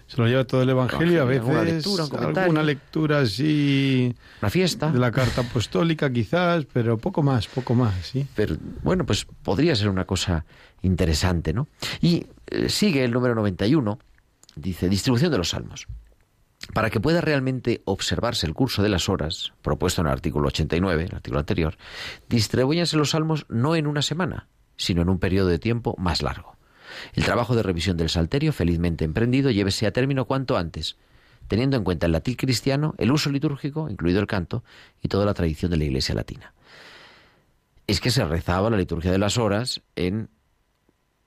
se 0.07 0.17
lo 0.17 0.27
lleva 0.27 0.43
todo 0.43 0.61
el 0.61 0.69
Evangelio, 0.69 1.23
a 1.23 1.25
veces 1.25 1.41
Alguna 1.41 1.63
lectura, 1.63 2.05
un 2.05 2.37
alguna 2.37 2.63
lectura 2.63 3.19
así 3.21 4.15
Una 4.41 4.51
fiesta. 4.51 4.91
de 4.91 4.99
la 4.99 5.11
carta 5.11 5.41
apostólica 5.41 6.11
quizás, 6.11 6.65
pero 6.71 6.97
poco 6.97 7.23
más, 7.23 7.47
poco 7.47 7.73
más, 7.73 7.93
sí. 8.05 8.27
Pero 8.35 8.55
bueno, 8.83 9.05
pues 9.05 9.25
podría 9.25 9.75
ser 9.75 9.89
una 9.89 10.05
cosa 10.05 10.45
interesante, 10.83 11.53
¿no? 11.53 11.67
Y 12.01 12.27
sigue 12.67 13.03
el 13.03 13.11
número 13.11 13.35
91, 13.35 13.99
dice, 14.55 14.89
distribución 14.89 15.31
de 15.31 15.37
los 15.37 15.49
salmos. 15.49 15.87
Para 16.73 16.89
que 16.89 16.99
pueda 16.99 17.21
realmente 17.21 17.81
observarse 17.85 18.47
el 18.47 18.53
curso 18.53 18.81
de 18.81 18.89
las 18.89 19.07
horas, 19.07 19.53
propuesto 19.61 20.01
en 20.01 20.07
el 20.07 20.13
artículo 20.13 20.47
89, 20.47 21.05
el 21.05 21.15
artículo 21.15 21.39
anterior, 21.39 21.77
distribúyanse 22.27 22.97
los 22.97 23.11
salmos 23.11 23.45
no 23.49 23.75
en 23.75 23.87
una 23.87 24.01
semana, 24.01 24.47
sino 24.77 25.01
en 25.01 25.09
un 25.09 25.19
periodo 25.19 25.49
de 25.49 25.59
tiempo 25.59 25.95
más 25.97 26.21
largo. 26.21 26.55
El 27.13 27.23
trabajo 27.23 27.55
de 27.55 27.63
revisión 27.63 27.97
del 27.97 28.09
salterio, 28.09 28.53
felizmente 28.53 29.05
emprendido, 29.05 29.51
llévese 29.51 29.85
a 29.85 29.91
término 29.91 30.25
cuanto 30.25 30.57
antes, 30.57 30.97
teniendo 31.47 31.77
en 31.77 31.83
cuenta 31.83 32.05
el 32.05 32.11
latín 32.11 32.35
cristiano, 32.35 32.95
el 32.97 33.11
uso 33.11 33.29
litúrgico, 33.29 33.89
incluido 33.89 34.19
el 34.19 34.27
canto, 34.27 34.63
y 35.01 35.07
toda 35.07 35.25
la 35.25 35.33
tradición 35.33 35.71
de 35.71 35.77
la 35.77 35.85
Iglesia 35.85 36.15
latina. 36.15 36.53
Es 37.87 38.01
que 38.01 38.11
se 38.11 38.25
rezaba 38.25 38.69
la 38.69 38.77
liturgia 38.77 39.11
de 39.11 39.19
las 39.19 39.37
horas 39.37 39.81
en 39.95 40.29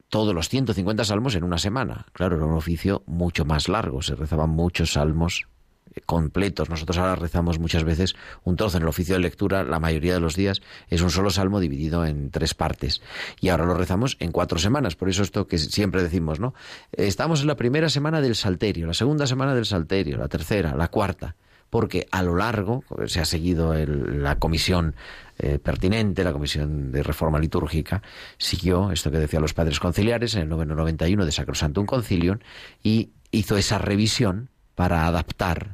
todos 0.08 0.34
los 0.34 0.48
150 0.48 1.04
salmos 1.04 1.34
en 1.34 1.44
una 1.44 1.58
semana. 1.58 2.06
Claro, 2.12 2.36
era 2.36 2.46
un 2.46 2.54
oficio 2.54 3.02
mucho 3.06 3.44
más 3.44 3.68
largo, 3.68 4.02
se 4.02 4.14
rezaban 4.14 4.50
muchos 4.50 4.92
salmos 4.92 5.46
eh, 5.94 6.00
completos. 6.06 6.70
Nosotros 6.70 6.96
ahora 6.98 7.14
rezamos 7.16 7.58
muchas 7.58 7.84
veces 7.84 8.14
un 8.44 8.56
trozo 8.56 8.78
en 8.78 8.84
el 8.84 8.88
oficio 8.88 9.14
de 9.14 9.20
lectura, 9.20 9.64
la 9.64 9.80
mayoría 9.80 10.14
de 10.14 10.20
los 10.20 10.34
días 10.34 10.62
es 10.88 11.02
un 11.02 11.10
solo 11.10 11.30
salmo 11.30 11.60
dividido 11.60 12.06
en 12.06 12.30
tres 12.30 12.54
partes. 12.54 13.02
Y 13.40 13.48
ahora 13.50 13.66
lo 13.66 13.74
rezamos 13.74 14.16
en 14.20 14.32
cuatro 14.32 14.58
semanas, 14.58 14.96
por 14.96 15.08
eso 15.08 15.22
esto 15.22 15.46
que 15.46 15.58
siempre 15.58 16.02
decimos, 16.02 16.40
¿no? 16.40 16.54
Estamos 16.92 17.42
en 17.42 17.46
la 17.48 17.56
primera 17.56 17.88
semana 17.90 18.20
del 18.20 18.34
Salterio, 18.34 18.86
la 18.86 18.94
segunda 18.94 19.26
semana 19.26 19.54
del 19.54 19.66
Salterio, 19.66 20.16
la 20.16 20.28
tercera, 20.28 20.74
la 20.74 20.88
cuarta 20.88 21.36
porque 21.70 22.06
a 22.12 22.22
lo 22.22 22.34
largo 22.34 22.82
se 23.08 23.20
ha 23.20 23.26
seguido 23.26 23.74
el- 23.74 24.22
la 24.22 24.38
comisión 24.38 24.94
eh, 25.38 25.58
pertinente, 25.58 26.24
la 26.24 26.32
comisión 26.32 26.90
de 26.90 27.02
reforma 27.02 27.38
litúrgica, 27.38 28.02
siguió 28.36 28.90
esto 28.90 29.10
que 29.10 29.18
decían 29.18 29.42
los 29.42 29.54
padres 29.54 29.80
conciliares 29.80 30.34
en 30.34 30.42
el 30.42 30.48
noveno 30.48 30.74
91 30.74 31.24
de 31.24 31.32
Sacrosantum 31.32 31.86
Concilium 31.86 32.38
y 32.82 33.10
hizo 33.30 33.56
esa 33.56 33.78
revisión 33.78 34.50
para 34.74 35.06
adaptar 35.06 35.72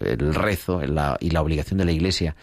el 0.00 0.34
rezo 0.34 0.82
y 0.82 1.30
la 1.30 1.42
obligación 1.42 1.78
de 1.78 1.84
la 1.84 1.92
Iglesia 1.92 2.34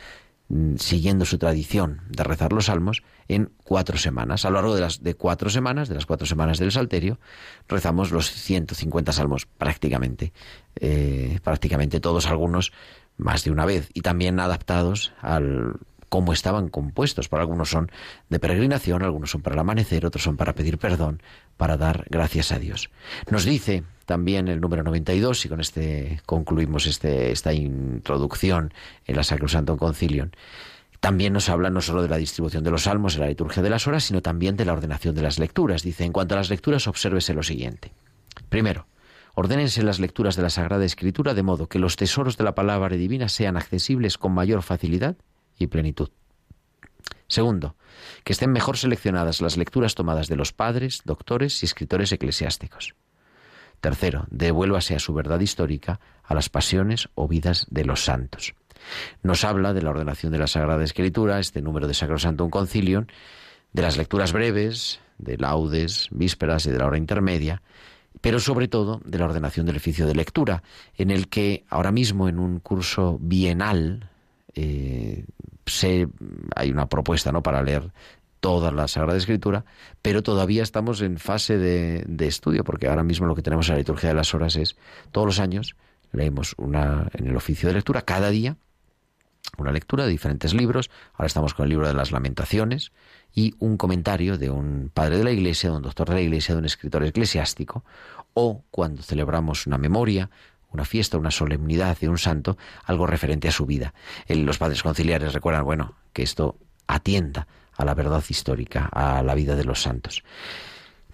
mm, 0.48 0.76
siguiendo 0.78 1.26
su 1.26 1.38
tradición 1.38 2.02
de 2.10 2.24
rezar 2.24 2.54
los 2.54 2.66
salmos 2.66 3.04
en 3.28 3.52
cuatro 3.64 3.98
semanas. 3.98 4.46
A 4.46 4.50
lo 4.50 4.56
largo 4.56 4.76
de 4.76 4.82
las 4.82 5.04
de 5.04 5.16
cuatro 5.16 5.50
semanas, 5.50 5.90
de 5.90 5.96
las 5.96 6.06
cuatro 6.06 6.26
semanas 6.26 6.60
del 6.60 6.72
Salterio, 6.72 7.20
rezamos 7.68 8.12
los 8.12 8.32
150 8.32 9.12
salmos 9.12 9.46
prácticamente, 9.46 10.34
eh, 10.80 11.40
prácticamente 11.44 12.00
todos, 12.00 12.28
algunos 12.28 12.72
más 13.18 13.44
de 13.44 13.52
una 13.52 13.66
vez, 13.66 13.90
y 13.94 14.02
también 14.02 14.40
adaptados 14.40 15.14
al 15.22 15.76
cómo 16.10 16.34
estaban 16.34 16.70
compuestos. 16.70 17.30
Por 17.30 17.40
algunos 17.40 17.70
son 17.70 17.92
de 18.30 18.40
peregrinación, 18.40 19.04
algunos 19.04 19.32
son 19.32 19.42
para 19.42 19.56
el 19.56 19.60
amanecer, 19.60 20.06
otros 20.06 20.24
son 20.24 20.38
para 20.38 20.54
pedir 20.54 20.78
perdón, 20.78 21.22
para 21.58 21.78
dar 21.78 22.06
gracias 22.10 22.52
a 22.52 22.60
Dios. 22.60 22.90
Nos 23.30 23.46
dice 23.46 23.84
también 24.06 24.48
el 24.48 24.62
número 24.62 24.84
92, 24.84 25.46
y 25.46 25.50
con 25.50 25.60
este 25.60 26.22
concluimos 26.26 26.86
este, 26.86 27.32
esta 27.32 27.54
introducción 27.54 28.74
en 29.06 29.16
la 29.16 29.24
Sacrosantum 29.24 29.78
Concilium, 29.78 30.30
también 31.00 31.34
nos 31.34 31.50
habla 31.50 31.70
no 31.70 31.82
solo 31.82 32.02
de 32.02 32.10
la 32.10 32.18
distribución 32.18 32.64
de 32.64 32.72
los 32.72 32.84
salmos 32.84 33.16
en 33.16 33.22
la 33.22 33.28
liturgia 33.28 33.62
de 33.62 33.70
las 33.70 33.86
horas, 33.88 34.06
sino 34.06 34.22
también 34.22 34.58
de 34.58 34.66
la 34.66 34.74
ordenación 34.74 35.14
de 35.14 35.22
las 35.22 35.38
lecturas. 35.38 35.84
Dice, 35.84 36.06
en 36.06 36.12
cuanto 36.12 36.34
a 36.34 36.38
las 36.38 36.50
lecturas, 36.50 36.88
obsérvese 36.88 37.34
lo 37.34 37.44
siguiente. 37.44 37.94
Primero, 38.50 38.88
ordénense 39.36 39.84
las 39.84 40.00
lecturas 40.00 40.36
de 40.36 40.42
la 40.42 40.50
Sagrada 40.50 40.86
Escritura 40.86 41.36
de 41.36 41.44
modo 41.44 41.68
que 41.68 41.78
los 41.78 41.98
tesoros 41.98 42.38
de 42.38 42.44
la 42.44 42.56
palabra 42.56 42.96
divina 42.96 43.30
sean 43.30 43.58
accesibles 43.58 44.18
con 44.18 44.34
mayor 44.34 44.64
facilidad 44.64 45.18
y 45.58 45.68
plenitud. 45.68 46.10
Segundo, 47.28 47.76
que 48.24 48.34
estén 48.34 48.52
mejor 48.52 48.78
seleccionadas 48.78 49.42
las 49.42 49.58
lecturas 49.58 49.96
tomadas 49.96 50.28
de 50.28 50.36
los 50.36 50.54
padres, 50.54 51.02
doctores 51.04 51.62
y 51.62 51.66
escritores 51.66 52.12
eclesiásticos. 52.12 52.96
Tercero, 53.82 54.26
devuélvase 54.32 54.96
a 54.96 55.00
su 55.00 55.14
verdad 55.14 55.40
histórica 55.40 56.00
a 56.24 56.34
las 56.34 56.50
pasiones 56.50 57.10
o 57.16 57.28
vidas 57.28 57.68
de 57.70 57.86
los 57.86 58.04
santos. 58.04 58.56
Nos 59.24 59.44
habla 59.44 59.74
de 59.74 59.82
la 59.82 59.90
ordenación 59.90 60.32
de 60.32 60.40
la 60.40 60.48
Sagrada 60.48 60.84
Escritura, 60.84 61.40
este 61.40 61.62
número 61.62 61.88
de 61.88 61.94
Sacrosantum 61.94 62.50
Concilium, 62.50 63.06
de 63.74 63.82
las 63.82 63.98
lecturas 63.98 64.34
breves, 64.34 65.00
de 65.18 65.38
laudes, 65.38 66.08
vísperas 66.12 66.66
y 66.66 66.72
de 66.72 66.78
la 66.78 66.88
hora 66.88 66.98
intermedia, 66.98 67.62
pero 68.22 68.40
sobre 68.40 68.68
todo 68.68 69.02
de 69.06 69.20
la 69.20 69.26
ordenación 69.26 69.66
del 69.66 69.78
oficio 69.78 70.08
de 70.08 70.16
lectura, 70.16 70.64
en 70.96 71.12
el 71.12 71.28
que 71.28 71.66
ahora 71.70 71.92
mismo 71.92 72.30
en 72.30 72.40
un 72.40 72.60
curso 72.60 73.18
bienal 73.22 74.10
eh, 74.58 75.26
hay 76.56 76.72
una 76.72 76.88
propuesta 76.88 77.32
¿no? 77.32 77.44
para 77.44 77.62
leer 77.62 77.92
toda 78.40 78.72
la 78.72 78.88
Sagrada 78.88 79.18
Escritura, 79.18 79.66
pero 80.02 80.24
todavía 80.24 80.64
estamos 80.64 81.02
en 81.02 81.18
fase 81.18 81.58
de, 81.58 82.04
de 82.08 82.28
estudio, 82.28 82.64
porque 82.64 82.88
ahora 82.88 83.04
mismo 83.04 83.28
lo 83.28 83.36
que 83.36 83.42
tenemos 83.42 83.68
en 83.68 83.76
la 83.76 83.80
liturgia 83.80 84.10
de 84.10 84.16
las 84.16 84.34
horas 84.34 84.56
es 84.56 84.76
todos 85.12 85.26
los 85.28 85.40
años 85.40 85.76
leemos 86.12 86.54
una 86.58 87.08
en 87.14 87.28
el 87.28 87.36
oficio 87.36 87.68
de 87.68 87.76
lectura 87.76 88.02
cada 88.02 88.30
día 88.30 88.58
una 89.58 89.72
lectura 89.72 90.06
de 90.06 90.12
diferentes 90.12 90.54
libros. 90.54 90.90
Ahora 91.14 91.28
estamos 91.28 91.54
con 91.54 91.64
el 91.64 91.70
libro 91.70 91.88
de 91.88 91.94
las 91.94 92.12
lamentaciones 92.12 92.92
y 93.34 93.56
un 93.60 93.78
comentario 93.78 94.38
de 94.38 94.50
un 94.50 94.92
padre 94.94 95.18
de 95.18 95.24
la 95.24 95.32
iglesia, 95.32 95.70
de 95.70 95.78
un 95.78 95.84
doctor 95.84 96.10
de 96.10 96.16
la 96.16 96.22
iglesia, 96.22 96.56
de 96.56 96.60
un 96.60 96.66
escritor 96.66 97.04
eclesiástico, 97.04 97.84
o 98.34 98.64
cuando 98.72 99.02
celebramos 99.02 99.66
una 99.66 99.78
memoria, 99.78 100.30
una 100.78 100.86
fiesta, 100.86 101.18
una 101.18 101.32
solemnidad 101.32 101.98
de 101.98 102.08
un 102.08 102.20
santo, 102.20 102.56
algo 102.86 103.08
referente 103.08 103.48
a 103.48 103.52
su 103.52 103.66
vida. 103.66 103.96
Los 104.30 104.60
padres 104.60 104.84
conciliares 104.84 105.34
recuerdan, 105.34 105.66
bueno, 105.66 105.96
que 106.14 106.22
esto 106.22 106.56
atienda 106.86 107.48
a 107.76 107.84
la 107.84 107.96
verdad 107.96 108.24
histórica, 108.30 108.86
a 108.92 109.24
la 109.24 109.34
vida 109.34 109.56
de 109.56 109.64
los 109.64 109.82
santos. 109.82 110.24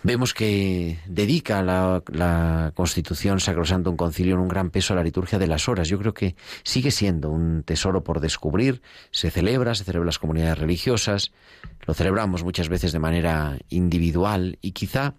Vemos 0.06 0.34
que 0.34 1.00
dedica 1.06 1.64
la, 1.64 2.04
la 2.08 2.74
Constitución 2.76 3.40
Sacrosantum 3.40 3.96
Concilium 3.96 4.42
un 4.42 4.50
gran 4.50 4.70
peso 4.70 4.92
a 4.92 4.98
la 4.98 5.04
liturgia 5.04 5.40
de 5.40 5.48
las 5.48 5.70
horas. 5.70 5.88
Yo 5.88 5.98
creo 5.98 6.14
que 6.14 6.36
sigue 6.64 6.92
siendo 6.92 7.30
un 7.30 7.64
tesoro 7.64 8.04
por 8.04 8.20
descubrir. 8.20 8.82
Se 9.12 9.32
celebra, 9.32 9.76
se 9.76 9.86
celebra 9.86 10.04
en 10.04 10.08
las 10.08 10.20
comunidades 10.20 10.58
religiosas, 10.58 11.32
lo 11.88 11.94
celebramos 11.94 12.44
muchas 12.44 12.68
veces 12.68 12.92
de 12.92 13.00
manera 13.00 13.58
individual 13.70 14.58
y 14.62 14.74
quizá 14.74 15.16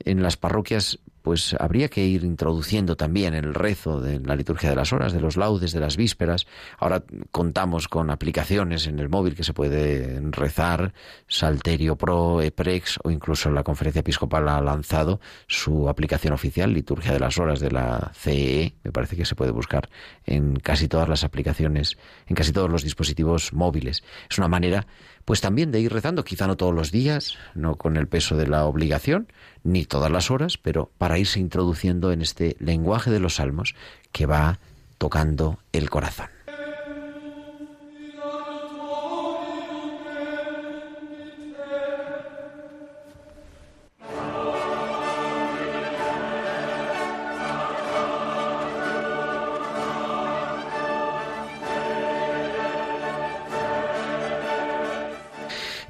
en 0.00 0.24
las 0.24 0.36
parroquias 0.36 0.98
pues 1.22 1.54
habría 1.58 1.88
que 1.88 2.04
ir 2.04 2.24
introduciendo 2.24 2.96
también 2.96 3.34
el 3.34 3.54
rezo 3.54 4.00
de 4.00 4.20
la 4.20 4.36
liturgia 4.36 4.70
de 4.70 4.76
las 4.76 4.92
horas, 4.92 5.12
de 5.12 5.20
los 5.20 5.36
laudes, 5.36 5.72
de 5.72 5.80
las 5.80 5.96
vísperas. 5.96 6.46
Ahora 6.78 7.02
contamos 7.30 7.88
con 7.88 8.10
aplicaciones 8.10 8.86
en 8.86 8.98
el 8.98 9.08
móvil 9.08 9.34
que 9.34 9.44
se 9.44 9.52
puede 9.52 10.20
rezar, 10.30 10.92
Salterio 11.26 11.96
Pro, 11.96 12.42
EPREX 12.42 12.98
o 13.02 13.10
incluso 13.10 13.50
la 13.50 13.62
Conferencia 13.62 14.00
Episcopal 14.00 14.48
ha 14.48 14.60
lanzado 14.60 15.20
su 15.46 15.88
aplicación 15.88 16.32
oficial, 16.32 16.72
Liturgia 16.72 17.12
de 17.12 17.20
las 17.20 17.38
Horas 17.38 17.60
de 17.60 17.70
la 17.70 18.12
CEE. 18.14 18.74
Me 18.84 18.92
parece 18.92 19.16
que 19.16 19.24
se 19.24 19.34
puede 19.34 19.50
buscar 19.50 19.88
en 20.26 20.56
casi 20.56 20.88
todas 20.88 21.08
las 21.08 21.24
aplicaciones, 21.24 21.98
en 22.26 22.36
casi 22.36 22.52
todos 22.52 22.70
los 22.70 22.82
dispositivos 22.82 23.52
móviles. 23.52 24.02
Es 24.30 24.38
una 24.38 24.48
manera 24.48 24.86
pues 25.28 25.42
también 25.42 25.72
de 25.72 25.80
ir 25.80 25.92
rezando, 25.92 26.24
quizá 26.24 26.46
no 26.46 26.56
todos 26.56 26.74
los 26.74 26.90
días, 26.90 27.36
no 27.54 27.74
con 27.74 27.98
el 27.98 28.08
peso 28.08 28.34
de 28.34 28.46
la 28.46 28.64
obligación, 28.64 29.30
ni 29.62 29.84
todas 29.84 30.10
las 30.10 30.30
horas, 30.30 30.56
pero 30.56 30.90
para 30.96 31.18
irse 31.18 31.38
introduciendo 31.38 32.12
en 32.12 32.22
este 32.22 32.56
lenguaje 32.60 33.10
de 33.10 33.20
los 33.20 33.34
salmos 33.34 33.74
que 34.10 34.24
va 34.24 34.58
tocando 34.96 35.58
el 35.72 35.90
corazón. 35.90 36.37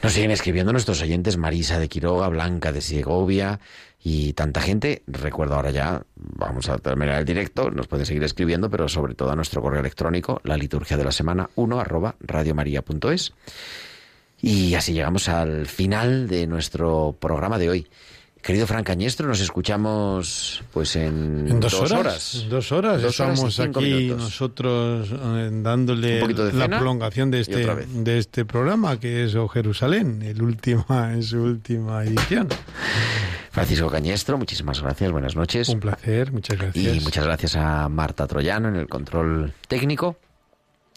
Nos 0.09 0.15
siguen 0.15 0.31
escribiendo 0.31 0.73
nuestros 0.73 1.03
oyentes 1.03 1.37
Marisa 1.37 1.79
de 1.79 1.87
Quiroga, 1.87 2.29
Blanca 2.29 2.73
de 2.73 2.81
Segovia 2.81 3.61
y 4.03 4.33
tanta 4.33 4.63
gente. 4.63 5.03
Recuerdo 5.07 5.55
ahora 5.57 5.71
ya, 5.71 6.03
vamos 6.17 6.71
a 6.71 6.79
terminar 6.79 7.19
el 7.19 7.27
directo, 7.27 7.71
nos 7.71 7.89
pueden 7.89 8.07
seguir 8.07 8.25
escribiendo, 8.25 8.71
pero 8.71 8.89
sobre 8.89 9.15
todo 9.15 9.31
a 9.31 9.37
nuestro 9.37 9.61
correo 9.61 9.81
electrónico, 9.81 10.41
la 10.45 10.57
liturgia 10.57 10.97
de 10.97 11.05
la 11.05 11.13
semana 11.13 11.51
1 11.57 11.79
arroba 11.79 12.15
radiomaria.es. 12.21 13.35
Y 14.41 14.75
así 14.77 14.95
llegamos 14.95 15.29
al 15.29 15.67
final 15.67 16.27
de 16.27 16.47
nuestro 16.47 17.15
programa 17.21 17.59
de 17.59 17.69
hoy. 17.69 17.87
Querido 18.43 18.67
Fran 18.67 18.85
Cañestro, 18.85 19.27
nos 19.29 19.41
escuchamos 19.41 20.63
pues 20.73 20.97
en, 20.97 21.47
En 21.49 21.61
dos, 21.61 21.75
horas, 21.75 22.47
Dos 22.49 22.73
horas. 22.73 23.03
Dos 23.03 23.13
Estamos 23.13 23.61
aquí 23.61 23.81
minutos. 23.81 24.23
nosotros 24.23 25.11
eh, 25.13 25.51
dándole 25.53 26.27
de 26.27 26.53
la 26.53 26.69
prolongación 26.69 27.31
de 27.31 27.41
este, 27.41 27.67
de 27.67 28.19
este 28.19 28.45
programa, 28.45 28.99
que 28.99 29.25
es 29.25 29.35
O 29.35 29.49
Jerusalén, 29.49 30.23
el 30.23 30.41
última, 30.41 31.13
en 31.13 31.23
su 31.23 31.43
última 31.43 32.05
edición. 32.05 32.49
Francisco 33.51 33.89
Cañestro, 33.91 34.39
muchísimas 34.39 34.81
gracias, 34.81 35.11
buenas 35.11 35.35
noches. 35.37 35.69
Un 35.69 35.81
placer, 35.81 36.33
muchas 36.33 36.59
gracias. 36.59 36.97
Y 36.97 37.01
muchas 37.01 37.25
gracias 37.25 37.57
a 37.57 37.89
Marta 37.89 38.27
Troyano 38.27 38.69
en 38.69 38.77
el 38.77 38.89
control 38.89 39.53
técnico. 39.67 40.17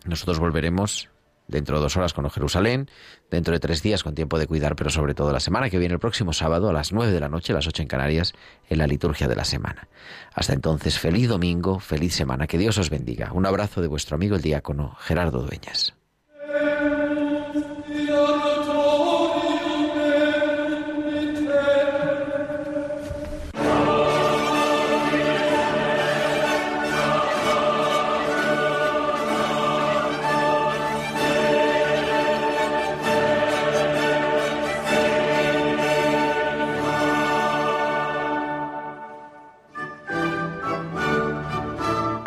Nosotros 0.06 0.40
volveremos 0.40 1.10
dentro 1.52 1.78
de 1.78 1.84
dos 1.84 1.98
horas 1.98 2.14
con 2.14 2.28
Jerusalén, 2.30 2.90
dentro 3.30 3.54
de 3.54 3.60
tres 3.60 3.84
días 3.84 4.04
con 4.04 4.16
tiempo 4.16 4.40
de 4.40 4.48
cuidar, 4.48 4.76
pero 4.76 4.90
sobre 4.90 5.14
todo 5.14 5.32
la 5.32 5.40
semana 5.40 5.70
que 5.70 5.78
viene, 5.78 5.94
el 5.94 6.00
próximo 6.00 6.34
sábado 6.34 6.70
a 6.70 6.74
las 6.74 6.92
nueve 6.92 7.12
de 7.12 7.20
la 7.20 7.30
noche, 7.30 7.54
a 7.54 7.56
las 7.58 7.68
ocho 7.68 7.82
en 7.82 7.88
Canarias, 7.88 8.34
en 8.70 8.80
la 8.80 8.88
liturgia 8.88 9.28
de 9.28 9.36
la 9.36 9.46
semana. 9.46 9.88
Hasta 10.34 10.54
entonces, 10.54 10.98
feliz 10.98 11.28
domingo, 11.28 11.80
feliz 11.80 12.16
semana, 12.16 12.48
que 12.48 12.58
Dios 12.58 12.78
os 12.78 12.90
bendiga. 12.90 13.32
Un 13.34 13.46
abrazo 13.46 13.82
de 13.82 13.88
vuestro 13.88 14.16
amigo 14.16 14.36
el 14.36 14.42
diácono 14.42 14.96
Gerardo 15.00 15.44
Dueñas. 15.44 16.01